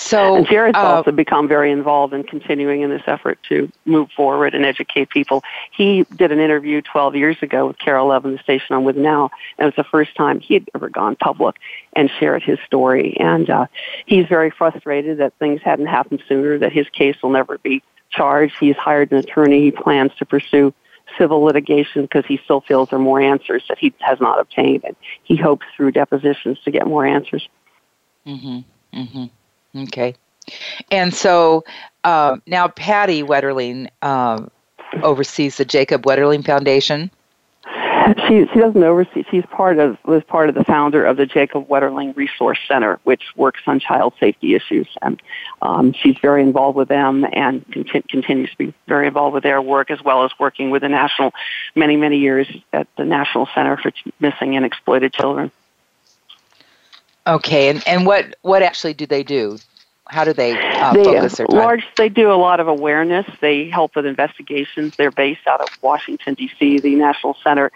So 0.09 0.37
and 0.37 0.47
Jared's 0.47 0.75
uh, 0.75 0.95
also 0.95 1.11
become 1.11 1.47
very 1.47 1.71
involved 1.71 2.15
in 2.15 2.23
continuing 2.23 2.81
in 2.81 2.89
this 2.89 3.03
effort 3.05 3.37
to 3.49 3.71
move 3.85 4.09
forward 4.15 4.55
and 4.55 4.65
educate 4.65 5.09
people. 5.09 5.43
He 5.71 6.03
did 6.15 6.31
an 6.31 6.39
interview 6.39 6.81
12 6.81 7.15
years 7.15 7.37
ago 7.43 7.67
with 7.67 7.77
KARE 7.77 7.97
11, 7.97 8.31
the 8.31 8.39
station 8.39 8.75
I'm 8.75 8.83
with 8.83 8.97
now, 8.97 9.29
and 9.59 9.65
it 9.67 9.77
was 9.77 9.85
the 9.85 9.89
first 9.89 10.15
time 10.15 10.39
he 10.39 10.55
had 10.55 10.67
ever 10.73 10.89
gone 10.89 11.15
public 11.15 11.57
and 11.95 12.09
shared 12.19 12.41
his 12.41 12.57
story. 12.65 13.17
And 13.19 13.47
uh, 13.51 13.67
he's 14.07 14.25
very 14.25 14.49
frustrated 14.49 15.19
that 15.19 15.35
things 15.37 15.61
hadn't 15.63 15.85
happened 15.85 16.23
sooner, 16.27 16.57
that 16.57 16.73
his 16.73 16.89
case 16.89 17.15
will 17.21 17.29
never 17.29 17.59
be 17.59 17.83
charged. 18.09 18.55
He's 18.59 18.77
hired 18.77 19.11
an 19.11 19.19
attorney. 19.19 19.61
He 19.61 19.71
plans 19.71 20.11
to 20.17 20.25
pursue 20.25 20.73
civil 21.19 21.41
litigation 21.41 22.01
because 22.01 22.25
he 22.25 22.39
still 22.43 22.61
feels 22.61 22.89
there 22.89 22.97
are 22.97 23.01
more 23.01 23.21
answers 23.21 23.63
that 23.69 23.77
he 23.77 23.93
has 23.99 24.19
not 24.19 24.39
obtained, 24.39 24.85
and 24.85 24.95
he 25.21 25.35
hopes 25.35 25.67
through 25.77 25.91
depositions 25.91 26.57
to 26.65 26.71
get 26.71 26.87
more 26.87 27.05
answers. 27.05 27.47
Mm-hmm. 28.25 28.99
Mm-hmm. 28.99 29.25
Okay. 29.75 30.15
And 30.91 31.13
so 31.13 31.63
uh, 32.03 32.37
now 32.47 32.67
Patty 32.67 33.23
Wetterling 33.23 33.89
uh, 34.01 34.45
oversees 35.03 35.57
the 35.57 35.65
Jacob 35.65 36.03
Wetterling 36.03 36.45
Foundation. 36.45 37.11
She 38.27 38.47
she 38.47 38.59
doesn't 38.59 38.83
oversee. 38.83 39.23
She's 39.29 39.45
part 39.51 39.77
of 39.77 39.97
was 40.03 40.23
part 40.23 40.49
of 40.49 40.55
the 40.55 40.63
founder 40.63 41.05
of 41.05 41.17
the 41.17 41.27
Jacob 41.27 41.67
Wetterling 41.67 42.15
Resource 42.15 42.57
Center, 42.67 42.99
which 43.03 43.21
works 43.35 43.61
on 43.67 43.79
child 43.79 44.13
safety 44.19 44.55
issues, 44.55 44.87
and 45.03 45.21
um, 45.61 45.93
she's 45.93 46.15
very 46.19 46.41
involved 46.41 46.75
with 46.75 46.87
them 46.87 47.23
and 47.33 47.63
conti- 47.71 48.01
continues 48.09 48.49
to 48.49 48.57
be 48.57 48.73
very 48.87 49.05
involved 49.05 49.35
with 49.35 49.43
their 49.43 49.61
work 49.61 49.91
as 49.91 50.01
well 50.01 50.23
as 50.23 50.31
working 50.39 50.71
with 50.71 50.81
the 50.81 50.89
national, 50.89 51.33
many 51.75 51.97
many 51.97 52.17
years 52.17 52.47
at 52.73 52.87
the 52.97 53.05
National 53.05 53.47
Center 53.53 53.77
for 53.77 53.91
Missing 54.19 54.55
and 54.55 54.65
Exploited 54.65 55.13
Children. 55.13 55.51
Okay, 57.27 57.69
and 57.69 57.85
and 57.87 58.05
what 58.05 58.35
what 58.41 58.63
actually 58.63 58.93
do 58.93 59.05
they 59.05 59.23
do? 59.23 59.57
How 60.07 60.23
do 60.23 60.33
they, 60.33 60.53
uh, 60.53 60.93
they 60.93 61.03
focus 61.03 61.37
their 61.37 61.45
time? 61.45 61.59
Large, 61.59 61.87
they 61.95 62.09
do 62.09 62.31
a 62.31 62.33
lot 62.33 62.59
of 62.59 62.67
awareness. 62.67 63.27
They 63.41 63.69
help 63.69 63.95
with 63.95 64.07
investigations. 64.07 64.95
They're 64.97 65.11
based 65.11 65.45
out 65.45 65.61
of 65.61 65.69
Washington 65.83 66.33
D.C. 66.33 66.79
The 66.79 66.95
National 66.95 67.37
Center, 67.43 67.71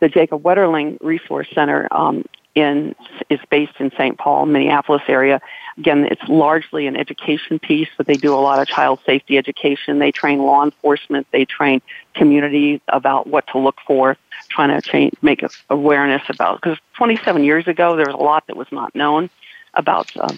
the 0.00 0.08
Jacob 0.08 0.42
Wetterling 0.42 0.98
Resource 1.00 1.46
Center, 1.54 1.86
um, 1.92 2.24
in 2.56 2.94
is 3.30 3.38
based 3.50 3.74
in 3.78 3.90
St. 3.92 4.18
Paul, 4.18 4.46
Minneapolis 4.46 5.02
area. 5.06 5.40
Again, 5.78 6.06
it's 6.06 6.22
largely 6.26 6.86
an 6.86 6.96
education 6.96 7.58
piece, 7.58 7.88
but 7.96 8.06
they 8.06 8.14
do 8.14 8.34
a 8.34 8.40
lot 8.40 8.58
of 8.58 8.66
child 8.66 8.98
safety 9.04 9.36
education. 9.36 9.98
They 9.98 10.10
train 10.10 10.38
law 10.38 10.64
enforcement. 10.64 11.26
They 11.32 11.44
train 11.44 11.82
community 12.14 12.80
about 12.88 13.26
what 13.26 13.46
to 13.48 13.58
look 13.58 13.76
for, 13.86 14.16
trying 14.48 14.70
to 14.70 14.80
change, 14.80 15.12
make 15.20 15.44
awareness 15.68 16.22
about. 16.30 16.62
Because 16.62 16.78
27 16.94 17.44
years 17.44 17.68
ago, 17.68 17.94
there 17.94 18.06
was 18.06 18.14
a 18.14 18.24
lot 18.24 18.46
that 18.46 18.56
was 18.56 18.68
not 18.72 18.94
known 18.94 19.28
about 19.74 20.10
uh, 20.16 20.34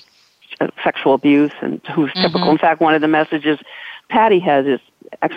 sexual 0.82 1.14
abuse 1.14 1.52
and 1.62 1.80
who's 1.94 2.10
mm-hmm. 2.10 2.22
typical. 2.22 2.50
In 2.50 2.58
fact, 2.58 2.80
one 2.80 2.94
of 2.94 3.00
the 3.00 3.08
messages 3.08 3.60
Patty 4.08 4.40
has 4.40 4.66
is 4.66 4.80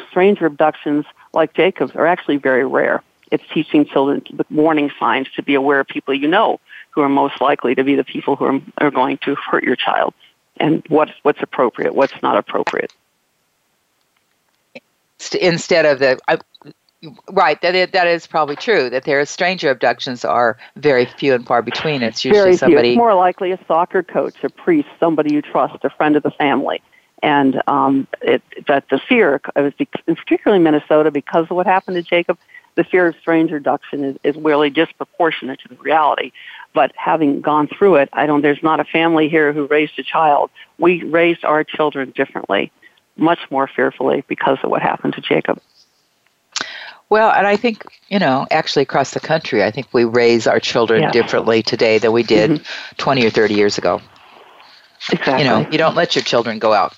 stranger 0.10 0.46
abductions 0.46 1.06
like 1.34 1.54
Jacob's 1.54 1.96
are 1.96 2.08
actually 2.08 2.38
very 2.38 2.66
rare. 2.66 3.04
It's 3.32 3.44
teaching 3.54 3.86
children 3.86 4.24
the 4.34 4.46
warning 4.50 4.92
signs 5.00 5.28
to 5.36 5.44
be 5.44 5.56
aware 5.56 5.80
of 5.80 5.88
people 5.88 6.14
you 6.14 6.28
know 6.28 6.60
who 6.92 7.02
are 7.02 7.10
most 7.10 7.42
likely 7.42 7.76
to 7.76 7.84
be 7.84 7.96
the 7.96 8.04
people 8.04 8.36
who 8.36 8.46
are, 8.46 8.62
are 8.78 8.92
going 8.92 9.18
to 9.20 9.36
hurt 9.36 9.64
your 9.64 9.76
child 9.76 10.14
and 10.58 10.84
what's, 10.90 11.12
what's 11.24 11.42
appropriate, 11.42 11.96
what's 11.96 12.14
not 12.22 12.38
appropriate. 12.38 12.94
Instead 15.40 15.86
of 15.86 16.00
the, 16.00 16.20
I, 16.28 16.40
right, 17.30 17.62
that 17.62 17.76
is, 17.76 17.92
that 17.92 18.08
is 18.08 18.28
probably 18.28 18.56
true. 18.56 18.90
That 18.90 19.04
there 19.06 19.20
are 19.20 19.26
stranger 19.26 19.70
abductions 19.70 20.26
are 20.26 20.58
very 20.76 21.06
few 21.06 21.34
and 21.34 21.46
far 21.46 21.62
between. 21.62 22.02
It's 22.02 22.26
usually 22.26 22.42
very 22.42 22.58
somebody. 22.58 22.90
It's 22.90 22.98
more 22.98 23.14
likely 23.14 23.52
a 23.52 23.60
soccer 23.68 24.04
coach, 24.04 24.44
a 24.44 24.50
priest, 24.50 24.90
somebody 25.00 25.34
you 25.34 25.42
trust, 25.42 25.84
a 25.84 25.90
friend 25.90 26.16
of 26.16 26.24
the 26.24 26.32
family 26.32 26.82
and 27.22 27.62
um, 27.68 28.08
it, 28.22 28.42
that 28.68 28.86
the 28.90 29.00
fear, 29.00 29.40
particularly 29.40 30.58
in 30.58 30.64
Minnesota, 30.64 31.12
because 31.12 31.46
of 31.50 31.52
what 31.52 31.66
happened 31.66 31.96
to 31.96 32.02
Jacob, 32.02 32.38
the 32.76 32.84
fear 32.84 33.08
of 33.08 33.16
strange 33.20 33.52
abduction 33.52 34.04
is, 34.04 34.18
is 34.24 34.36
really 34.36 34.70
disproportionate 34.70 35.60
to 35.62 35.68
the 35.70 35.76
reality. 35.76 36.32
But 36.74 36.92
having 36.96 37.42
gone 37.42 37.68
through 37.68 37.96
it, 37.96 38.10
I 38.14 38.26
don't, 38.26 38.42
there's 38.42 38.64
not 38.64 38.80
a 38.80 38.86
family 38.86 39.28
here 39.30 39.52
who 39.52 39.68
raised 39.68 40.00
a 40.00 40.04
child. 40.04 40.52
We 40.78 41.04
raised 41.04 41.44
our 41.44 41.64
children 41.64 42.12
differently, 42.16 42.72
much 43.18 43.40
more 43.50 43.68
fearfully 43.68 44.24
because 44.28 44.58
of 44.64 44.70
what 44.70 44.82
happened 44.82 45.14
to 45.16 45.22
Jacob. 45.22 45.62
Well, 47.10 47.30
and 47.30 47.46
I 47.46 47.58
think, 47.58 47.84
you 48.08 48.20
know, 48.20 48.48
actually 48.52 48.84
across 48.84 49.12
the 49.12 49.20
country, 49.20 49.64
I 49.64 49.72
think 49.72 49.88
we 49.92 50.06
raise 50.06 50.48
our 50.48 50.62
children 50.62 51.12
differently 51.12 51.62
today 51.62 51.98
than 51.98 52.14
we 52.14 52.24
did 52.24 52.52
mm-hmm. 52.52 52.96
20 52.98 53.26
or 53.26 53.30
30 53.30 53.54
years 53.54 53.78
ago. 53.78 54.02
Exactly. 55.12 55.44
You 55.44 55.50
know, 55.50 55.68
you 55.70 55.78
don't 55.78 55.96
let 55.96 56.16
your 56.16 56.24
children 56.24 56.58
go 56.60 56.72
out 56.72 56.96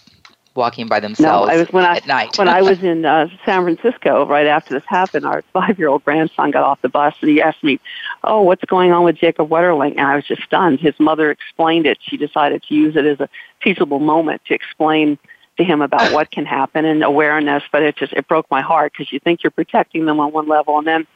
walking 0.55 0.87
by 0.87 0.99
themselves 0.99 1.47
no, 1.47 1.53
I 1.53 1.57
was, 1.57 1.67
when 1.69 1.83
I, 1.83 1.97
at 1.97 2.07
night. 2.07 2.37
when 2.37 2.47
I 2.47 2.61
was 2.69 2.83
in 2.83 3.05
uh, 3.05 3.27
San 3.45 3.63
Francisco 3.63 4.25
right 4.25 4.47
after 4.47 4.73
this 4.73 4.83
happened, 4.87 5.25
our 5.25 5.41
five-year-old 5.53 6.03
grandson 6.03 6.51
got 6.51 6.63
off 6.63 6.81
the 6.81 6.89
bus 6.89 7.15
and 7.21 7.29
he 7.29 7.41
asked 7.41 7.63
me, 7.63 7.79
"Oh, 8.23 8.41
what's 8.41 8.63
going 8.65 8.91
on 8.91 9.03
with 9.03 9.17
Jacob 9.17 9.49
Wetterling?" 9.49 9.91
And 9.91 10.01
I 10.01 10.15
was 10.15 10.25
just 10.25 10.43
stunned. 10.43 10.79
His 10.79 10.99
mother 10.99 11.31
explained 11.31 11.85
it. 11.85 11.97
She 12.01 12.17
decided 12.17 12.63
to 12.63 12.75
use 12.75 12.95
it 12.95 13.05
as 13.05 13.19
a 13.19 13.29
teachable 13.63 13.99
moment 13.99 14.41
to 14.45 14.53
explain 14.53 15.17
to 15.57 15.63
him 15.63 15.81
about 15.81 16.11
what 16.13 16.31
can 16.31 16.45
happen 16.45 16.85
and 16.85 17.03
awareness. 17.03 17.63
But 17.71 17.83
it 17.83 17.95
just 17.95 18.13
it 18.13 18.27
broke 18.27 18.49
my 18.51 18.61
heart 18.61 18.93
because 18.93 19.11
you 19.11 19.19
think 19.19 19.43
you're 19.43 19.51
protecting 19.51 20.05
them 20.05 20.19
on 20.19 20.31
one 20.31 20.47
level, 20.47 20.77
and 20.77 20.87
then 20.87 21.07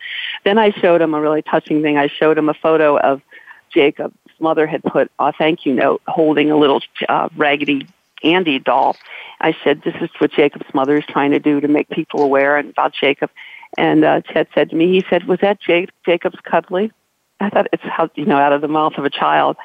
then 0.44 0.58
I 0.58 0.72
showed 0.72 1.02
him 1.02 1.14
a 1.14 1.22
really 1.22 1.42
touching 1.42 1.82
thing. 1.82 1.98
I 1.98 2.08
showed 2.08 2.38
him 2.38 2.50
a 2.50 2.54
photo 2.54 2.98
of 2.98 3.22
jacob's 3.70 4.16
mother 4.40 4.66
had 4.66 4.82
put 4.82 5.12
a 5.20 5.34
thank 5.34 5.66
you 5.66 5.74
note 5.74 6.02
holding 6.08 6.50
a 6.50 6.56
little 6.56 6.82
uh, 7.10 7.28
raggedy 7.36 7.86
Andy 8.24 8.60
doll. 8.60 8.96
I 9.42 9.56
said, 9.64 9.82
"This 9.84 9.96
is 10.02 10.10
what 10.18 10.32
Jacob's 10.32 10.74
mother 10.74 10.98
is 10.98 11.06
trying 11.08 11.32
to 11.32 11.40
do 11.40 11.62
to 11.62 11.68
make 11.68 11.90
people 11.90 12.22
aware 12.22 12.58
about 12.58 12.94
Jacob." 12.94 13.30
And 13.78 14.04
uh, 14.04 14.22
Ted 14.22 14.48
said 14.56 14.70
to 14.70 14.76
me, 14.76 14.88
he 14.92 15.06
said, 15.10 15.28
"Was 15.28 15.40
that 15.42 15.60
Jake, 15.62 15.90
Jacob's 16.06 16.40
cuddly?" 16.44 16.92
I 17.40 17.50
thought 17.50 17.68
it's 17.72 17.84
how 17.84 18.10
you 18.16 18.26
know 18.26 18.38
out 18.38 18.54
of 18.54 18.62
the 18.62 18.68
mouth 18.68 18.94
of 18.98 19.06
a 19.06 19.10
child. 19.10 19.58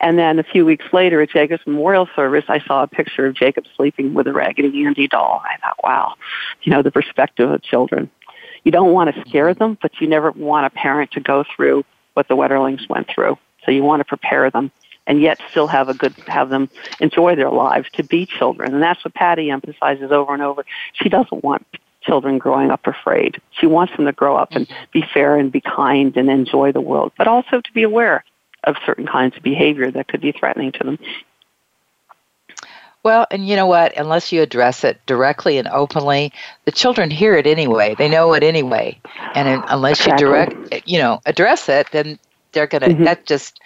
And 0.00 0.18
then 0.18 0.38
a 0.38 0.42
few 0.42 0.66
weeks 0.66 0.84
later 0.92 1.22
at 1.22 1.30
Jacob's 1.30 1.66
memorial 1.66 2.08
service, 2.14 2.44
I 2.48 2.60
saw 2.60 2.82
a 2.82 2.86
picture 2.86 3.26
of 3.26 3.34
Jacob 3.34 3.64
sleeping 3.76 4.12
with 4.12 4.26
a 4.26 4.32
Raggedy 4.32 4.84
Andy 4.84 5.08
doll. 5.08 5.42
I 5.44 5.56
thought, 5.58 5.76
wow, 5.82 6.14
you 6.62 6.72
know, 6.72 6.82
the 6.82 6.90
perspective 6.90 7.50
of 7.50 7.62
children. 7.62 8.10
You 8.64 8.72
don't 8.72 8.92
want 8.92 9.14
to 9.14 9.20
scare 9.22 9.54
them, 9.54 9.78
but 9.80 9.92
you 10.00 10.08
never 10.08 10.30
want 10.32 10.66
a 10.66 10.70
parent 10.70 11.12
to 11.12 11.20
go 11.20 11.44
through 11.54 11.84
what 12.14 12.28
the 12.28 12.36
Wetterlings 12.36 12.88
went 12.88 13.08
through. 13.08 13.38
So 13.64 13.70
you 13.70 13.82
want 13.82 14.00
to 14.00 14.04
prepare 14.04 14.50
them 14.50 14.70
and 15.06 15.20
yet 15.20 15.38
still 15.50 15.66
have 15.66 15.88
a 15.88 15.94
good 15.94 16.12
have 16.26 16.48
them 16.48 16.68
enjoy 17.00 17.34
their 17.34 17.50
lives 17.50 17.88
to 17.92 18.02
be 18.02 18.26
children 18.26 18.74
and 18.74 18.82
that's 18.82 19.04
what 19.04 19.14
patty 19.14 19.50
emphasizes 19.50 20.10
over 20.10 20.32
and 20.32 20.42
over 20.42 20.64
she 20.92 21.08
doesn't 21.08 21.42
want 21.44 21.66
children 22.02 22.38
growing 22.38 22.70
up 22.70 22.86
afraid 22.86 23.40
she 23.50 23.66
wants 23.66 23.94
them 23.96 24.04
to 24.04 24.12
grow 24.12 24.36
up 24.36 24.52
and 24.52 24.68
be 24.92 25.02
fair 25.14 25.36
and 25.36 25.50
be 25.50 25.60
kind 25.60 26.16
and 26.16 26.30
enjoy 26.30 26.70
the 26.70 26.80
world 26.80 27.12
but 27.16 27.26
also 27.26 27.60
to 27.60 27.72
be 27.72 27.82
aware 27.82 28.24
of 28.64 28.76
certain 28.84 29.06
kinds 29.06 29.36
of 29.36 29.42
behavior 29.42 29.90
that 29.90 30.08
could 30.08 30.20
be 30.20 30.32
threatening 30.32 30.72
to 30.72 30.84
them 30.84 30.98
well, 33.04 33.26
and 33.30 33.46
you 33.46 33.54
know 33.54 33.66
what? 33.66 33.94
Unless 33.98 34.32
you 34.32 34.40
address 34.40 34.82
it 34.82 34.98
directly 35.04 35.58
and 35.58 35.68
openly, 35.68 36.32
the 36.64 36.72
children 36.72 37.10
hear 37.10 37.36
it 37.36 37.46
anyway. 37.46 37.94
They 37.98 38.08
know 38.08 38.32
it 38.32 38.42
anyway. 38.42 38.98
And 39.34 39.62
unless 39.68 40.00
exactly. 40.00 40.24
you 40.24 40.30
direct, 40.30 40.88
you 40.88 40.98
know, 40.98 41.20
address 41.26 41.68
it, 41.68 41.88
then 41.92 42.18
they're 42.52 42.66
going 42.66 42.80
to, 42.80 42.88
mm-hmm. 42.88 43.04
that 43.04 43.26
just 43.26 43.60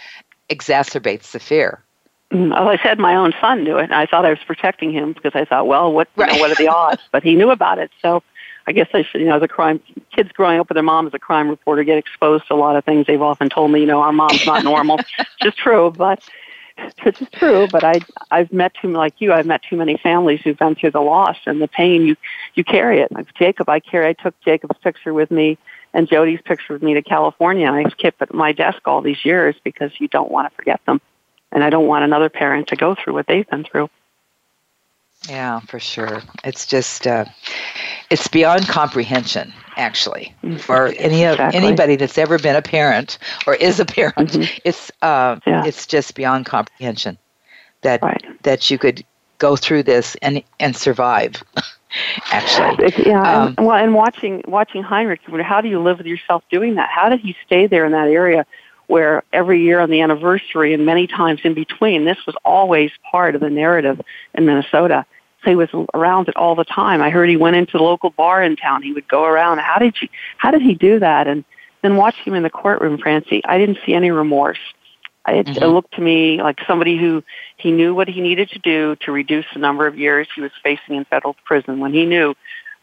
exacerbates 0.48 1.32
the 1.32 1.40
fear. 1.40 1.82
Mm, 2.30 2.54
oh, 2.56 2.68
I 2.68 2.76
said 2.82 2.98
my 2.98 3.14
own 3.14 3.32
son 3.40 3.64
knew 3.64 3.78
it. 3.78 3.90
I 3.90 4.04
thought 4.04 4.26
I 4.26 4.30
was 4.30 4.38
protecting 4.46 4.92
him 4.92 5.14
because 5.14 5.34
I 5.34 5.44
thought, 5.44 5.66
well, 5.66 5.92
what 5.92 6.08
right. 6.16 6.30
know, 6.32 6.38
what 6.38 6.50
are 6.50 6.54
the 6.54 6.68
odds? 6.74 7.02
But 7.10 7.22
he 7.22 7.34
knew 7.34 7.50
about 7.50 7.78
it, 7.78 7.90
so 8.02 8.22
I 8.66 8.72
guess 8.72 8.88
I 8.92 9.02
should. 9.02 9.22
You 9.22 9.28
know, 9.28 9.36
as 9.36 9.42
a 9.42 9.48
crime, 9.48 9.80
kids 10.14 10.30
growing 10.32 10.60
up 10.60 10.68
with 10.68 10.76
their 10.76 10.82
mom 10.82 11.06
as 11.06 11.14
a 11.14 11.18
crime 11.18 11.48
reporter 11.48 11.84
get 11.84 11.96
exposed 11.96 12.46
to 12.48 12.54
a 12.54 12.56
lot 12.56 12.76
of 12.76 12.84
things. 12.84 13.06
They've 13.06 13.22
often 13.22 13.48
told 13.48 13.70
me, 13.70 13.80
you 13.80 13.86
know, 13.86 14.02
our 14.02 14.12
mom's 14.12 14.44
not 14.46 14.64
normal. 14.64 15.00
It's 15.40 15.56
true, 15.56 15.92
but 15.96 16.22
which 17.02 17.22
is 17.22 17.28
true. 17.32 17.66
But 17.70 17.84
I, 17.84 18.00
I've 18.30 18.52
met 18.52 18.74
too 18.74 18.88
like 18.88 19.14
you. 19.18 19.32
I've 19.32 19.46
met 19.46 19.62
too 19.62 19.76
many 19.76 19.96
families 19.96 20.40
who've 20.42 20.58
been 20.58 20.74
through 20.74 20.90
the 20.90 21.00
loss 21.00 21.36
and 21.46 21.62
the 21.62 21.68
pain. 21.68 22.02
You, 22.02 22.16
you 22.54 22.64
carry 22.64 23.00
it. 23.00 23.10
Like 23.12 23.32
Jacob, 23.34 23.68
I 23.68 23.80
carry. 23.80 24.08
I 24.08 24.12
took 24.12 24.38
Jacob's 24.42 24.78
picture 24.78 25.14
with 25.14 25.30
me 25.30 25.56
and 25.94 26.08
Jody's 26.08 26.40
picture 26.42 26.72
with 26.72 26.82
me 26.82 26.94
to 26.94 27.02
California. 27.02 27.66
And 27.66 27.76
I've 27.76 27.96
kept 27.96 28.20
it 28.22 28.30
at 28.30 28.34
my 28.34 28.52
desk 28.52 28.86
all 28.86 29.00
these 29.00 29.24
years 29.24 29.56
because 29.64 29.90
you 29.98 30.08
don't 30.08 30.30
want 30.30 30.50
to 30.50 30.56
forget 30.56 30.80
them. 30.86 31.00
And 31.50 31.64
I 31.64 31.70
don't 31.70 31.86
want 31.86 32.04
another 32.04 32.28
parent 32.28 32.68
to 32.68 32.76
go 32.76 32.94
through 32.94 33.14
what 33.14 33.26
they've 33.26 33.48
been 33.48 33.64
through. 33.64 33.88
Yeah, 35.28 35.60
for 35.60 35.80
sure. 35.80 36.22
It's 36.44 36.66
just 36.66 37.06
uh, 37.06 37.24
it's 38.08 38.28
beyond 38.28 38.68
comprehension, 38.68 39.52
actually, 39.76 40.34
mm-hmm. 40.42 40.58
for 40.58 40.86
any 40.86 41.24
exactly. 41.24 41.58
anybody 41.58 41.96
that's 41.96 42.18
ever 42.18 42.38
been 42.38 42.54
a 42.54 42.62
parent 42.62 43.18
or 43.46 43.54
is 43.54 43.80
a 43.80 43.84
parent. 43.84 44.14
Mm-hmm. 44.16 44.58
It's 44.64 44.92
uh, 45.02 45.40
yeah. 45.46 45.64
it's 45.66 45.86
just 45.86 46.14
beyond 46.14 46.46
comprehension 46.46 47.18
that 47.82 48.00
right. 48.02 48.22
that 48.42 48.70
you 48.70 48.78
could 48.78 49.04
go 49.38 49.56
through 49.56 49.82
this 49.82 50.16
and 50.22 50.42
and 50.60 50.76
survive. 50.76 51.42
actually. 52.30 52.92
Yeah, 53.06 53.20
um, 53.20 53.54
and, 53.56 53.66
well, 53.66 53.76
and 53.76 53.94
watching 53.94 54.42
watching 54.46 54.82
Heinrich, 54.82 55.20
how 55.42 55.60
do 55.60 55.68
you 55.68 55.80
live 55.80 55.98
with 55.98 56.06
yourself 56.06 56.42
doing 56.50 56.74
that? 56.76 56.88
How 56.88 57.08
did 57.08 57.20
he 57.20 57.36
stay 57.46 57.66
there 57.66 57.84
in 57.84 57.92
that 57.92 58.08
area 58.08 58.46
where 58.88 59.22
every 59.32 59.62
year 59.62 59.80
on 59.80 59.90
the 59.90 60.00
anniversary 60.00 60.72
and 60.74 60.84
many 60.84 61.06
times 61.06 61.40
in 61.44 61.54
between, 61.54 62.04
this 62.04 62.18
was 62.26 62.34
always 62.44 62.90
part 63.10 63.34
of 63.34 63.40
the 63.40 63.50
narrative 63.50 64.00
in 64.34 64.46
Minnesota. 64.46 65.04
So 65.44 65.50
he 65.50 65.56
was 65.56 65.68
around 65.94 66.28
it 66.28 66.36
all 66.36 66.54
the 66.54 66.64
time. 66.64 67.00
I 67.00 67.10
heard 67.10 67.28
he 67.28 67.36
went 67.36 67.54
into 67.54 67.76
the 67.76 67.84
local 67.84 68.10
bar 68.10 68.42
in 68.42 68.56
town. 68.56 68.82
He 68.82 68.92
would 68.92 69.06
go 69.06 69.24
around. 69.24 69.58
How 69.58 69.78
did 69.78 69.94
he? 70.00 70.10
How 70.36 70.50
did 70.50 70.62
he 70.62 70.74
do 70.74 70.98
that? 70.98 71.28
And 71.28 71.44
then 71.82 71.96
watching 71.96 72.24
him 72.24 72.34
in 72.34 72.42
the 72.42 72.50
courtroom, 72.50 72.98
Francie, 72.98 73.42
I 73.44 73.58
didn't 73.58 73.78
see 73.86 73.94
any 73.94 74.10
remorse. 74.10 74.58
It, 75.34 75.46
mm-hmm. 75.46 75.62
it 75.62 75.66
looked 75.66 75.94
to 75.94 76.00
me 76.00 76.42
like 76.42 76.58
somebody 76.66 76.96
who 76.96 77.22
he 77.56 77.70
knew 77.70 77.94
what 77.94 78.08
he 78.08 78.20
needed 78.20 78.50
to 78.50 78.58
do 78.58 78.96
to 79.00 79.12
reduce 79.12 79.46
the 79.52 79.60
number 79.60 79.86
of 79.86 79.98
years 79.98 80.28
he 80.34 80.40
was 80.40 80.52
facing 80.62 80.96
in 80.96 81.04
federal 81.04 81.34
prison 81.44 81.80
when 81.80 81.92
he 81.92 82.06
knew 82.06 82.34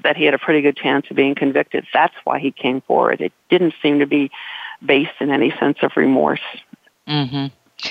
that 0.03 0.17
he 0.17 0.25
had 0.25 0.33
a 0.33 0.37
pretty 0.37 0.61
good 0.61 0.75
chance 0.75 1.05
of 1.09 1.15
being 1.15 1.35
convicted. 1.35 1.85
That's 1.93 2.15
why 2.23 2.39
he 2.39 2.51
came 2.51 2.81
forward. 2.81 3.21
It 3.21 3.33
didn't 3.49 3.73
seem 3.81 3.99
to 3.99 4.05
be 4.05 4.31
based 4.85 5.13
in 5.19 5.31
any 5.31 5.51
sense 5.51 5.77
of 5.81 5.91
remorse. 5.95 6.41
Mm-hmm. 7.07 7.47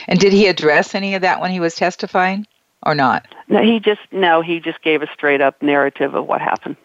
And 0.09 0.19
did 0.19 0.33
he 0.33 0.47
address 0.47 0.95
any 0.95 1.15
of 1.15 1.23
that 1.23 1.41
when 1.41 1.51
he 1.51 1.61
was 1.61 1.75
testifying 1.75 2.47
or 2.83 2.95
not? 2.95 3.27
No, 3.49 3.63
he 3.63 3.81
just 3.81 4.01
no, 4.13 4.43
he 4.43 4.61
just 4.61 4.83
gave 4.83 5.03
a 5.03 5.07
straight 5.13 5.41
up 5.41 5.63
narrative 5.63 6.15
of 6.15 6.27
what 6.27 6.41
happened. 6.41 6.77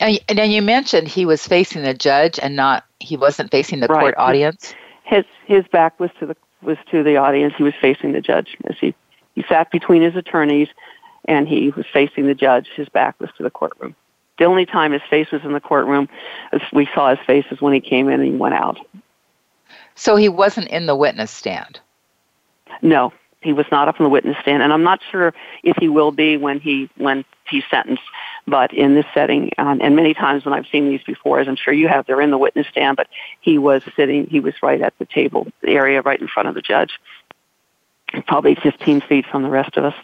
And, 0.00 0.18
and 0.28 0.38
then 0.38 0.50
you 0.50 0.62
mentioned 0.62 1.08
he 1.08 1.24
was 1.24 1.46
facing 1.46 1.82
the 1.82 1.94
judge 1.94 2.38
and 2.40 2.56
not 2.56 2.84
he 3.00 3.16
wasn't 3.16 3.50
facing 3.50 3.80
the 3.80 3.86
Right. 3.88 4.00
court 4.00 4.14
audience. 4.18 4.74
His 5.04 5.24
his 5.46 5.66
back 5.68 5.98
was 6.00 6.10
to 6.20 6.26
the 6.26 6.36
was 6.62 6.78
to 6.90 7.02
the 7.02 7.16
audience. 7.16 7.54
He 7.56 7.62
was 7.62 7.74
facing 7.80 8.12
the 8.12 8.20
judge 8.20 8.56
as 8.64 8.76
he 8.80 8.94
he 9.34 9.44
sat 9.48 9.70
between 9.70 10.02
his 10.02 10.14
attorneys, 10.14 10.68
and 11.24 11.48
he 11.48 11.70
was 11.70 11.86
facing 11.92 12.26
the 12.26 12.34
judge. 12.34 12.68
His 12.74 12.88
back 12.88 13.18
was 13.18 13.30
to 13.38 13.42
the 13.42 13.50
courtroom. 13.50 13.94
The 14.38 14.44
only 14.44 14.66
time 14.66 14.92
his 14.92 15.02
face 15.08 15.30
was 15.30 15.42
in 15.44 15.52
the 15.52 15.60
courtroom, 15.60 16.08
as 16.52 16.60
we 16.72 16.88
saw 16.94 17.14
his 17.14 17.24
face, 17.26 17.44
is 17.50 17.60
when 17.60 17.72
he 17.72 17.80
came 17.80 18.08
in 18.08 18.20
and 18.20 18.32
he 18.32 18.36
went 18.36 18.54
out. 18.54 18.78
So 19.94 20.16
he 20.16 20.28
wasn't 20.28 20.68
in 20.68 20.86
the 20.86 20.96
witness 20.96 21.30
stand. 21.30 21.80
No, 22.80 23.12
he 23.40 23.52
was 23.52 23.66
not 23.70 23.88
up 23.88 24.00
on 24.00 24.04
the 24.04 24.10
witness 24.10 24.36
stand, 24.40 24.62
and 24.62 24.72
I'm 24.72 24.82
not 24.82 25.00
sure 25.10 25.34
if 25.62 25.76
he 25.76 25.88
will 25.88 26.12
be 26.12 26.36
when 26.36 26.60
he 26.60 26.88
when 26.96 27.24
he's 27.48 27.64
sentenced. 27.70 28.02
But 28.46 28.72
in 28.72 28.94
this 28.94 29.06
setting, 29.14 29.50
um, 29.58 29.80
and 29.80 29.94
many 29.94 30.14
times 30.14 30.44
when 30.44 30.52
I've 30.52 30.66
seen 30.66 30.88
these 30.88 31.02
before, 31.04 31.38
as 31.38 31.46
I'm 31.46 31.56
sure 31.56 31.72
you 31.72 31.88
have, 31.88 32.06
they're 32.06 32.20
in 32.20 32.30
the 32.30 32.38
witness 32.38 32.66
stand, 32.68 32.96
but 32.96 33.06
he 33.40 33.56
was 33.56 33.82
sitting, 33.94 34.26
he 34.26 34.40
was 34.40 34.54
right 34.62 34.80
at 34.80 34.98
the 34.98 35.04
table 35.06 35.46
area, 35.64 36.02
right 36.02 36.20
in 36.20 36.26
front 36.26 36.48
of 36.48 36.54
the 36.54 36.60
judge, 36.62 36.98
probably 38.26 38.56
15 38.56 39.00
feet 39.02 39.26
from 39.26 39.42
the 39.42 39.48
rest 39.48 39.76
of 39.76 39.84
us. 39.84 39.94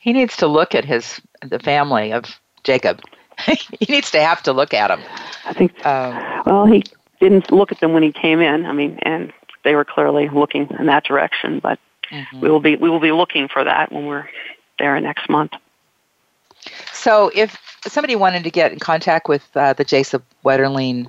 He 0.00 0.12
needs 0.12 0.36
to 0.36 0.46
look 0.46 0.74
at 0.74 0.84
his 0.84 1.20
the 1.42 1.58
family 1.58 2.12
of 2.12 2.24
Jacob. 2.64 3.00
he 3.46 3.92
needs 3.92 4.10
to 4.12 4.20
have 4.20 4.42
to 4.44 4.52
look 4.52 4.74
at 4.74 4.90
him. 4.90 5.00
I 5.44 5.52
think. 5.52 5.84
Um, 5.86 6.42
Well, 6.46 6.66
he 6.66 6.84
didn't 7.20 7.50
look 7.50 7.72
at 7.72 7.80
them 7.80 7.92
when 7.92 8.02
he 8.02 8.12
came 8.12 8.40
in. 8.40 8.66
I 8.66 8.72
mean, 8.72 8.98
and 9.02 9.32
they 9.64 9.74
were 9.74 9.84
clearly 9.84 10.28
looking 10.28 10.68
in 10.78 10.86
that 10.86 11.04
direction. 11.04 11.60
But 11.60 11.78
mhm. 12.10 12.40
we 12.40 12.50
will 12.50 12.60
be 12.60 12.76
we 12.76 12.90
will 12.90 13.00
be 13.00 13.12
looking 13.12 13.48
for 13.48 13.64
that 13.64 13.92
when 13.92 14.06
we're 14.06 14.28
there 14.78 14.98
next 15.00 15.28
month. 15.28 15.52
So 16.98 17.30
if 17.32 17.56
somebody 17.86 18.16
wanted 18.16 18.42
to 18.42 18.50
get 18.50 18.72
in 18.72 18.80
contact 18.80 19.28
with 19.28 19.48
uh, 19.54 19.72
the 19.72 19.84
Jacob 19.84 20.24
Wetterling 20.44 21.08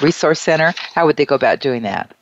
Resource 0.00 0.40
Center, 0.40 0.72
how 0.94 1.04
would 1.04 1.18
they 1.18 1.26
go 1.26 1.34
about 1.34 1.60
doing 1.60 1.82
that? 1.82 2.14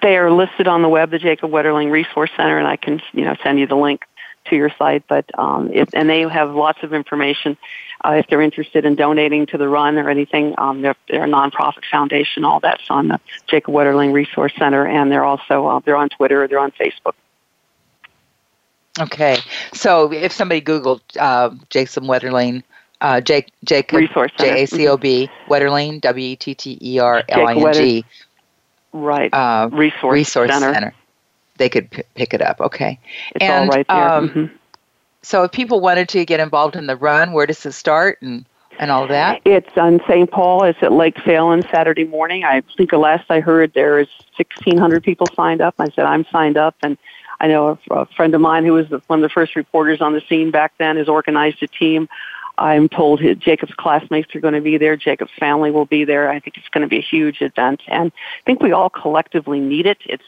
They 0.00 0.16
are 0.16 0.30
listed 0.30 0.68
on 0.68 0.82
the 0.82 0.88
web, 0.88 1.10
the 1.10 1.18
Jacob 1.18 1.50
Wetterling 1.50 1.90
Resource 1.90 2.30
Center, 2.36 2.58
and 2.58 2.68
I 2.68 2.76
can 2.76 3.02
you 3.12 3.24
know 3.24 3.34
send 3.42 3.58
you 3.58 3.66
the 3.66 3.74
link 3.74 4.04
to 4.46 4.54
your 4.56 4.70
site. 4.78 5.02
But 5.08 5.24
um, 5.36 5.72
and 5.92 6.08
they 6.08 6.20
have 6.20 6.54
lots 6.54 6.84
of 6.84 6.94
information 6.94 7.58
uh, 8.04 8.12
if 8.12 8.28
they're 8.28 8.40
interested 8.40 8.84
in 8.84 8.94
donating 8.94 9.46
to 9.46 9.58
the 9.58 9.68
run 9.68 9.98
or 9.98 10.08
anything. 10.08 10.54
Um, 10.56 10.82
they're, 10.82 10.94
they're 11.08 11.24
a 11.24 11.28
nonprofit 11.28 11.84
foundation. 11.90 12.44
All 12.44 12.60
that's 12.60 12.88
on 12.90 13.08
the 13.08 13.18
Jacob 13.48 13.74
Wetterling 13.74 14.12
Resource 14.12 14.52
Center, 14.56 14.86
and 14.86 15.10
they're 15.10 15.24
also 15.24 15.66
uh, 15.66 15.80
they're 15.84 15.96
on 15.96 16.10
Twitter, 16.10 16.46
they're 16.46 16.60
on 16.60 16.70
Facebook. 16.70 17.14
Okay. 19.00 19.38
So 19.72 20.12
if 20.12 20.32
somebody 20.32 20.60
Googled 20.60 21.00
uh, 21.18 21.50
Jacob 21.70 22.04
Wetterling, 22.04 22.62
uh, 23.00 23.20
Jake, 23.20 23.50
Jacob, 23.64 23.98
Resource. 23.98 24.32
J 24.38 24.62
A 24.62 24.66
C 24.66 24.86
O 24.88 24.96
B, 24.96 25.28
Wetterling, 25.48 26.00
W 26.00 26.26
E 26.26 26.36
T 26.36 26.54
T 26.54 26.78
E 26.80 26.98
R 26.98 27.22
L 27.28 27.46
I 27.48 27.54
N 27.54 27.72
G, 27.72 28.04
Right. 28.92 29.32
uh, 29.32 29.68
Resource, 29.72 30.12
Resource 30.12 30.52
Center. 30.52 30.72
Center. 30.74 30.94
They 31.56 31.68
could 31.68 31.90
p- 31.90 32.02
pick 32.14 32.34
it 32.34 32.42
up. 32.42 32.60
Okay. 32.60 32.98
It's 33.34 33.42
And, 33.44 33.70
all 33.70 33.76
right 33.76 33.86
there. 33.88 34.12
um, 34.12 34.28
Mhm. 34.28 34.50
So 35.22 35.44
if 35.44 35.52
people 35.52 35.80
wanted 35.80 36.08
to 36.10 36.24
get 36.24 36.40
involved 36.40 36.74
in 36.76 36.86
the 36.86 36.96
run, 36.96 37.32
where 37.32 37.46
does 37.46 37.64
it 37.64 37.72
start 37.72 38.18
and, 38.22 38.44
and 38.80 38.90
all 38.90 39.06
that? 39.06 39.40
It's 39.44 39.76
on 39.76 40.00
St. 40.08 40.28
Paul. 40.30 40.64
It's 40.64 40.82
at 40.82 40.92
Lake 40.92 41.14
Phalen 41.16 41.70
Saturday 41.70 42.04
morning. 42.04 42.44
I 42.44 42.62
think 42.76 42.90
the 42.90 42.98
last 42.98 43.30
I 43.30 43.38
heard 43.40 43.72
there 43.74 43.98
is 44.00 44.08
1,600 44.36 45.02
people 45.02 45.28
signed 45.36 45.60
up. 45.60 45.74
I 45.78 45.88
said 45.90 46.06
I'm 46.06 46.24
signed 46.32 46.56
up, 46.56 46.74
and 46.82 46.98
I 47.42 47.48
know 47.48 47.78
a, 47.90 47.94
a 47.94 48.06
friend 48.06 48.34
of 48.34 48.40
mine 48.40 48.64
who 48.64 48.74
was 48.74 48.88
the, 48.88 49.02
one 49.08 49.18
of 49.18 49.22
the 49.28 49.32
first 49.34 49.56
reporters 49.56 50.00
on 50.00 50.14
the 50.14 50.22
scene 50.28 50.52
back 50.52 50.72
then 50.78 50.96
has 50.96 51.08
organized 51.08 51.62
a 51.62 51.66
team. 51.66 52.08
I'm 52.56 52.88
told 52.88 53.20
his, 53.20 53.36
Jacob's 53.38 53.74
classmates 53.74 54.34
are 54.36 54.40
going 54.40 54.54
to 54.54 54.60
be 54.60 54.78
there. 54.78 54.96
Jacob's 54.96 55.32
family 55.40 55.72
will 55.72 55.84
be 55.84 56.04
there. 56.04 56.30
I 56.30 56.38
think 56.38 56.56
it's 56.56 56.68
going 56.68 56.82
to 56.82 56.88
be 56.88 56.98
a 56.98 57.02
huge 57.02 57.42
event, 57.42 57.82
and 57.88 58.12
I 58.14 58.42
think 58.46 58.62
we 58.62 58.72
all 58.72 58.90
collectively 58.90 59.58
need 59.58 59.86
it. 59.86 59.98
It's 60.06 60.24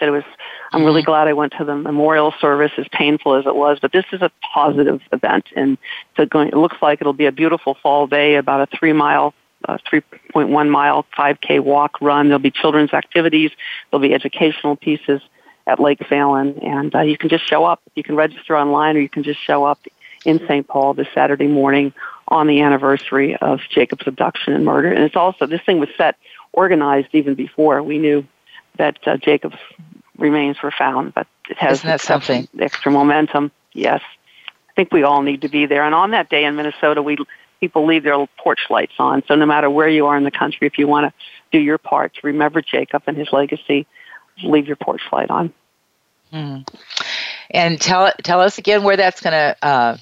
it 0.00 0.10
was. 0.10 0.24
I'm 0.72 0.84
really 0.84 1.02
glad 1.02 1.28
I 1.28 1.32
went 1.32 1.54
to 1.56 1.64
the 1.64 1.74
memorial 1.74 2.34
service, 2.42 2.72
as 2.76 2.86
painful 2.92 3.36
as 3.36 3.46
it 3.46 3.54
was. 3.54 3.78
But 3.80 3.92
this 3.92 4.04
is 4.12 4.20
a 4.20 4.30
positive 4.52 5.00
event, 5.12 5.46
and 5.56 5.78
it's 6.16 6.30
going. 6.30 6.48
It 6.48 6.56
looks 6.56 6.76
like 6.82 7.00
it'll 7.00 7.14
be 7.14 7.24
a 7.24 7.32
beautiful 7.32 7.74
fall 7.82 8.06
day. 8.06 8.34
About 8.34 8.60
a 8.60 8.76
three 8.76 8.92
mile, 8.92 9.32
uh, 9.66 9.78
3.1 9.90 10.68
mile, 10.68 11.06
5K 11.16 11.60
walk 11.60 12.02
run. 12.02 12.26
There'll 12.26 12.38
be 12.38 12.50
children's 12.50 12.92
activities. 12.92 13.50
There'll 13.90 14.06
be 14.06 14.12
educational 14.12 14.76
pieces 14.76 15.22
at 15.68 15.78
Lake 15.78 16.00
Phalen, 16.00 16.64
and 16.66 16.94
uh, 16.94 17.02
you 17.02 17.18
can 17.18 17.28
just 17.28 17.46
show 17.46 17.64
up. 17.64 17.80
You 17.94 18.02
can 18.02 18.16
register 18.16 18.56
online, 18.56 18.96
or 18.96 19.00
you 19.00 19.08
can 19.08 19.22
just 19.22 19.38
show 19.40 19.64
up 19.64 19.78
in 20.24 20.40
St. 20.48 20.66
Paul 20.66 20.94
this 20.94 21.06
Saturday 21.14 21.46
morning 21.46 21.92
on 22.26 22.46
the 22.46 22.62
anniversary 22.62 23.36
of 23.36 23.60
Jacob's 23.70 24.06
abduction 24.06 24.54
and 24.54 24.64
murder. 24.64 24.90
And 24.90 25.04
it's 25.04 25.14
also 25.14 25.46
this 25.46 25.60
thing 25.64 25.78
was 25.78 25.90
set 25.96 26.16
organized 26.52 27.08
even 27.12 27.34
before 27.34 27.82
we 27.82 27.98
knew 27.98 28.26
that 28.78 28.98
uh, 29.06 29.16
Jacob's 29.18 29.58
remains 30.16 30.56
were 30.62 30.72
found, 30.72 31.14
but 31.14 31.26
it 31.48 31.58
has 31.58 31.78
Isn't 31.78 31.88
that 31.88 32.00
something? 32.00 32.48
extra 32.58 32.90
momentum. 32.90 33.52
Yes, 33.72 34.00
I 34.68 34.72
think 34.74 34.92
we 34.92 35.02
all 35.02 35.22
need 35.22 35.42
to 35.42 35.48
be 35.48 35.66
there. 35.66 35.84
And 35.84 35.94
on 35.94 36.10
that 36.12 36.28
day 36.30 36.44
in 36.44 36.56
Minnesota, 36.56 37.02
we 37.02 37.16
people 37.60 37.86
leave 37.86 38.04
their 38.04 38.26
porch 38.38 38.60
lights 38.70 38.94
on. 38.98 39.22
So 39.26 39.34
no 39.34 39.44
matter 39.46 39.68
where 39.68 39.88
you 39.88 40.06
are 40.06 40.16
in 40.16 40.24
the 40.24 40.30
country, 40.30 40.66
if 40.66 40.78
you 40.78 40.86
want 40.86 41.12
to 41.12 41.12
do 41.50 41.58
your 41.62 41.78
part 41.78 42.14
to 42.14 42.20
remember 42.22 42.62
Jacob 42.62 43.02
and 43.06 43.16
his 43.16 43.28
legacy, 43.32 43.86
leave 44.42 44.66
your 44.66 44.76
porch 44.76 45.02
light 45.12 45.30
on. 45.30 45.52
Hmm. 46.32 46.58
And 47.50 47.80
tell 47.80 48.12
tell 48.22 48.40
us 48.40 48.58
again 48.58 48.82
where 48.82 48.96
that's 48.96 49.20
going 49.20 49.32
to. 49.32 49.56
Uh, 49.62 49.96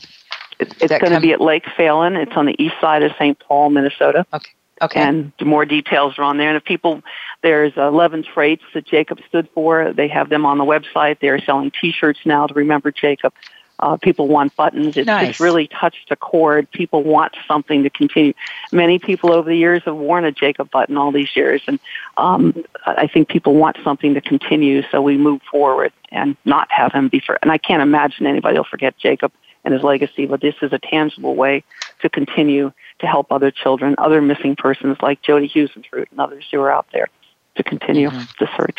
It, 0.59 0.69
it's 0.81 0.89
going 0.89 1.01
to 1.01 1.11
come- 1.11 1.23
be 1.23 1.33
at 1.33 1.41
Lake 1.41 1.65
Phalen. 1.79 2.17
It's 2.21 2.37
on 2.37 2.47
the 2.47 2.57
east 2.63 2.75
side 2.81 3.03
of 3.03 3.13
St. 3.19 3.39
Paul, 3.39 3.71
Minnesota. 3.71 4.27
okay. 4.33 4.51
Okay. 4.83 5.01
And 5.01 5.33
more 5.43 5.65
details 5.65 6.19
are 6.19 6.23
on 6.23 6.37
there. 6.37 6.49
And 6.49 6.57
if 6.59 6.65
people, 6.65 7.03
there's 7.43 7.73
11 7.79 8.25
traits 8.25 8.63
that 8.75 8.85
Jacob 8.87 9.21
stood 9.27 9.49
for. 9.55 9.95
They 9.95 10.07
have 10.09 10.29
them 10.29 10.45
on 10.45 10.59
the 10.59 10.65
website. 10.67 11.19
They're 11.19 11.39
selling 11.41 11.71
T-shirts 11.81 12.19
now 12.27 12.47
to 12.47 12.53
remember 12.53 12.91
Jacob. 12.91 13.33
Uh, 13.79 13.97
people 13.97 14.27
want 14.27 14.55
buttons. 14.57 14.97
It's, 14.97 15.07
Nice. 15.07 15.31
it's 15.31 15.41
really 15.41 15.69
touched 15.69 16.11
a 16.11 16.17
chord. 16.17 16.71
People 16.71 17.03
want 17.03 17.35
something 17.47 17.83
to 17.83 17.91
continue. 17.91 18.33
Many 18.73 18.99
people 18.99 19.33
over 19.33 19.49
the 19.51 19.57
years 19.57 19.83
have 19.85 19.97
worn 19.97 20.25
a 20.25 20.33
Jacob 20.33 20.71
button 20.71 20.97
all 20.97 21.13
these 21.13 21.35
years, 21.37 21.63
and 21.67 21.79
um, 22.17 22.65
I 22.87 23.07
think 23.07 23.29
people 23.29 23.55
want 23.55 23.77
something 23.85 24.15
to 24.15 24.21
continue. 24.21 24.83
So 24.91 25.03
we 25.03 25.17
move 25.19 25.43
forward 25.51 25.93
and 26.11 26.37
not 26.45 26.71
have 26.73 26.93
him 26.93 27.09
be 27.09 27.21
for. 27.21 27.39
And 27.43 27.53
I 27.53 27.59
can't 27.59 27.83
imagine 27.83 28.27
anybody 28.27 28.57
will 28.57 28.65
forget 28.65 28.97
Jacob 28.97 29.33
and 29.65 29.75
his 29.75 29.83
legacy, 29.83 30.27
but 30.27 30.41
this 30.41 30.55
is 30.63 30.73
a 30.73 30.79
tangible 30.79 31.35
way 31.35 31.65
to 32.01 32.09
continue 32.09 32.73
to 33.01 33.07
help 33.07 33.31
other 33.33 33.51
children, 33.51 33.95
other 33.99 34.23
missing 34.23 34.57
persons 34.57 34.97
like 35.03 35.21
Jody 35.23 35.49
Huisentruit 35.49 36.07
and 36.11 36.21
others 36.21 36.45
who 36.51 36.61
are 36.61 36.71
out 36.71 36.87
there 36.93 37.09
to 37.57 37.63
continue 37.63 38.09
Mhm. 38.11 38.39
the 38.39 38.49
search. 38.57 38.79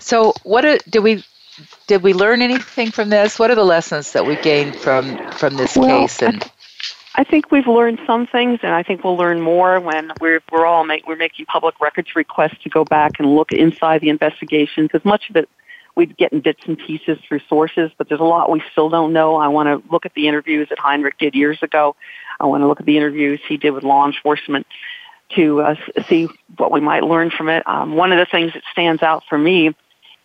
So 0.00 0.32
what 0.42 0.62
did 0.62 1.02
we 1.02 1.22
did 1.86 2.02
we 2.02 2.12
learn 2.12 2.42
anything 2.42 2.90
from 2.90 3.08
this? 3.08 3.38
What 3.38 3.50
are 3.50 3.54
the 3.54 3.64
lessons 3.64 4.12
that 4.12 4.26
we 4.26 4.36
gained 4.36 4.76
from 4.76 5.16
from 5.32 5.56
this 5.56 5.76
Well, 5.76 6.02
case? 6.02 6.22
And 6.22 6.44
I 7.14 7.24
think 7.24 7.50
we've 7.50 7.66
learned 7.66 8.00
some 8.06 8.26
things, 8.26 8.60
and 8.62 8.72
I 8.72 8.82
think 8.82 9.02
we'll 9.02 9.16
learn 9.16 9.40
more 9.40 9.80
when 9.80 10.12
we're 10.20 10.40
we're 10.52 10.66
all 10.66 10.84
make, 10.84 11.06
we're 11.06 11.16
making 11.16 11.46
public 11.46 11.80
records 11.80 12.14
requests 12.14 12.58
to 12.62 12.68
go 12.68 12.84
back 12.84 13.12
and 13.18 13.34
look 13.34 13.52
inside 13.52 14.00
the 14.00 14.10
investigation 14.10 14.84
because 14.84 15.04
much 15.04 15.30
of 15.30 15.36
it 15.36 15.48
we 15.94 16.04
get 16.04 16.32
in 16.32 16.40
bits 16.40 16.60
and 16.66 16.78
pieces 16.78 17.18
through 17.26 17.40
sources, 17.48 17.90
but 17.96 18.08
there's 18.08 18.20
a 18.20 18.24
lot 18.24 18.50
we 18.50 18.62
still 18.70 18.90
don't 18.90 19.14
know. 19.14 19.36
I 19.36 19.48
want 19.48 19.66
to 19.68 19.90
look 19.90 20.04
at 20.04 20.12
the 20.12 20.28
interviews 20.28 20.68
that 20.68 20.78
Heinrich 20.78 21.16
did 21.18 21.34
years 21.34 21.62
ago. 21.62 21.96
I 22.38 22.44
want 22.44 22.62
to 22.62 22.66
look 22.66 22.80
at 22.80 22.86
the 22.86 22.98
interviews 22.98 23.40
he 23.48 23.56
did 23.56 23.70
with 23.70 23.82
law 23.82 24.06
enforcement 24.06 24.66
to 25.30 25.62
uh, 25.62 25.74
see 26.06 26.28
what 26.58 26.70
we 26.70 26.80
might 26.80 27.02
learn 27.02 27.30
from 27.30 27.48
it. 27.48 27.66
Um, 27.66 27.96
one 27.96 28.12
of 28.12 28.18
the 28.18 28.26
things 28.26 28.52
that 28.52 28.62
stands 28.70 29.02
out 29.02 29.24
for 29.26 29.38
me 29.38 29.74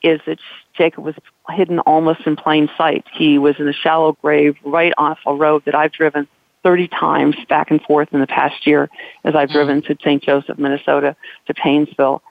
is 0.01 0.19
that 0.25 0.39
Jacob 0.73 1.03
was 1.03 1.15
hidden 1.49 1.79
almost 1.79 2.21
in 2.25 2.35
plain 2.35 2.69
sight. 2.77 3.05
He 3.13 3.37
was 3.37 3.59
in 3.59 3.67
a 3.67 3.73
shallow 3.73 4.13
grave 4.21 4.55
right 4.63 4.93
off 4.97 5.19
a 5.25 5.33
road 5.33 5.63
that 5.65 5.75
I've 5.75 5.91
driven 5.91 6.27
30 6.63 6.87
times 6.89 7.35
back 7.49 7.71
and 7.71 7.81
forth 7.81 8.09
in 8.11 8.19
the 8.19 8.27
past 8.27 8.67
year 8.67 8.89
as 9.23 9.35
I've 9.35 9.49
Mm. 9.49 9.53
driven 9.53 9.81
to 9.83 9.97
St. 10.01 10.21
Joseph, 10.21 10.57
Minnesota, 10.57 11.15
to 11.47 11.53
Paynesville. 11.53 12.21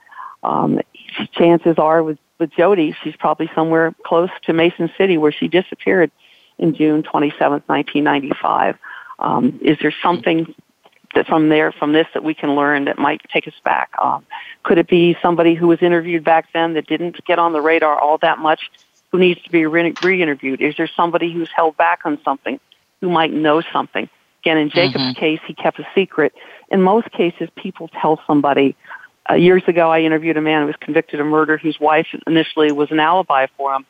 Um, 0.43 0.79
chances 1.33 1.77
are 1.77 2.01
with, 2.03 2.17
with 2.39 2.51
Jody, 2.51 2.95
she's 3.03 3.15
probably 3.15 3.49
somewhere 3.53 3.93
close 4.05 4.29
to 4.43 4.53
Mason 4.53 4.89
City 4.97 5.17
where 5.17 5.31
she 5.31 5.47
disappeared 5.47 6.11
in 6.57 6.73
June 6.73 7.03
27th, 7.03 7.63
1995. 7.67 8.77
Um, 9.19 9.59
is 9.61 9.77
there 9.81 9.93
something 10.01 10.53
that 11.15 11.27
from 11.27 11.49
there, 11.49 11.71
from 11.71 11.93
this, 11.93 12.07
that 12.13 12.23
we 12.23 12.33
can 12.33 12.55
learn 12.55 12.85
that 12.85 12.97
might 12.97 13.21
take 13.31 13.47
us 13.47 13.53
back? 13.63 13.89
Um, 14.01 14.25
could 14.63 14.77
it 14.77 14.87
be 14.87 15.17
somebody 15.21 15.55
who 15.55 15.67
was 15.67 15.81
interviewed 15.81 16.23
back 16.23 16.47
then 16.53 16.73
that 16.73 16.87
didn't 16.87 17.23
get 17.25 17.39
on 17.39 17.53
the 17.53 17.61
radar 17.61 17.99
all 17.99 18.17
that 18.19 18.39
much, 18.39 18.71
who 19.11 19.19
needs 19.19 19.41
to 19.43 19.49
be 19.49 19.65
re- 19.65 19.93
re-interviewed? 20.03 20.61
Is 20.61 20.75
there 20.77 20.89
somebody 20.95 21.31
who's 21.31 21.49
held 21.55 21.77
back 21.77 22.01
on 22.05 22.19
something, 22.23 22.59
who 23.01 23.09
might 23.09 23.33
know 23.33 23.61
something? 23.73 24.09
Again, 24.43 24.57
in 24.57 24.69
Jacob's 24.69 25.03
Mhm. 25.03 25.15
case, 25.15 25.39
he 25.45 25.53
kept 25.53 25.79
a 25.79 25.87
secret. 25.93 26.33
In 26.69 26.81
most 26.81 27.11
cases, 27.11 27.49
people 27.55 27.89
tell 27.89 28.21
somebody. 28.25 28.75
Uh, 29.29 29.35
years 29.35 29.61
ago, 29.67 29.91
I 29.91 30.01
interviewed 30.01 30.37
a 30.37 30.41
man 30.41 30.61
who 30.61 30.67
was 30.67 30.75
convicted 30.77 31.19
of 31.19 31.27
murder 31.27 31.57
whose 31.57 31.79
wife 31.79 32.07
initially 32.25 32.71
was 32.71 32.89
an 32.91 32.99
alibi 32.99 33.45
for 33.57 33.73
him. 33.73 33.85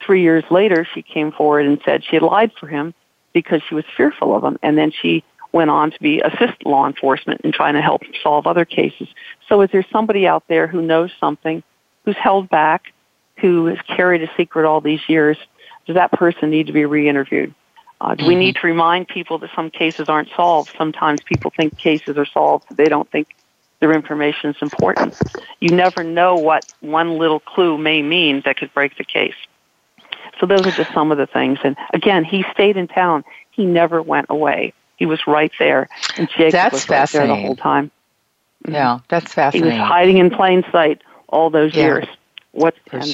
Three 0.00 0.22
years 0.22 0.44
later, 0.50 0.86
she 0.94 1.02
came 1.02 1.32
forward 1.32 1.66
and 1.66 1.80
said 1.84 2.04
she 2.04 2.14
had 2.16 2.22
lied 2.22 2.52
for 2.60 2.68
him 2.68 2.94
because 3.32 3.62
she 3.68 3.74
was 3.74 3.84
fearful 3.96 4.36
of 4.36 4.44
him. 4.44 4.58
And 4.62 4.78
then 4.78 4.92
she 4.92 5.24
went 5.52 5.70
on 5.70 5.90
to 5.90 5.98
be 6.00 6.20
assist 6.20 6.64
law 6.64 6.86
enforcement 6.86 7.40
in 7.42 7.52
trying 7.52 7.74
to 7.74 7.82
help 7.82 8.02
solve 8.22 8.46
other 8.46 8.64
cases. 8.64 9.08
So 9.48 9.60
is 9.62 9.70
there 9.70 9.84
somebody 9.90 10.26
out 10.26 10.44
there 10.48 10.66
who 10.66 10.82
knows 10.82 11.10
something, 11.18 11.62
who's 12.04 12.16
held 12.16 12.48
back, 12.48 12.92
who 13.38 13.66
has 13.66 13.78
carried 13.86 14.22
a 14.22 14.30
secret 14.36 14.66
all 14.66 14.80
these 14.80 15.00
years? 15.08 15.36
Does 15.86 15.94
that 15.94 16.12
person 16.12 16.50
need 16.50 16.66
to 16.66 16.72
be 16.72 16.84
re-interviewed? 16.84 17.54
Uh, 18.00 18.14
do 18.14 18.26
we 18.26 18.32
mm-hmm. 18.32 18.40
need 18.40 18.56
to 18.56 18.66
remind 18.66 19.08
people 19.08 19.38
that 19.38 19.50
some 19.54 19.70
cases 19.70 20.08
aren't 20.08 20.28
solved? 20.36 20.74
Sometimes 20.76 21.20
people 21.22 21.50
think 21.56 21.78
cases 21.78 22.18
are 22.18 22.26
solved, 22.26 22.66
but 22.68 22.76
they 22.76 22.86
don't 22.86 23.10
think 23.10 23.34
their 23.80 23.92
information 23.92 24.50
is 24.50 24.56
important. 24.60 25.18
You 25.60 25.70
never 25.70 26.02
know 26.02 26.36
what 26.36 26.72
one 26.80 27.18
little 27.18 27.40
clue 27.40 27.78
may 27.78 28.02
mean 28.02 28.42
that 28.44 28.58
could 28.58 28.72
break 28.74 28.96
the 28.98 29.04
case. 29.04 29.34
So 30.40 30.46
those 30.46 30.66
are 30.66 30.70
just 30.70 30.92
some 30.92 31.12
of 31.12 31.18
the 31.18 31.26
things. 31.26 31.58
And 31.64 31.76
again, 31.94 32.24
he 32.24 32.44
stayed 32.52 32.76
in 32.76 32.88
town. 32.88 33.24
He 33.50 33.64
never 33.64 34.02
went 34.02 34.26
away. 34.28 34.74
He 34.96 35.06
was 35.06 35.26
right 35.26 35.52
there, 35.58 35.88
and 36.16 36.28
Jacob 36.30 36.52
that's 36.52 36.72
was 36.72 36.88
right 36.88 37.08
there 37.08 37.26
the 37.26 37.36
whole 37.36 37.56
time. 37.56 37.90
Mm-hmm. 38.64 38.74
Yeah, 38.74 39.00
that's 39.08 39.32
fascinating. 39.32 39.72
He 39.72 39.78
was 39.78 39.88
hiding 39.88 40.18
in 40.18 40.30
plain 40.30 40.64
sight 40.72 41.02
all 41.28 41.50
those 41.50 41.74
yeah. 41.74 41.84
years. 41.84 42.06
What? 42.52 42.74
And 42.90 43.04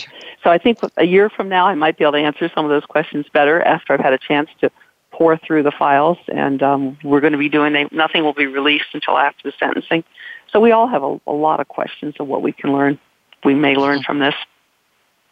so 0.43 0.51
I 0.51 0.59
think 0.59 0.79
a 0.97 1.05
year 1.05 1.29
from 1.29 1.49
now, 1.49 1.67
I 1.67 1.75
might 1.75 1.99
be 1.99 2.05
able 2.05 2.13
to 2.13 2.19
answer 2.19 2.51
some 2.55 2.65
of 2.65 2.71
those 2.71 2.85
questions 2.85 3.27
better 3.33 3.61
after 3.63 3.93
I've 3.93 4.01
had 4.01 4.13
a 4.13 4.19
chance 4.19 4.49
to 4.61 4.71
pour 5.11 5.37
through 5.37 5.65
the 5.65 5.73
files. 5.73 6.19
And 6.29 6.63
um, 6.63 6.99
we're 7.03 7.21
going 7.21 7.33
to 7.33 7.39
be 7.39 7.49
doing. 7.49 7.89
Nothing 7.91 8.23
will 8.25 8.33
be 8.33 8.47
released 8.47 8.95
until 8.95 9.19
after 9.19 9.51
the 9.51 9.53
sentencing. 9.59 10.05
So 10.53 10.61
we 10.61 10.71
all 10.71 10.87
have 10.87 11.03
a, 11.03 11.21
a 11.27 11.33
lot 11.33 11.61
of 11.61 11.69
questions 11.69 12.15
of 12.21 12.29
what 12.29 12.43
we 12.43 12.53
can 12.53 12.73
learn. 12.73 12.99
We 13.45 13.55
may 13.55 13.75
learn 13.75 13.99
hmm. 13.99 14.05
from 14.05 14.19
this. 14.21 14.35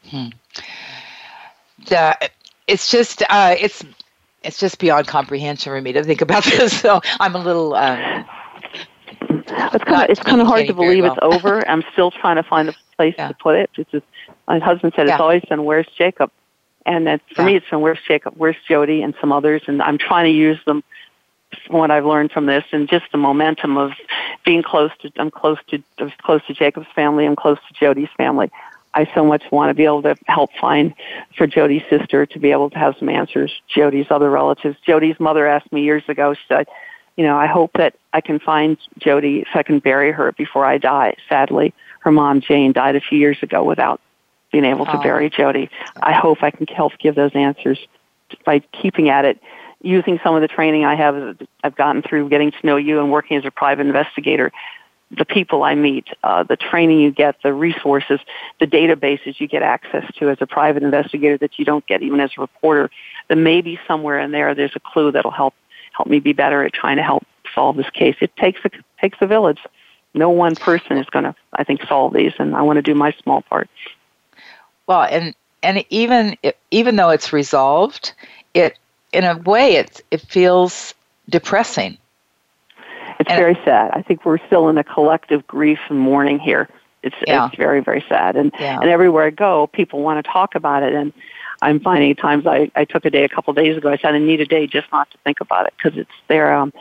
Hmm. 0.09 0.29
Uh, 1.91 2.15
it's 2.67 2.91
just 2.91 3.23
uh, 3.29 3.55
it's 3.59 3.85
it's 4.43 4.59
just 4.59 4.79
beyond 4.79 5.07
comprehension 5.07 5.71
for 5.71 5.81
me 5.81 5.93
to 5.93 6.05
think 6.05 6.21
about 6.21 6.45
this. 6.59 6.79
So 6.79 7.01
I'm 7.19 7.35
a 7.35 7.39
little. 7.39 7.75
Um, 7.75 8.25
it's 9.31 9.85
kind 9.85 10.03
of 10.05 10.11
it's 10.11 10.21
kind 10.21 10.41
of 10.41 10.47
hard 10.47 10.67
to 10.67 10.75
believe 10.75 11.05
well. 11.05 11.13
it's 11.13 11.23
over. 11.23 11.69
I'm 11.69 11.83
still 11.93 12.11
trying 12.11 12.37
to 12.37 12.43
find 12.43 12.69
a 12.69 12.75
place 12.97 13.15
yeah. 13.17 13.29
to 13.29 13.35
put 13.35 13.57
it. 13.57 13.71
It's 13.77 13.91
just, 13.91 14.05
my 14.47 14.59
husband 14.59 14.93
said 14.97 15.09
it's 15.09 15.21
always 15.21 15.43
been 15.49 15.65
where's 15.65 15.87
Jacob, 15.97 16.31
and 16.87 17.07
that 17.07 17.21
for 17.35 17.43
yeah. 17.43 17.47
me 17.47 17.57
it's 17.57 17.69
been 17.69 17.81
where's 17.81 17.99
Jacob, 18.07 18.35
where's 18.37 18.57
Jody, 18.69 19.03
and 19.03 19.15
some 19.21 19.33
others, 19.33 19.63
and 19.67 19.83
I'm 19.83 19.99
trying 19.99 20.25
to 20.25 20.37
use 20.37 20.59
them 20.67 20.83
from 21.67 21.79
what 21.79 21.91
I've 21.91 22.07
learned 22.07 22.33
from 22.33 22.47
this, 22.47 22.65
and 22.73 22.89
just 22.89 23.07
the 23.13 23.19
momentum 23.19 23.77
of 23.77 23.93
being 24.45 24.63
close 24.63 24.91
to 25.01 25.13
I'm 25.17 25.31
close 25.31 25.59
to 25.69 25.83
I'm 25.99 26.13
close 26.23 26.45
to 26.47 26.55
Jacob's 26.55 26.89
family, 26.95 27.27
I'm 27.27 27.37
close 27.37 27.59
to 27.69 27.75
Jody's 27.75 28.11
family. 28.17 28.51
I 28.95 29.09
so 29.15 29.25
much 29.25 29.43
want 29.51 29.71
to 29.71 29.75
be 29.75 29.85
able 29.85 30.03
to 30.03 30.17
help 30.27 30.51
find 30.61 30.95
for 31.37 31.47
Jody's 31.47 31.83
sister 31.89 32.27
to 32.27 32.39
be 32.39 32.51
able 32.51 32.71
to 32.71 32.79
have 32.79 32.97
some 32.99 33.09
answers. 33.09 33.53
Jody's 33.69 34.07
other 34.11 34.31
relatives. 34.31 34.77
Jody's 34.85 35.19
mother 35.21 35.47
asked 35.47 35.73
me 35.73 35.83
years 35.83 36.03
ago. 36.09 36.35
She 36.35 36.41
said, 36.49 36.67
"You 37.17 37.25
know, 37.25 37.37
I 37.37 37.47
hope 37.47 37.73
that 37.75 37.95
I 38.13 38.21
can 38.21 38.39
find 38.39 38.77
Jody 38.99 39.45
so 39.53 39.59
I 39.59 39.63
can 39.63 39.79
bury 39.79 40.13
her 40.13 40.33
before 40.33 40.65
I 40.65 40.79
die." 40.79 41.15
Sadly, 41.29 41.73
her 42.01 42.11
mom 42.11 42.41
Jane 42.41 42.73
died 42.73 42.97
a 42.97 43.01
few 43.01 43.19
years 43.19 43.39
ago 43.43 43.63
without 43.63 44.01
being 44.51 44.65
able 44.65 44.87
to 44.87 44.99
oh. 44.99 45.03
bury 45.03 45.31
Jody. 45.31 45.71
I 46.03 46.13
hope 46.13 46.43
I 46.43 46.51
can 46.51 46.67
help 46.67 46.99
give 46.99 47.15
those 47.15 47.33
answers 47.35 47.79
by 48.45 48.61
keeping 48.73 49.09
at 49.09 49.25
it 49.25 49.41
using 49.83 50.21
some 50.23 50.35
of 50.35 50.43
the 50.43 50.49
training 50.49 50.85
I 50.85 50.95
have, 50.95 51.39
I've 51.65 51.75
gotten 51.75 52.03
through 52.03 52.29
getting 52.29 52.51
to 52.51 52.67
know 52.67 52.77
you 52.77 53.01
and 53.01 53.11
working 53.11 53.37
as 53.37 53.45
a 53.45 53.51
private 53.51 53.87
investigator, 53.87 54.53
the 55.11 55.25
people 55.25 55.65
I 55.65 55.75
meet, 55.75 56.07
uh, 56.23 56.45
the 56.45 56.57
training 56.57 57.01
you 57.01 57.11
get, 57.11 57.37
the 57.43 57.53
resources, 57.53 58.21
the 58.61 58.67
databases 58.67 59.41
you 59.41 59.49
get 59.49 59.63
access 59.63 60.05
to 60.17 60.31
as 60.31 60.39
a 60.41 60.47
private 60.47 60.83
investigator 60.83 61.37
that 61.39 61.59
you 61.59 61.65
don't 61.65 61.85
get 61.87 62.03
even 62.03 62.21
as 62.21 62.31
a 62.37 62.41
reporter, 62.41 62.91
then 63.29 63.43
maybe 63.43 63.79
somewhere 63.89 64.21
in 64.21 64.31
there 64.31 64.55
there's 64.55 64.77
a 64.77 64.81
clue 64.81 65.11
that'll 65.11 65.31
help 65.31 65.55
help 65.97 66.09
me 66.09 66.21
be 66.21 66.33
better 66.33 66.63
at 66.63 66.73
trying 66.73 66.97
to 66.97 67.03
help 67.03 67.27
solve 67.55 67.77
this 67.77 67.91
case. 67.91 68.17
It 68.21 68.35
takes 68.37 68.61
a 68.65 68.71
takes 69.01 69.19
a 69.21 69.27
village. 69.27 69.59
No 70.15 70.31
one 70.31 70.57
person 70.57 70.97
is 70.97 71.07
going 71.07 71.25
to, 71.25 71.35
I 71.53 71.65
think, 71.65 71.85
solve 71.87 72.13
these, 72.13 72.33
and 72.39 72.57
I 72.57 72.63
want 72.63 72.79
to 72.79 72.83
do 72.83 72.95
my 72.95 73.13
small 73.23 73.43
part. 73.43 73.69
Well, 74.87 75.03
and 75.03 75.35
and 75.63 75.85
even 75.91 76.37
even 76.71 76.97
though 76.97 77.11
it's 77.11 77.33
resolved, 77.33 78.13
it 78.55 78.79
in 79.13 79.25
a 79.25 79.37
way, 79.39 79.77
it 79.77 80.01
it 80.11 80.21
feels 80.21 80.95
depressing. 81.29 81.99
It's 83.21 83.31
and 83.31 83.39
very 83.39 83.55
sad. 83.65 83.91
I 83.93 84.03
think 84.03 84.25
we're 84.25 84.45
still 84.47 84.69
in 84.71 84.79
a 84.79 84.85
collective 84.85 85.47
grief 85.47 85.79
and 85.91 85.99
mourning 85.99 86.39
here. 86.39 86.69
It's 87.03 87.17
yeah. 87.27 87.47
it's 87.47 87.57
very 87.57 87.81
very 87.81 88.05
sad, 88.09 88.35
and 88.35 88.51
yeah. 88.59 88.81
and 88.81 88.91
everywhere 88.91 89.27
I 89.27 89.31
go, 89.31 89.69
people 89.69 90.03
want 90.03 90.25
to 90.25 90.31
talk 90.31 90.55
about 90.55 90.83
it, 90.83 90.95
and 90.95 91.13
I'm 91.63 91.81
finding 91.81 92.15
times 92.17 92.47
I 92.47 92.71
I 92.75 92.85
took 92.85 93.05
a 93.05 93.11
day 93.11 93.25
a 93.25 93.29
couple 93.29 93.53
of 93.53 93.57
days 93.57 93.77
ago. 93.77 93.91
I 93.91 93.99
said 93.99 94.15
I 94.15 94.19
need 94.19 94.41
a 94.41 94.47
day 94.47 94.67
just 94.67 94.91
not 94.91 95.11
to 95.11 95.19
think 95.19 95.41
about 95.41 95.67
it 95.67 95.75
because 95.77 95.99
it's 95.99 96.11
there. 96.29 96.53
Um, 96.55 96.73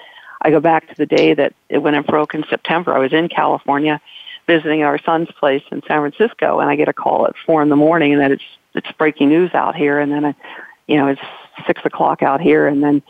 I 0.41 0.49
go 0.49 0.61
back 0.61 0.87
to 0.87 0.95
the 0.95 1.05
day 1.05 1.33
that 1.33 1.53
it, 1.67 1.79
when 1.79 1.93
it 1.93 2.07
broke 2.07 2.33
in 2.33 2.45
September. 2.49 2.93
I 2.93 2.99
was 2.99 3.13
in 3.13 3.27
California 3.27 4.01
visiting 4.47 4.81
our 4.81 4.97
son's 4.97 5.31
place 5.31 5.63
in 5.71 5.81
San 5.87 6.01
Francisco, 6.01 6.59
and 6.59 6.69
I 6.69 6.75
get 6.75 6.87
a 6.87 6.93
call 6.93 7.27
at 7.27 7.35
four 7.45 7.61
in 7.61 7.69
the 7.69 7.75
morning, 7.75 8.17
that 8.17 8.31
it's 8.31 8.43
it's 8.73 8.91
breaking 8.93 9.29
news 9.29 9.53
out 9.53 9.75
here, 9.75 9.99
and 9.99 10.11
then 10.11 10.25
I, 10.25 10.35
you 10.87 10.97
know, 10.97 11.07
it's 11.07 11.21
six 11.67 11.81
o'clock 11.85 12.23
out 12.23 12.41
here, 12.41 12.67
and 12.67 12.81
then 12.81 13.03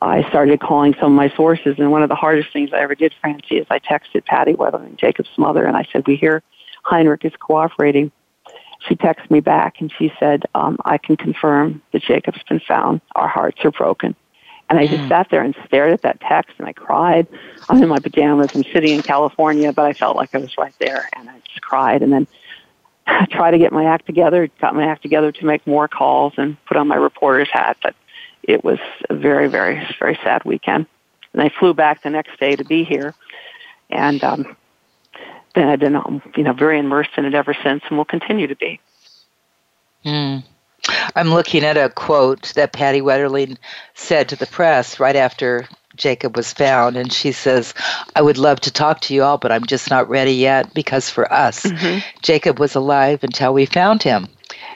I 0.00 0.28
started 0.28 0.60
calling 0.60 0.94
some 1.00 1.12
of 1.12 1.16
my 1.16 1.34
sources. 1.34 1.76
And 1.78 1.90
one 1.90 2.02
of 2.02 2.08
the 2.08 2.14
hardest 2.14 2.52
things 2.52 2.70
I 2.72 2.80
ever 2.80 2.94
did, 2.94 3.14
Francie, 3.20 3.58
is 3.58 3.66
I 3.70 3.78
texted 3.78 4.24
Patty 4.24 4.54
Wetterling, 4.54 4.96
Jacob's 4.96 5.36
mother, 5.36 5.64
and 5.64 5.76
I 5.76 5.86
said, 5.92 6.06
"We 6.06 6.16
hear 6.16 6.42
Heinrich 6.84 7.24
is 7.24 7.32
cooperating." 7.38 8.12
She 8.86 8.94
texted 8.94 9.30
me 9.30 9.40
back 9.40 9.80
and 9.80 9.92
she 9.98 10.12
said, 10.20 10.44
um, 10.54 10.78
"I 10.84 10.98
can 10.98 11.16
confirm 11.16 11.82
that 11.92 12.02
Jacob's 12.02 12.42
been 12.48 12.60
found. 12.60 13.00
Our 13.16 13.28
hearts 13.28 13.64
are 13.64 13.72
broken." 13.72 14.14
And 14.70 14.78
I 14.78 14.86
just 14.86 15.02
mm. 15.02 15.08
sat 15.08 15.30
there 15.30 15.42
and 15.42 15.56
stared 15.66 15.92
at 15.92 16.02
that 16.02 16.20
text 16.20 16.54
and 16.58 16.68
I 16.68 16.74
cried. 16.74 17.26
I'm 17.68 17.82
in 17.82 17.88
my 17.88 17.98
pajamas. 17.98 18.54
I'm 18.54 18.64
sitting 18.64 18.94
in 18.94 19.02
California, 19.02 19.72
but 19.72 19.86
I 19.86 19.94
felt 19.94 20.14
like 20.16 20.34
I 20.34 20.38
was 20.38 20.58
right 20.58 20.74
there 20.78 21.08
and 21.16 21.28
I 21.30 21.40
just 21.48 21.62
cried. 21.62 22.02
And 22.02 22.12
then 22.12 22.26
I 23.06 23.24
tried 23.26 23.52
to 23.52 23.58
get 23.58 23.72
my 23.72 23.86
act 23.86 24.04
together, 24.04 24.48
got 24.60 24.74
my 24.74 24.86
act 24.86 25.02
together 25.02 25.32
to 25.32 25.46
make 25.46 25.66
more 25.66 25.88
calls 25.88 26.34
and 26.36 26.62
put 26.66 26.76
on 26.76 26.86
my 26.86 26.96
reporter's 26.96 27.48
hat, 27.50 27.78
but 27.82 27.94
it 28.48 28.64
was 28.64 28.78
a 29.10 29.14
very, 29.14 29.46
very, 29.46 29.86
very 30.00 30.18
sad 30.24 30.44
weekend. 30.44 30.86
And 31.32 31.42
I 31.42 31.50
flew 31.50 31.74
back 31.74 32.02
the 32.02 32.10
next 32.10 32.40
day 32.40 32.56
to 32.56 32.64
be 32.64 32.82
here, 32.82 33.14
and 33.90 34.24
um, 34.24 34.56
then 35.54 35.68
I've 35.68 35.78
been, 35.78 35.94
um, 35.94 36.22
you 36.34 36.42
know, 36.42 36.54
very 36.54 36.78
immersed 36.78 37.10
in 37.18 37.26
it 37.26 37.34
ever 37.34 37.54
since, 37.62 37.82
and 37.88 37.98
will 37.98 38.06
continue 38.06 38.46
to 38.46 38.56
be. 38.56 38.80
Mm. 40.04 40.42
I'm 41.14 41.28
looking 41.28 41.64
at 41.64 41.76
a 41.76 41.90
quote 41.90 42.54
that 42.54 42.72
Patty 42.72 43.02
Wetterling 43.02 43.58
said 43.94 44.30
to 44.30 44.36
the 44.36 44.46
press 44.46 44.98
right 44.98 45.16
after 45.16 45.68
Jacob 45.96 46.34
was 46.34 46.52
found, 46.54 46.96
and 46.96 47.12
she 47.12 47.32
says, 47.32 47.74
I 48.16 48.22
would 48.22 48.38
love 48.38 48.60
to 48.60 48.70
talk 48.70 49.00
to 49.02 49.14
you 49.14 49.22
all, 49.22 49.36
but 49.36 49.52
I'm 49.52 49.66
just 49.66 49.90
not 49.90 50.08
ready 50.08 50.32
yet 50.32 50.72
because 50.72 51.10
for 51.10 51.30
us, 51.30 51.66
mm-hmm. 51.66 51.98
Jacob 52.22 52.58
was 52.58 52.74
alive 52.74 53.22
until 53.22 53.52
we 53.52 53.66
found 53.66 54.02
him. 54.02 54.28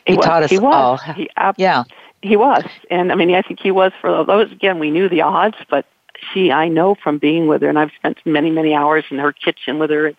He, 0.06 0.14
he 0.14 0.16
taught 0.20 0.42
us 0.42 0.50
he 0.50 0.58
was. 0.58 0.74
all. 0.74 0.96
He, 1.14 1.30
ab- 1.36 1.54
yeah. 1.56 1.84
He 2.22 2.36
was. 2.36 2.64
And 2.90 3.12
I 3.12 3.14
mean, 3.16 3.34
I 3.34 3.42
think 3.42 3.60
he 3.60 3.70
was 3.70 3.92
for 4.00 4.24
those, 4.24 4.50
again, 4.52 4.78
we 4.78 4.90
knew 4.90 5.08
the 5.08 5.22
odds, 5.22 5.56
but 5.68 5.84
she, 6.32 6.52
I 6.52 6.68
know 6.68 6.94
from 6.94 7.18
being 7.18 7.48
with 7.48 7.62
her, 7.62 7.68
and 7.68 7.78
I've 7.78 7.90
spent 7.96 8.18
many, 8.24 8.50
many 8.50 8.74
hours 8.74 9.04
in 9.10 9.18
her 9.18 9.32
kitchen 9.32 9.78
with 9.78 9.90
her, 9.90 10.12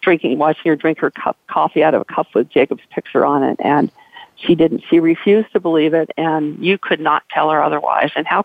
drinking, 0.00 0.38
watching 0.38 0.70
her 0.70 0.76
drink 0.76 0.98
her 1.00 1.10
cup 1.10 1.36
coffee 1.48 1.82
out 1.82 1.94
of 1.94 2.00
a 2.00 2.04
cup 2.04 2.28
with 2.34 2.48
Jacob's 2.48 2.82
picture 2.90 3.26
on 3.26 3.42
it, 3.42 3.58
and 3.60 3.90
she 4.36 4.54
didn't. 4.54 4.82
She 4.88 5.00
refused 5.00 5.52
to 5.52 5.60
believe 5.60 5.92
it, 5.92 6.10
and 6.16 6.64
you 6.64 6.78
could 6.78 7.00
not 7.00 7.24
tell 7.30 7.50
her 7.50 7.62
otherwise. 7.62 8.10
And 8.16 8.26
how 8.26 8.44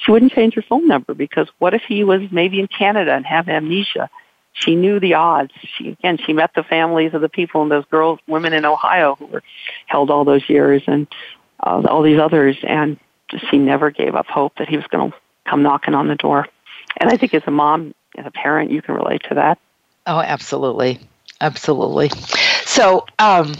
she 0.00 0.10
wouldn't 0.10 0.32
change 0.32 0.54
her 0.54 0.62
phone 0.62 0.88
number 0.88 1.14
because 1.14 1.48
what 1.58 1.74
if 1.74 1.82
he 1.82 2.02
was 2.04 2.22
maybe 2.32 2.58
in 2.58 2.66
Canada 2.66 3.12
and 3.12 3.24
have 3.26 3.48
amnesia? 3.48 4.10
She 4.52 4.74
knew 4.74 4.98
the 4.98 5.14
odds. 5.14 5.52
She 5.76 5.90
again, 5.90 6.18
she 6.18 6.32
met 6.32 6.50
the 6.54 6.62
families 6.62 7.12
of 7.14 7.20
the 7.20 7.28
people 7.28 7.62
and 7.62 7.70
those 7.70 7.84
girls, 7.90 8.18
women 8.26 8.54
in 8.54 8.64
Ohio 8.64 9.14
who 9.16 9.26
were 9.26 9.42
held 9.86 10.10
all 10.10 10.24
those 10.24 10.48
years, 10.48 10.82
and 10.86 11.06
uh, 11.60 11.82
all 11.88 12.02
these 12.02 12.18
others, 12.18 12.56
and 12.62 12.98
he 13.50 13.58
never 13.58 13.90
gave 13.90 14.14
up 14.14 14.26
hope 14.26 14.56
that 14.58 14.68
he 14.68 14.76
was 14.76 14.86
going 14.86 15.10
to 15.10 15.16
come 15.46 15.62
knocking 15.62 15.94
on 15.94 16.08
the 16.08 16.16
door. 16.16 16.46
And 16.98 17.10
I 17.10 17.16
think 17.16 17.34
as 17.34 17.42
a 17.46 17.50
mom, 17.50 17.94
as 18.16 18.26
a 18.26 18.30
parent, 18.30 18.70
you 18.70 18.82
can 18.82 18.94
relate 18.94 19.22
to 19.28 19.34
that. 19.34 19.58
Oh, 20.06 20.20
absolutely, 20.20 21.00
absolutely. 21.40 22.10
So, 22.64 23.06
um, 23.18 23.54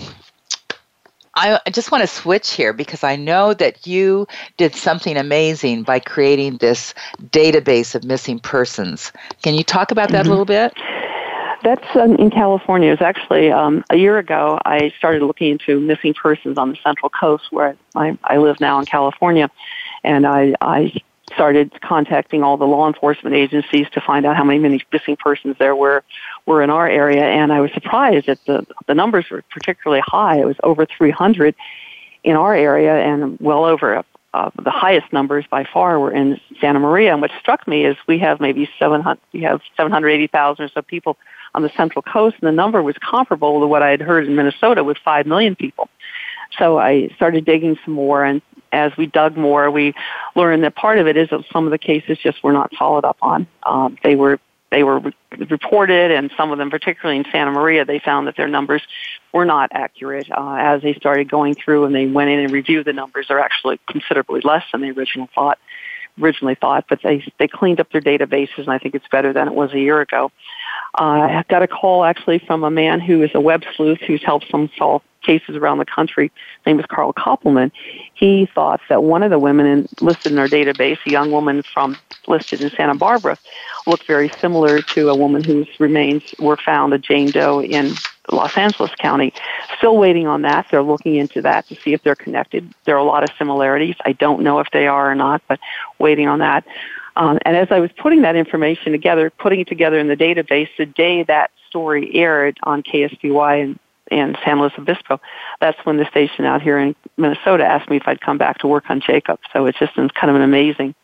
I 1.39 1.61
just 1.71 1.93
want 1.93 2.01
to 2.01 2.07
switch 2.07 2.53
here 2.53 2.73
because 2.73 3.05
I 3.05 3.17
know 3.17 3.53
that 3.53 3.87
you 3.87 4.27
did 4.57 4.75
something 4.75 5.19
amazing 5.19 5.83
by 5.83 6.01
creating 6.01 6.57
this 6.57 6.95
database 7.21 7.95
of 7.95 8.05
missing 8.05 8.39
persons. 8.39 9.13
Can 9.43 9.55
you 9.55 9.63
talk 9.63 9.91
about 9.91 10.11
that 10.13 10.23
mm-hmm. 10.23 10.29
a 10.29 10.31
little 10.31 10.45
bit? 10.47 10.73
That's 11.63 11.97
um, 11.97 12.17
in 12.17 12.31
California. 12.31 12.89
It 12.89 13.01
was 13.01 13.03
actually 13.03 13.51
um, 13.51 13.85
a 13.91 13.97
year 13.97 14.19
ago. 14.19 14.59
I 14.65 14.93
started 14.99 15.23
looking 15.23 15.53
into 15.53 15.81
missing 15.81 16.15
persons 16.15 16.59
on 16.59 16.71
the 16.71 16.79
Central 16.83 17.11
Coast, 17.11 17.45
where 17.51 17.77
I, 17.95 18.19
I 18.25 18.37
live 18.39 18.61
now 18.61 18.79
in 18.79 18.85
California, 18.85 19.51
and 20.05 20.27
I, 20.27 20.55
I 20.61 20.93
started 21.33 21.81
contacting 21.81 22.43
all 22.43 22.57
the 22.57 22.65
law 22.65 22.87
enforcement 22.87 23.35
agencies 23.35 23.87
to 23.93 24.01
find 24.01 24.25
out 24.25 24.37
how 24.37 24.45
many 24.45 24.81
missing 24.93 25.17
persons 25.17 25.57
there 25.59 25.75
were 25.75 26.05
were 26.47 26.63
in 26.63 26.71
our 26.71 26.89
area, 26.89 27.25
and 27.25 27.53
I 27.53 27.61
was 27.61 27.73
surprised 27.73 28.27
that 28.27 28.39
the 28.47 28.67
the 28.87 28.95
numbers 28.95 29.27
were 29.31 29.43
particularly 29.51 30.03
high. 30.07 30.39
It 30.39 30.47
was 30.47 30.57
over 30.63 30.87
300 30.87 31.55
in 32.23 32.37
our 32.37 32.55
area, 32.55 32.95
and 32.95 33.39
well 33.41 33.65
over 33.65 34.05
uh, 34.37 34.51
the 34.63 34.71
highest 34.71 35.11
numbers 35.13 35.47
by 35.51 35.65
far 35.65 35.99
were 35.99 36.13
in 36.13 36.39
Santa 36.61 36.79
Maria. 36.79 37.13
And 37.13 37.23
what 37.23 37.31
struck 37.41 37.67
me 37.67 37.87
is 37.87 37.97
we 38.07 38.19
have 38.19 38.39
maybe 38.39 38.69
700, 38.79 39.19
we 39.33 39.41
have 39.43 39.63
780,000 39.77 40.65
or 40.65 40.69
so 40.69 40.83
people 40.83 41.17
on 41.57 41.63
the 41.63 41.71
Central 41.77 42.03
Coast, 42.03 42.37
and 42.41 42.47
the 42.47 42.53
number 42.53 42.83
was 42.83 42.97
comparable 42.99 43.61
to 43.61 43.67
what 43.67 43.83
I 43.83 43.91
had 43.91 44.03
heard 44.03 44.27
in 44.27 44.37
Minnesota 44.37 44.85
with 44.85 44.99
5 44.99 45.27
million 45.27 45.57
people. 45.57 45.89
So 46.59 46.79
I 46.79 47.09
started 47.17 47.47
digging 47.47 47.79
some 47.85 47.95
more, 47.95 48.23
and 48.25 48.43
as 48.73 48.93
we 48.97 49.07
dug 49.07 49.37
more, 49.37 49.71
we 49.71 49.95
learned 50.37 50.63
that 50.65 50.77
part 50.77 50.99
of 50.99 51.07
it 51.07 51.17
is 51.17 51.31
that 51.31 51.45
some 51.51 51.65
of 51.65 51.71
the 51.71 51.79
cases 51.79 52.19
just 52.19 52.45
were 52.45 52.53
not 52.53 52.73
followed 52.79 53.05
up 53.05 53.17
on. 53.23 53.47
Um, 53.65 53.97
they 54.05 54.15
were 54.15 54.39
they 54.71 54.83
were 54.83 54.99
re- 54.99 55.15
reported, 55.49 56.11
and 56.11 56.31
some 56.37 56.51
of 56.51 56.59
them, 56.59 56.71
particularly 56.71 57.19
in 57.19 57.25
Santa 57.31 57.53
Maria, 57.53 57.85
they 57.85 58.01
found 58.01 58.27
that 58.27 58.37
their 58.37 58.49
numbers 58.49 58.83
were 59.33 59.45
not 59.45 59.71
accurate. 59.73 60.29
Uh, 60.31 60.57
as 60.59 60.83
they 60.83 60.93
started 60.95 61.31
going 61.31 61.55
through 61.55 61.85
and 61.85 61.95
they 61.95 62.07
went 62.07 62.31
in 62.31 62.41
and 62.41 62.53
reviewed 62.53 62.85
the 62.85 62.93
numbers, 62.93 63.27
they're 63.29 63.39
actually 63.41 63.81
considerably 63.89 64.41
less 64.43 64.65
than 64.73 64.83
the 64.83 64.91
original 64.91 65.29
thought 65.35 65.59
originally 66.21 66.55
thought, 66.55 66.87
but 66.89 67.01
they 67.03 67.25
they 67.39 67.49
cleaned 67.49 67.81
up 67.81 67.91
their 67.93 68.01
databases, 68.01 68.59
and 68.59 68.71
I 68.71 68.79
think 68.79 68.95
it's 68.95 69.09
better 69.09 69.33
than 69.33 69.49
it 69.49 69.55
was 69.55 69.73
a 69.73 69.79
year 69.79 70.01
ago. 70.01 70.31
Uh, 70.99 71.43
I 71.43 71.45
got 71.49 71.62
a 71.62 71.69
call 71.69 72.05
actually 72.05 72.39
from 72.39 72.64
a 72.64 72.71
man 72.71 73.01
who 73.01 73.23
is 73.23 73.31
a 73.35 73.41
web 73.41 73.64
sleuth 73.77 74.01
who's 74.01 74.23
helped 74.23 74.51
some 74.51 74.71
solve 74.79 75.03
cases 75.23 75.57
around 75.57 75.79
the 75.79 75.85
country. 75.85 76.31
His 76.59 76.67
name 76.67 76.81
is 76.81 76.87
Carl 76.87 77.12
Koppelman. 77.12 77.73
He 78.14 78.47
thought 78.55 78.81
that 78.89 79.03
one 79.03 79.23
of 79.23 79.31
the 79.31 79.39
women 79.39 79.67
in, 79.67 79.89
listed 80.01 80.33
in 80.33 80.39
our 80.39 80.49
database, 80.49 80.99
a 81.05 81.11
young 81.11 81.33
woman 81.33 81.62
from 81.75 81.99
listed 82.29 82.62
in 82.62 82.71
Santa 82.71 82.95
Barbara, 82.95 83.37
looked 83.87 84.07
very 84.07 84.31
similar 84.41 84.81
to 84.81 85.11
a 85.11 85.17
woman 85.17 85.45
whose 85.45 85.69
remains 85.79 86.23
were 86.39 86.57
found, 86.57 86.95
a 86.95 86.99
Jane 86.99 87.31
Doe 87.31 87.62
in 87.62 87.93
Los 88.31 88.57
Angeles 88.57 88.93
County. 88.99 89.33
Still 89.77 89.97
waiting 89.97 90.27
on 90.27 90.43
that. 90.43 90.67
They're 90.71 90.83
looking 90.83 91.17
into 91.17 91.43
that 91.43 91.69
to 91.69 91.77
see 91.83 91.93
if 91.93 92.03
they're 92.03 92.17
connected. 92.17 92.73
There 92.85 92.95
are 92.95 92.99
a 92.99 93.05
lot 93.05 93.23
of 93.23 93.31
similarities. 93.37 93.97
I 94.05 94.12
don't 94.12 94.43
know 94.43 94.61
if 94.61 94.69
they 94.73 94.87
are 94.87 95.11
or 95.11 95.14
not, 95.14 95.43
but 95.49 95.61
waiting 95.99 96.29
on 96.29 96.39
that. 96.39 96.64
Um, 97.17 97.39
and 97.45 97.57
as 97.57 97.69
I 97.71 97.81
was 97.81 97.91
putting 97.97 98.23
that 98.23 98.37
information 98.37 98.93
together, 98.93 99.31
putting 99.31 99.61
it 99.61 99.69
together 99.69 99.99
in 99.99 100.09
the 100.09 100.17
database, 100.17 100.69
the 100.79 100.87
day 100.87 101.23
that 101.25 101.51
story 101.69 102.14
aired 102.14 102.59
on 102.62 102.83
KSBY 102.83 103.62
in, 103.62 103.79
in 104.11 104.37
San 104.45 104.61
Luis 104.61 104.73
Obispo, 104.79 105.21
that's 105.61 105.79
when 105.85 105.97
the 105.97 106.07
station 106.11 106.45
out 106.45 106.62
here 106.62 106.79
in 106.79 106.95
Minnesota 107.17 107.64
asked 107.64 107.89
me 107.89 107.97
if 107.97 108.07
I'd 108.07 108.21
come 108.21 108.39
back 108.39 108.59
to 108.59 108.69
work 108.69 108.85
on 108.89 109.01
Jacob. 109.01 109.41
So 109.53 109.67
it's 109.67 109.79
just 109.79 109.95
kind 109.95 110.31
of 110.31 110.37
an 110.37 110.43
amazing 110.43 110.95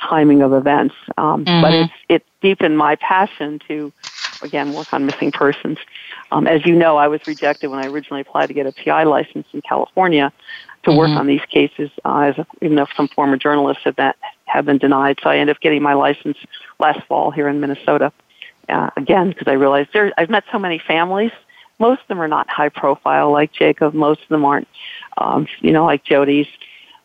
timing 0.00 0.42
of 0.42 0.52
events. 0.52 0.94
Um, 1.18 1.44
mm-hmm. 1.44 1.62
But 1.62 1.74
it's, 1.74 1.92
it 2.08 2.26
deepened 2.40 2.78
my 2.78 2.96
passion 2.96 3.58
to, 3.66 3.92
again, 4.42 4.72
work 4.72 4.92
on 4.92 5.04
missing 5.06 5.32
persons. 5.32 5.78
Um, 6.30 6.46
as 6.46 6.64
you 6.64 6.74
know, 6.74 6.96
I 6.96 7.08
was 7.08 7.20
rejected 7.26 7.68
when 7.68 7.78
I 7.78 7.88
originally 7.88 8.20
applied 8.20 8.46
to 8.46 8.54
get 8.54 8.66
a 8.66 8.72
PI 8.72 9.04
license 9.04 9.46
in 9.52 9.62
California 9.62 10.32
to 10.86 10.92
mm-hmm. 10.92 10.98
work 10.98 11.10
on 11.10 11.26
these 11.26 11.44
cases, 11.50 11.90
uh, 12.04 12.20
as 12.20 12.38
a, 12.38 12.46
even 12.62 12.76
though 12.76 12.86
some 12.96 13.08
former 13.08 13.36
journalists 13.36 13.82
have 13.84 13.96
been, 13.96 14.12
have 14.46 14.64
been 14.64 14.78
denied. 14.78 15.18
So 15.22 15.28
I 15.28 15.38
ended 15.38 15.56
up 15.56 15.60
getting 15.60 15.82
my 15.82 15.94
license 15.94 16.38
last 16.78 17.04
fall 17.08 17.30
here 17.32 17.48
in 17.48 17.60
Minnesota. 17.60 18.12
Uh, 18.68 18.90
again, 18.96 19.28
because 19.28 19.48
I 19.48 19.54
realized 19.54 19.90
there, 19.92 20.12
I've 20.16 20.30
met 20.30 20.44
so 20.52 20.58
many 20.58 20.78
families. 20.78 21.32
Most 21.78 22.02
of 22.02 22.08
them 22.08 22.20
are 22.20 22.28
not 22.28 22.48
high 22.48 22.68
profile 22.68 23.32
like 23.32 23.52
Jacob. 23.52 23.94
Most 23.94 24.22
of 24.22 24.28
them 24.28 24.44
aren't, 24.44 24.68
um, 25.18 25.46
you 25.60 25.72
know, 25.72 25.84
like 25.84 26.04
Jody's. 26.04 26.46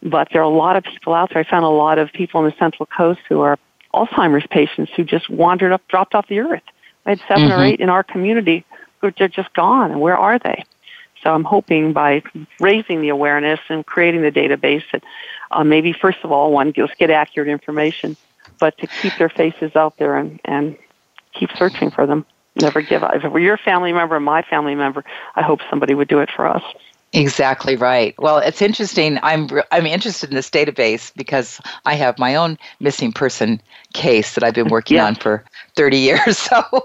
But 0.04 0.30
there 0.32 0.42
are 0.42 0.46
a 0.46 0.56
lot 0.56 0.76
of 0.76 0.84
people 0.84 1.14
out 1.14 1.30
there. 1.34 1.44
I 1.44 1.50
found 1.50 1.66
a 1.66 1.70
lot 1.70 1.98
of 1.98 2.12
people 2.14 2.40
on 2.40 2.46
the 2.46 2.56
Central 2.58 2.86
Coast 2.86 3.20
who 3.30 3.42
are 3.42 3.58
Alzheimer's 3.94 4.46
patients 4.50 4.92
who 4.96 5.04
just 5.04 5.30
wandered 5.30 5.72
up, 5.72 5.82
dropped 5.88 6.14
off 6.14 6.28
the 6.28 6.40
earth. 6.40 6.64
I 7.06 7.12
had 7.12 7.20
7 7.28 7.44
mm-hmm. 7.44 7.52
or 7.52 7.64
eight 7.64 7.80
in 7.80 7.90
our 7.90 8.04
community 8.04 8.64
who 9.00 9.08
are 9.08 9.12
just 9.12 9.54
gone. 9.54 9.92
And 9.92 10.00
where 10.02 10.18
are 10.18 10.38
they? 10.38 10.64
So 11.24 11.34
I'm 11.34 11.44
hoping 11.44 11.94
by 11.94 12.24
raising 12.60 13.02
the 13.02 13.10
awareness 13.10 13.60
and 13.70 13.86
creating 13.86 14.22
the 14.22 14.32
database 14.32 14.84
that 14.92 15.04
uh, 15.52 15.64
maybe 15.64 15.94
first 15.94 16.20
of 16.24 16.32
all, 16.32 16.52
one, 16.52 16.74
just 16.74 16.98
get 16.98 17.10
accurate 17.10 17.50
information, 17.50 18.18
but 18.60 18.78
to 18.80 18.88
keep 18.88 19.18
their 19.18 19.30
faces 19.30 19.76
out 19.76 19.98
there 19.98 20.18
and, 20.18 20.40
and 20.46 20.78
keep 21.34 21.50
searching 21.58 21.92
for 21.92 22.06
them. 22.06 22.26
Never 22.56 22.82
give 22.82 23.04
up. 23.04 23.16
If 23.16 23.24
it 23.24 23.32
were 23.32 23.40
your 23.40 23.58
family 23.58 23.94
member 23.94 24.16
or 24.16 24.20
my 24.20 24.42
family 24.42 24.76
member, 24.76 25.06
I 25.36 25.42
hope 25.42 25.62
somebody 25.70 25.94
would 25.94 26.10
do 26.10 26.20
it 26.20 26.30
for 26.36 26.48
us. 26.48 26.64
Exactly 27.14 27.76
right. 27.76 28.16
Well, 28.18 28.38
it's 28.38 28.62
interesting. 28.62 29.20
I'm 29.22 29.50
I'm 29.72 29.86
interested 29.86 30.30
in 30.30 30.36
this 30.36 30.50
database 30.50 31.12
because 31.16 31.60
I 31.86 31.96
have 31.96 32.18
my 32.18 32.36
own 32.36 32.58
missing 32.80 33.12
person 33.12 33.62
case 33.94 34.36
that 34.36 34.46
I've 34.46 34.54
been 34.54 34.70
working 34.70 34.98
on 35.00 35.16
for 35.16 35.44
30 35.76 35.98
years. 35.98 36.38
So, 36.52 36.64
oh, 36.72 36.82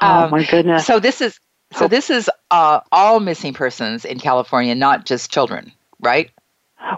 um, 0.00 0.24
oh 0.24 0.28
my 0.28 0.44
goodness. 0.44 0.86
So 0.86 1.00
this 1.00 1.22
is 1.22 1.38
so 1.76 1.88
this 1.88 2.10
is 2.10 2.30
uh, 2.50 2.80
all 2.92 3.20
missing 3.20 3.52
persons 3.52 4.04
in 4.04 4.18
California, 4.18 4.74
not 4.74 5.06
just 5.06 5.30
children, 5.30 5.72
right? 6.00 6.30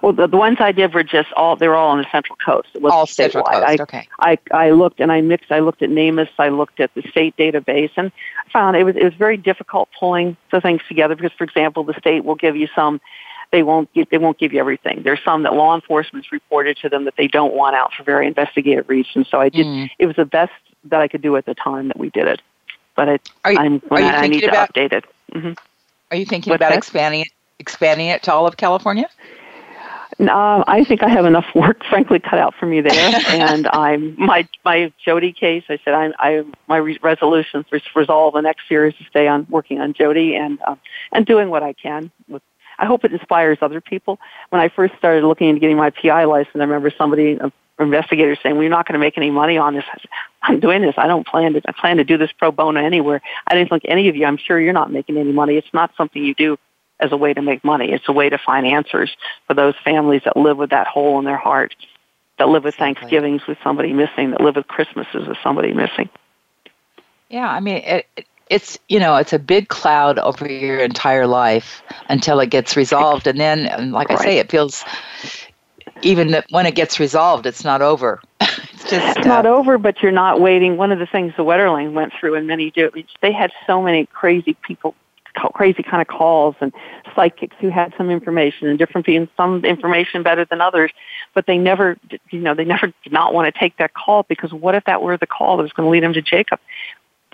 Well, 0.02 0.12
the, 0.12 0.26
the 0.26 0.36
ones 0.36 0.56
I 0.60 0.72
did 0.72 0.92
were 0.94 1.04
just 1.04 1.32
all, 1.34 1.54
they 1.56 1.68
were 1.68 1.76
all 1.76 1.90
on 1.90 1.98
the 1.98 2.06
Central 2.10 2.36
Coast. 2.44 2.68
It 2.74 2.82
was 2.82 2.92
all 2.92 3.06
Central 3.06 3.44
Coast, 3.44 3.64
I, 3.64 3.76
okay. 3.80 4.08
I, 4.18 4.38
I 4.50 4.70
looked 4.70 5.00
and 5.00 5.12
I 5.12 5.20
mixed, 5.20 5.52
I 5.52 5.60
looked 5.60 5.82
at 5.82 5.90
NamUs, 5.90 6.28
I 6.38 6.48
looked 6.48 6.80
at 6.80 6.92
the 6.94 7.02
state 7.02 7.36
database, 7.36 7.92
and 7.96 8.10
found 8.52 8.76
it 8.76 8.84
was, 8.84 8.96
it 8.96 9.04
was 9.04 9.14
very 9.14 9.36
difficult 9.36 9.88
pulling 9.98 10.36
the 10.50 10.60
things 10.60 10.80
together 10.88 11.14
because, 11.14 11.32
for 11.32 11.44
example, 11.44 11.84
the 11.84 11.94
state 11.94 12.24
will 12.24 12.34
give 12.34 12.56
you 12.56 12.68
some 12.74 13.00
they 13.52 13.62
won't 13.62 13.92
give, 13.92 14.08
they 14.10 14.18
won't 14.18 14.38
give 14.38 14.52
you 14.52 14.60
everything. 14.60 15.02
There's 15.02 15.22
some 15.24 15.44
that 15.44 15.54
law 15.54 15.74
enforcement's 15.74 16.32
reported 16.32 16.76
to 16.78 16.88
them 16.88 17.04
that 17.04 17.14
they 17.16 17.28
don't 17.28 17.54
want 17.54 17.76
out 17.76 17.92
for 17.94 18.02
very 18.02 18.26
investigative 18.26 18.88
reasons. 18.88 19.28
So 19.30 19.40
I 19.40 19.48
did. 19.48 19.66
Mm. 19.66 19.90
It 19.98 20.06
was 20.06 20.16
the 20.16 20.24
best 20.24 20.52
that 20.84 21.00
I 21.00 21.08
could 21.08 21.22
do 21.22 21.36
at 21.36 21.46
the 21.46 21.54
time 21.54 21.88
that 21.88 21.98
we 21.98 22.10
did 22.10 22.26
it. 22.26 22.42
But 22.96 23.08
it, 23.08 23.30
are 23.44 23.52
you, 23.52 23.58
I'm, 23.58 23.82
are 23.90 24.00
you 24.00 24.06
I, 24.06 24.22
I 24.22 24.26
need 24.26 24.44
about, 24.44 24.72
to 24.74 24.80
update 24.80 24.92
it. 24.92 25.04
Mm-hmm. 25.32 25.52
Are 26.10 26.16
you 26.16 26.24
thinking 26.24 26.50
What's 26.50 26.60
about 26.60 26.70
that? 26.70 26.78
expanding 26.78 27.20
it, 27.22 27.28
expanding 27.58 28.08
it 28.08 28.22
to 28.24 28.32
all 28.32 28.46
of 28.46 28.56
California? 28.56 29.08
Uh, 30.18 30.64
I 30.66 30.82
think 30.84 31.02
I 31.02 31.08
have 31.08 31.26
enough 31.26 31.46
work, 31.54 31.84
frankly, 31.84 32.18
cut 32.18 32.38
out 32.38 32.54
for 32.54 32.66
me 32.66 32.80
there. 32.80 32.92
and 33.28 33.66
I'm 33.68 34.14
my 34.18 34.48
my 34.64 34.92
Jody 35.04 35.32
case. 35.32 35.64
I 35.68 35.78
said 35.84 35.94
I'm 35.94 36.14
I 36.18 36.44
my 36.68 36.78
re- 36.78 36.98
resolution 37.02 37.64
for 37.68 37.80
resolve 37.94 38.34
the 38.34 38.40
next 38.40 38.70
year 38.70 38.86
is 38.86 38.94
to 38.96 39.04
stay 39.04 39.28
on 39.28 39.46
working 39.50 39.80
on 39.80 39.92
Jody 39.92 40.34
and 40.34 40.58
uh, 40.66 40.76
and 41.12 41.26
doing 41.26 41.50
what 41.50 41.62
I 41.62 41.74
can. 41.74 42.10
With 42.28 42.42
I 42.78 42.86
hope 42.86 43.04
it 43.04 43.12
inspires 43.12 43.58
other 43.60 43.80
people. 43.80 44.18
When 44.50 44.60
I 44.60 44.68
first 44.68 44.94
started 44.98 45.24
looking 45.24 45.48
into 45.48 45.60
getting 45.60 45.76
my 45.76 45.90
PI 45.90 46.24
license, 46.24 46.56
I 46.56 46.60
remember 46.60 46.90
somebody, 46.96 47.32
a 47.32 47.52
investigator, 47.78 48.36
saying, 48.42 48.54
"Well, 48.56 48.62
you're 48.62 48.70
not 48.70 48.86
going 48.86 48.94
to 48.94 48.98
make 48.98 49.16
any 49.16 49.30
money 49.30 49.58
on 49.58 49.74
this." 49.74 49.84
I 49.90 49.98
said, 49.98 50.10
"I'm 50.46 50.60
doing 50.60 50.82
this. 50.82 50.94
I 50.96 51.06
don't 51.06 51.26
plan 51.26 51.52
to. 51.54 51.62
I 51.66 51.72
plan 51.72 51.96
to 51.98 52.04
do 52.04 52.16
this 52.16 52.32
pro 52.32 52.50
bono 52.50 52.80
anywhere. 52.80 53.20
I 53.46 53.54
didn't 53.54 53.70
think 53.70 53.82
any 53.86 54.08
of 54.08 54.16
you. 54.16 54.24
I'm 54.24 54.36
sure 54.36 54.60
you're 54.60 54.72
not 54.72 54.92
making 54.92 55.16
any 55.16 55.32
money. 55.32 55.56
It's 55.56 55.72
not 55.72 55.92
something 55.96 56.22
you 56.22 56.34
do." 56.34 56.58
as 56.98 57.12
a 57.12 57.16
way 57.16 57.34
to 57.34 57.42
make 57.42 57.62
money. 57.62 57.92
It's 57.92 58.08
a 58.08 58.12
way 58.12 58.30
to 58.30 58.38
find 58.38 58.66
answers 58.66 59.14
for 59.46 59.54
those 59.54 59.74
families 59.84 60.22
that 60.24 60.36
live 60.36 60.56
with 60.56 60.70
that 60.70 60.86
hole 60.86 61.18
in 61.18 61.24
their 61.24 61.36
heart, 61.36 61.74
that 62.38 62.48
live 62.48 62.64
with 62.64 62.74
Thanksgivings 62.74 63.46
with 63.46 63.58
somebody 63.62 63.92
missing, 63.92 64.30
that 64.30 64.40
live 64.40 64.56
with 64.56 64.66
Christmases 64.66 65.28
with 65.28 65.36
somebody 65.42 65.72
missing. 65.72 66.08
Yeah, 67.28 67.48
I 67.50 67.60
mean, 67.60 67.76
it, 67.84 68.06
it's 68.48 68.78
you 68.88 69.00
know, 69.00 69.16
it's 69.16 69.32
a 69.32 69.38
big 69.38 69.68
cloud 69.68 70.18
over 70.18 70.50
your 70.50 70.78
entire 70.78 71.26
life 71.26 71.82
until 72.08 72.40
it 72.40 72.50
gets 72.50 72.76
resolved, 72.76 73.26
and 73.26 73.38
then, 73.38 73.90
like 73.92 74.08
right. 74.08 74.18
I 74.18 74.22
say, 74.22 74.38
it 74.38 74.50
feels 74.50 74.84
even 76.02 76.36
when 76.50 76.66
it 76.66 76.74
gets 76.74 77.00
resolved, 77.00 77.46
it's 77.46 77.64
not 77.64 77.82
over. 77.82 78.20
it's 78.92 79.04
just 79.04 79.18
it's 79.18 79.26
not 79.26 79.46
uh, 79.46 79.50
over, 79.50 79.78
but 79.78 80.02
you're 80.02 80.12
not 80.12 80.40
waiting. 80.40 80.76
One 80.76 80.92
of 80.92 80.98
the 80.98 81.06
things 81.06 81.32
the 81.36 81.44
Wetterling 81.44 81.92
went 81.92 82.12
through, 82.18 82.34
and 82.34 82.46
many 82.46 82.70
do, 82.70 82.90
they 83.22 83.32
had 83.32 83.50
so 83.66 83.82
many 83.82 84.06
crazy 84.06 84.56
people 84.66 84.94
crazy 85.52 85.82
kind 85.82 86.00
of 86.00 86.08
calls 86.08 86.54
and 86.60 86.72
psychics 87.14 87.54
who 87.60 87.68
had 87.68 87.92
some 87.98 88.10
information 88.10 88.68
and 88.68 88.78
different 88.78 89.06
people, 89.06 89.28
some 89.36 89.64
information 89.66 90.22
better 90.22 90.46
than 90.46 90.62
others, 90.62 90.90
but 91.34 91.46
they 91.46 91.58
never, 91.58 91.98
you 92.30 92.38
know, 92.38 92.54
they 92.54 92.64
never 92.64 92.86
did 92.86 93.12
not 93.12 93.34
want 93.34 93.52
to 93.52 93.58
take 93.58 93.76
that 93.76 93.92
call 93.92 94.22
because 94.24 94.52
what 94.52 94.74
if 94.74 94.84
that 94.84 95.02
were 95.02 95.16
the 95.18 95.26
call 95.26 95.58
that 95.58 95.62
was 95.62 95.72
going 95.72 95.86
to 95.86 95.90
lead 95.90 96.02
them 96.02 96.14
to 96.14 96.22
Jacob? 96.22 96.58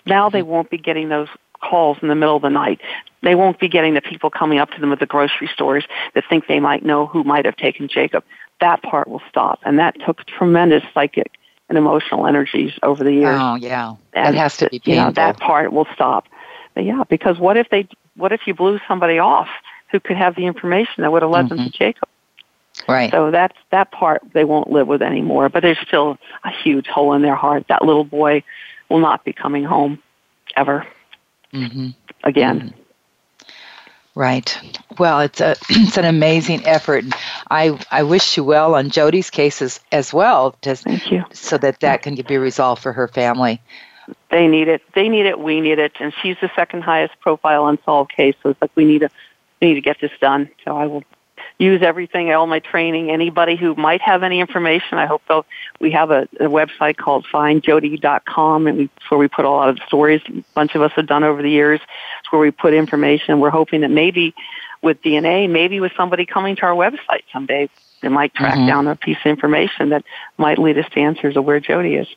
Now 0.05 0.29
they 0.29 0.43
won't 0.43 0.69
be 0.69 0.79
getting 0.79 1.11
those 1.11 1.29
calls 1.63 1.97
in 2.03 2.09
the 2.09 2.17
middle 2.17 2.37
of 2.37 2.43
the 2.43 2.51
night. 2.51 2.81
They 3.23 3.37
won't 3.37 3.61
be 3.61 3.69
getting 3.69 3.95
the 3.95 4.01
people 4.01 4.31
coming 4.31 4.59
up 4.59 4.71
to 4.73 4.81
them 4.81 4.93
at 4.93 4.99
the 4.99 5.07
grocery 5.07 5.49
stores 5.53 5.85
that 6.15 6.25
think 6.29 6.49
they 6.49 6.59
might 6.59 6.85
know 6.85 7.07
who 7.07 7.23
might 7.23 7.45
have 7.45 7.57
taken 7.57 7.87
Jacob. 7.87 8.25
That 8.61 8.83
part 8.83 9.07
will 9.07 9.23
stop. 9.29 9.61
And 9.65 9.79
that 9.79 9.97
took 10.05 10.27
tremendous 10.27 10.83
psychic 10.93 11.31
and 11.73 11.79
emotional 11.79 12.27
energies 12.27 12.73
over 12.83 13.03
the 13.03 13.13
years. 13.13 13.39
Oh, 13.41 13.55
yeah. 13.55 13.95
And 14.13 14.37
has 14.37 14.59
to 14.59 14.69
be 14.69 14.79
painful. 14.79 14.93
You 14.93 15.01
know, 15.01 15.11
that 15.13 15.41
part 15.41 15.73
will 15.73 15.87
stop. 15.95 16.29
But 16.75 16.85
yeah, 16.85 17.05
because 17.09 17.39
what 17.39 17.57
if 17.57 17.71
they, 17.71 17.89
what 18.15 18.31
if 18.31 18.47
you 18.47 18.53
blew 18.53 18.79
somebody 18.87 19.19
off 19.19 19.49
who 19.91 19.99
could 19.99 20.19
have 20.19 20.37
the 20.37 20.45
information 20.45 21.03
that 21.03 21.11
would 21.11 21.23
have 21.23 21.31
led 21.31 21.47
mm-hmm. 21.47 21.57
them 21.57 21.59
to 21.65 21.71
mm-hmm. 21.71 21.85
Jacob? 21.85 22.09
Right. 22.87 23.11
So 23.11 23.31
that's 23.31 23.57
that 23.71 23.91
part 23.91 24.23
they 24.35 24.45
won't 24.45 24.71
live 24.71 24.87
with 24.87 25.01
anymore. 25.01 25.49
But 25.49 25.63
there's 25.63 25.81
still 25.87 26.19
a 26.45 26.51
huge 26.51 26.89
hole 26.89 27.15
in 27.15 27.23
their 27.23 27.35
heart. 27.35 27.65
That 27.69 27.83
little 27.83 28.05
boy 28.05 28.45
will 28.91 29.01
not 29.01 29.25
be 29.25 29.33
coming 29.33 29.65
home 29.65 30.03
ever 30.55 30.87
mm-hmm. 31.55 31.89
again. 32.23 32.61
Mm-hmm. 32.61 32.82
Right. 34.15 34.59
Well, 34.99 35.21
it's 35.21 35.41
a 35.41 35.57
it's 35.71 35.97
an 35.97 36.05
amazing 36.05 36.67
effort. 36.67 37.05
I 37.51 37.79
I 37.91 38.03
wish 38.03 38.37
you 38.37 38.45
well 38.45 38.75
on 38.75 38.91
Jody's 38.91 39.31
cases 39.31 39.81
as 39.91 40.13
well, 40.13 40.55
just 40.63 40.85
Thank 40.85 41.11
you. 41.11 41.25
so 41.33 41.59
that 41.59 41.81
that 41.81 42.03
can 42.03 42.15
be 42.15 42.37
resolved 42.37 42.83
for 42.83 42.93
her 42.93 43.09
family. 43.09 43.61
They 44.31 44.49
need 44.49 44.69
it. 44.69 44.83
They 44.95 45.09
need 45.09 45.27
it. 45.27 45.39
We 45.39 45.61
need 45.61 45.79
it. 45.79 45.93
And 46.01 46.13
she's 46.21 46.37
the 46.41 46.51
second 46.55 46.83
highest 46.83 47.19
profile 47.21 47.67
unsolved 47.67 48.13
case. 48.13 48.35
So 48.43 48.51
it's 48.51 48.61
like 48.61 48.73
we 48.75 48.85
need 48.85 49.01
to 49.01 49.11
we 49.61 49.69
need 49.69 49.75
to 49.75 49.81
get 49.81 50.01
this 50.01 50.13
done. 50.21 50.51
So 50.65 50.77
I 50.77 50.87
will 50.87 51.05
use 51.59 51.83
everything, 51.83 52.33
all 52.33 52.47
my 52.47 52.59
training. 52.59 53.11
Anybody 53.11 53.57
who 53.57 53.75
might 53.77 54.03
have 54.03 54.23
any 54.23 54.41
information, 54.41 54.99
I 54.99 55.07
hope 55.07 55.23
they'll. 55.29 55.47
We 55.81 55.93
have 55.93 56.11
a, 56.11 56.23
a 56.41 56.49
website 56.49 56.97
called 56.97 57.27
findjody.com, 57.33 58.67
and 58.67 58.79
we, 58.79 58.91
where 59.09 59.19
we 59.19 59.29
put 59.29 59.45
a 59.45 59.51
lot 59.51 59.69
of 59.69 59.79
stories. 59.87 60.21
A 60.29 60.45
bunch 60.55 60.75
of 60.75 60.83
us 60.83 60.93
have 60.93 61.07
done 61.07 61.25
over 61.25 61.43
the 61.43 61.51
years. 61.51 61.81
Where 62.33 62.41
we 62.41 62.51
put 62.51 62.73
information. 62.73 63.41
We're 63.41 63.51
hoping 63.51 63.83
that 63.83 63.91
maybe 63.91 64.35
with 64.81 65.03
DNA, 65.03 65.49
maybe 65.51 65.81
with 65.81 65.93
somebody 65.97 66.27
coming 66.27 66.57
to 66.57 66.63
our 66.63 66.75
website 66.75 67.23
someday, 67.33 67.69
they 68.01 68.09
might 68.09 68.35
track 68.35 68.55
mm-hmm. 68.55 68.67
down 68.67 68.87
a 68.89 68.97
piece 68.97 69.19
of 69.25 69.27
information 69.27 69.91
that 69.91 70.05
might 70.39 70.59
lead 70.59 70.79
us 70.79 70.87
to 70.93 71.01
answers 71.01 71.37
of 71.37 71.45
where 71.45 71.61
Jody 71.61 71.95
is. 71.95 72.09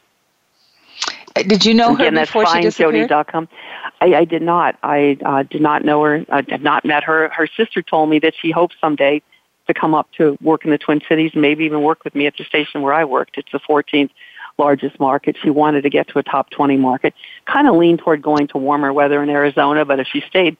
Did 1.35 1.65
you 1.65 1.73
know 1.73 1.93
Again, 1.93 2.15
her 2.15 2.21
before 2.21 2.45
she 2.47 2.61
disappeared? 2.61 3.11
I, 3.11 4.15
I 4.15 4.25
did 4.25 4.41
not. 4.41 4.77
I 4.81 5.17
uh, 5.23 5.43
did 5.43 5.61
not 5.61 5.83
know 5.83 6.01
her. 6.03 6.25
I 6.29 6.41
did 6.41 6.63
not 6.63 6.85
met 6.85 7.03
her. 7.03 7.29
Her 7.29 7.47
sister 7.57 7.81
told 7.81 8.09
me 8.09 8.19
that 8.19 8.33
she 8.41 8.51
hopes 8.51 8.75
someday 8.79 9.21
to 9.67 9.73
come 9.73 9.93
up 9.93 10.09
to 10.13 10.37
work 10.41 10.63
in 10.63 10.71
the 10.71 10.77
Twin 10.77 11.01
Cities, 11.09 11.31
maybe 11.35 11.65
even 11.65 11.81
work 11.81 12.03
with 12.05 12.15
me 12.15 12.25
at 12.25 12.37
the 12.37 12.45
station 12.45 12.81
where 12.81 12.93
I 12.93 13.03
worked. 13.03 13.37
It's 13.37 13.51
the 13.51 13.59
14th 13.59 14.11
largest 14.57 14.99
market. 14.99 15.35
She 15.41 15.49
wanted 15.49 15.81
to 15.83 15.89
get 15.89 16.07
to 16.09 16.19
a 16.19 16.23
top 16.23 16.49
20 16.49 16.77
market. 16.77 17.13
Kind 17.45 17.67
of 17.67 17.75
leaned 17.75 17.99
toward 17.99 18.21
going 18.21 18.47
to 18.47 18.57
warmer 18.57 18.93
weather 18.93 19.21
in 19.21 19.29
Arizona, 19.29 19.85
but 19.85 19.99
if 19.99 20.07
she 20.07 20.21
stayed 20.21 20.57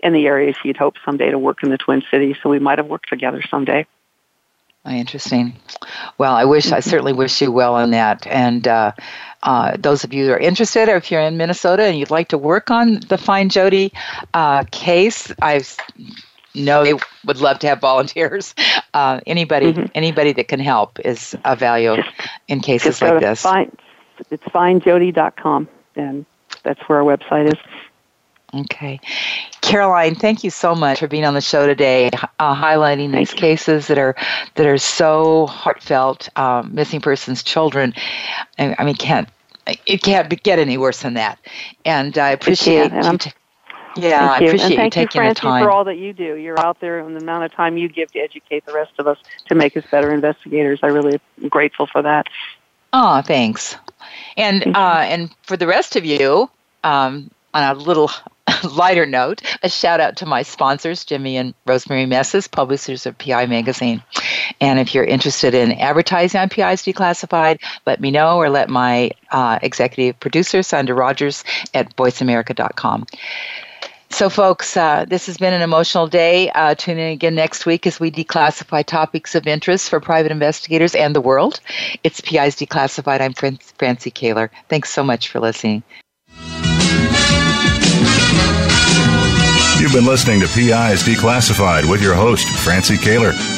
in 0.00 0.12
the 0.12 0.26
area, 0.26 0.52
she'd 0.62 0.76
hope 0.76 0.94
someday 1.04 1.30
to 1.30 1.38
work 1.38 1.62
in 1.62 1.70
the 1.70 1.78
Twin 1.78 2.02
Cities. 2.10 2.36
So 2.42 2.50
we 2.50 2.58
might 2.58 2.78
have 2.78 2.86
worked 2.86 3.08
together 3.08 3.42
someday. 3.50 3.86
Interesting. 4.86 5.54
Well, 6.16 6.34
I 6.34 6.44
wish, 6.44 6.72
I 6.72 6.80
certainly 6.80 7.12
wish 7.12 7.42
you 7.42 7.52
well 7.52 7.74
on 7.74 7.90
that. 7.90 8.26
And 8.26 8.66
uh, 8.66 8.92
uh, 9.42 9.76
those 9.78 10.04
of 10.04 10.14
you 10.14 10.26
who 10.26 10.32
are 10.32 10.38
interested, 10.38 10.88
or 10.88 10.96
if 10.96 11.10
you're 11.10 11.20
in 11.20 11.36
Minnesota 11.36 11.84
and 11.84 11.98
you'd 11.98 12.10
like 12.10 12.28
to 12.28 12.38
work 12.38 12.70
on 12.70 13.00
the 13.08 13.18
Find 13.18 13.50
Jody 13.50 13.92
uh, 14.32 14.64
case, 14.70 15.32
I 15.42 15.62
know 16.54 16.84
they 16.84 16.94
would 17.24 17.40
love 17.40 17.58
to 17.60 17.68
have 17.68 17.80
volunteers. 17.80 18.54
Uh, 18.94 19.20
anybody, 19.26 19.74
mm-hmm. 19.74 19.84
anybody 19.94 20.32
that 20.32 20.48
can 20.48 20.58
help 20.58 20.98
is 21.00 21.36
of 21.44 21.58
value 21.58 22.02
in 22.48 22.58
cases 22.58 23.00
like 23.02 23.20
this. 23.20 23.42
Find, 23.42 23.78
it's 24.30 24.42
findjody.com, 24.44 25.68
and 25.94 26.24
that's 26.64 26.80
where 26.88 27.02
our 27.02 27.04
website 27.04 27.52
is. 27.52 27.58
Okay. 28.54 28.98
Caroline, 29.60 30.14
thank 30.14 30.42
you 30.42 30.50
so 30.50 30.74
much 30.74 31.00
for 31.00 31.06
being 31.06 31.24
on 31.24 31.34
the 31.34 31.42
show 31.42 31.66
today, 31.66 32.10
uh, 32.38 32.54
highlighting 32.54 33.12
these 33.12 33.32
cases 33.32 33.88
that 33.88 33.98
are 33.98 34.16
that 34.54 34.66
are 34.66 34.78
so 34.78 35.46
heartfelt, 35.46 36.30
um, 36.36 36.74
missing 36.74 37.00
persons, 37.00 37.42
children. 37.42 37.92
I, 38.58 38.74
I, 38.78 38.84
mean, 38.84 38.94
can't 38.94 39.28
it 39.84 40.02
can't 40.02 40.42
get 40.42 40.58
any 40.58 40.78
worse 40.78 41.02
than 41.02 41.14
that. 41.14 41.38
And 41.84 42.16
I 42.16 42.30
appreciate 42.30 42.92
you. 42.92 43.18
T- 43.18 43.32
yeah, 43.98 44.30
I 44.30 44.36
appreciate 44.36 44.62
and 44.62 44.74
thank 44.76 44.96
you 44.96 45.02
taking 45.02 45.22
you, 45.22 45.28
the 45.28 45.34
time 45.34 45.62
for 45.62 45.70
all 45.70 45.84
that 45.84 45.98
you 45.98 46.12
do. 46.12 46.36
You're 46.36 46.58
out 46.58 46.80
there, 46.80 46.98
and 46.98 47.16
the 47.16 47.20
amount 47.20 47.44
of 47.44 47.52
time 47.52 47.76
you 47.76 47.88
give 47.88 48.12
to 48.12 48.18
educate 48.18 48.66
the 48.66 48.72
rest 48.72 48.92
of 48.98 49.06
us 49.06 49.18
to 49.46 49.54
make 49.54 49.76
us 49.76 49.84
better 49.90 50.12
investigators. 50.12 50.80
I 50.82 50.88
really 50.88 51.20
am 51.42 51.48
grateful 51.48 51.86
for 51.86 52.02
that. 52.02 52.26
Oh, 52.92 53.22
thanks. 53.22 53.76
And 54.36 54.76
uh, 54.76 55.00
and 55.04 55.34
for 55.42 55.56
the 55.56 55.66
rest 55.66 55.96
of 55.96 56.04
you, 56.04 56.50
um, 56.84 57.30
on 57.54 57.76
a 57.76 57.78
little 57.78 58.10
lighter 58.72 59.06
note, 59.06 59.42
a 59.62 59.68
shout 59.68 60.00
out 60.00 60.16
to 60.16 60.26
my 60.26 60.42
sponsors, 60.42 61.04
Jimmy 61.04 61.36
and 61.36 61.54
Rosemary 61.66 62.06
Mesis, 62.06 62.50
publishers 62.50 63.06
of 63.06 63.16
PI 63.18 63.46
Magazine. 63.46 64.02
And 64.60 64.78
if 64.78 64.94
you're 64.94 65.04
interested 65.04 65.54
in 65.54 65.72
advertising 65.72 66.40
on 66.40 66.48
PI's 66.48 66.82
Declassified, 66.82 67.60
let 67.86 68.00
me 68.00 68.10
know 68.10 68.38
or 68.38 68.48
let 68.50 68.68
my 68.68 69.10
uh, 69.30 69.58
executive 69.62 70.18
producer, 70.20 70.62
Sandra 70.62 70.94
Rogers, 70.94 71.44
at 71.74 71.94
voiceamerica.com. 71.96 73.06
So, 74.10 74.30
folks, 74.30 74.76
uh, 74.76 75.04
this 75.04 75.26
has 75.26 75.36
been 75.36 75.52
an 75.52 75.62
emotional 75.62 76.06
day. 76.06 76.50
Uh, 76.50 76.74
tune 76.74 76.98
in 76.98 77.12
again 77.12 77.34
next 77.34 77.66
week 77.66 77.86
as 77.86 78.00
we 78.00 78.10
declassify 78.10 78.84
topics 78.84 79.34
of 79.34 79.46
interest 79.46 79.90
for 79.90 80.00
private 80.00 80.32
investigators 80.32 80.94
and 80.94 81.14
the 81.14 81.20
world. 81.20 81.60
It's 82.04 82.20
PI's 82.20 82.56
Declassified. 82.56 83.20
I'm 83.20 83.34
Francie 83.34 84.10
Koehler. 84.10 84.48
Thanks 84.68 84.90
so 84.90 85.04
much 85.04 85.28
for 85.28 85.40
listening. 85.40 85.82
You've 89.78 89.92
been 89.92 90.06
listening 90.06 90.40
to 90.40 90.46
PI's 90.48 91.02
Declassified 91.04 91.88
with 91.88 92.02
your 92.02 92.14
host, 92.14 92.48
Francie 92.48 92.96
Koehler. 92.96 93.57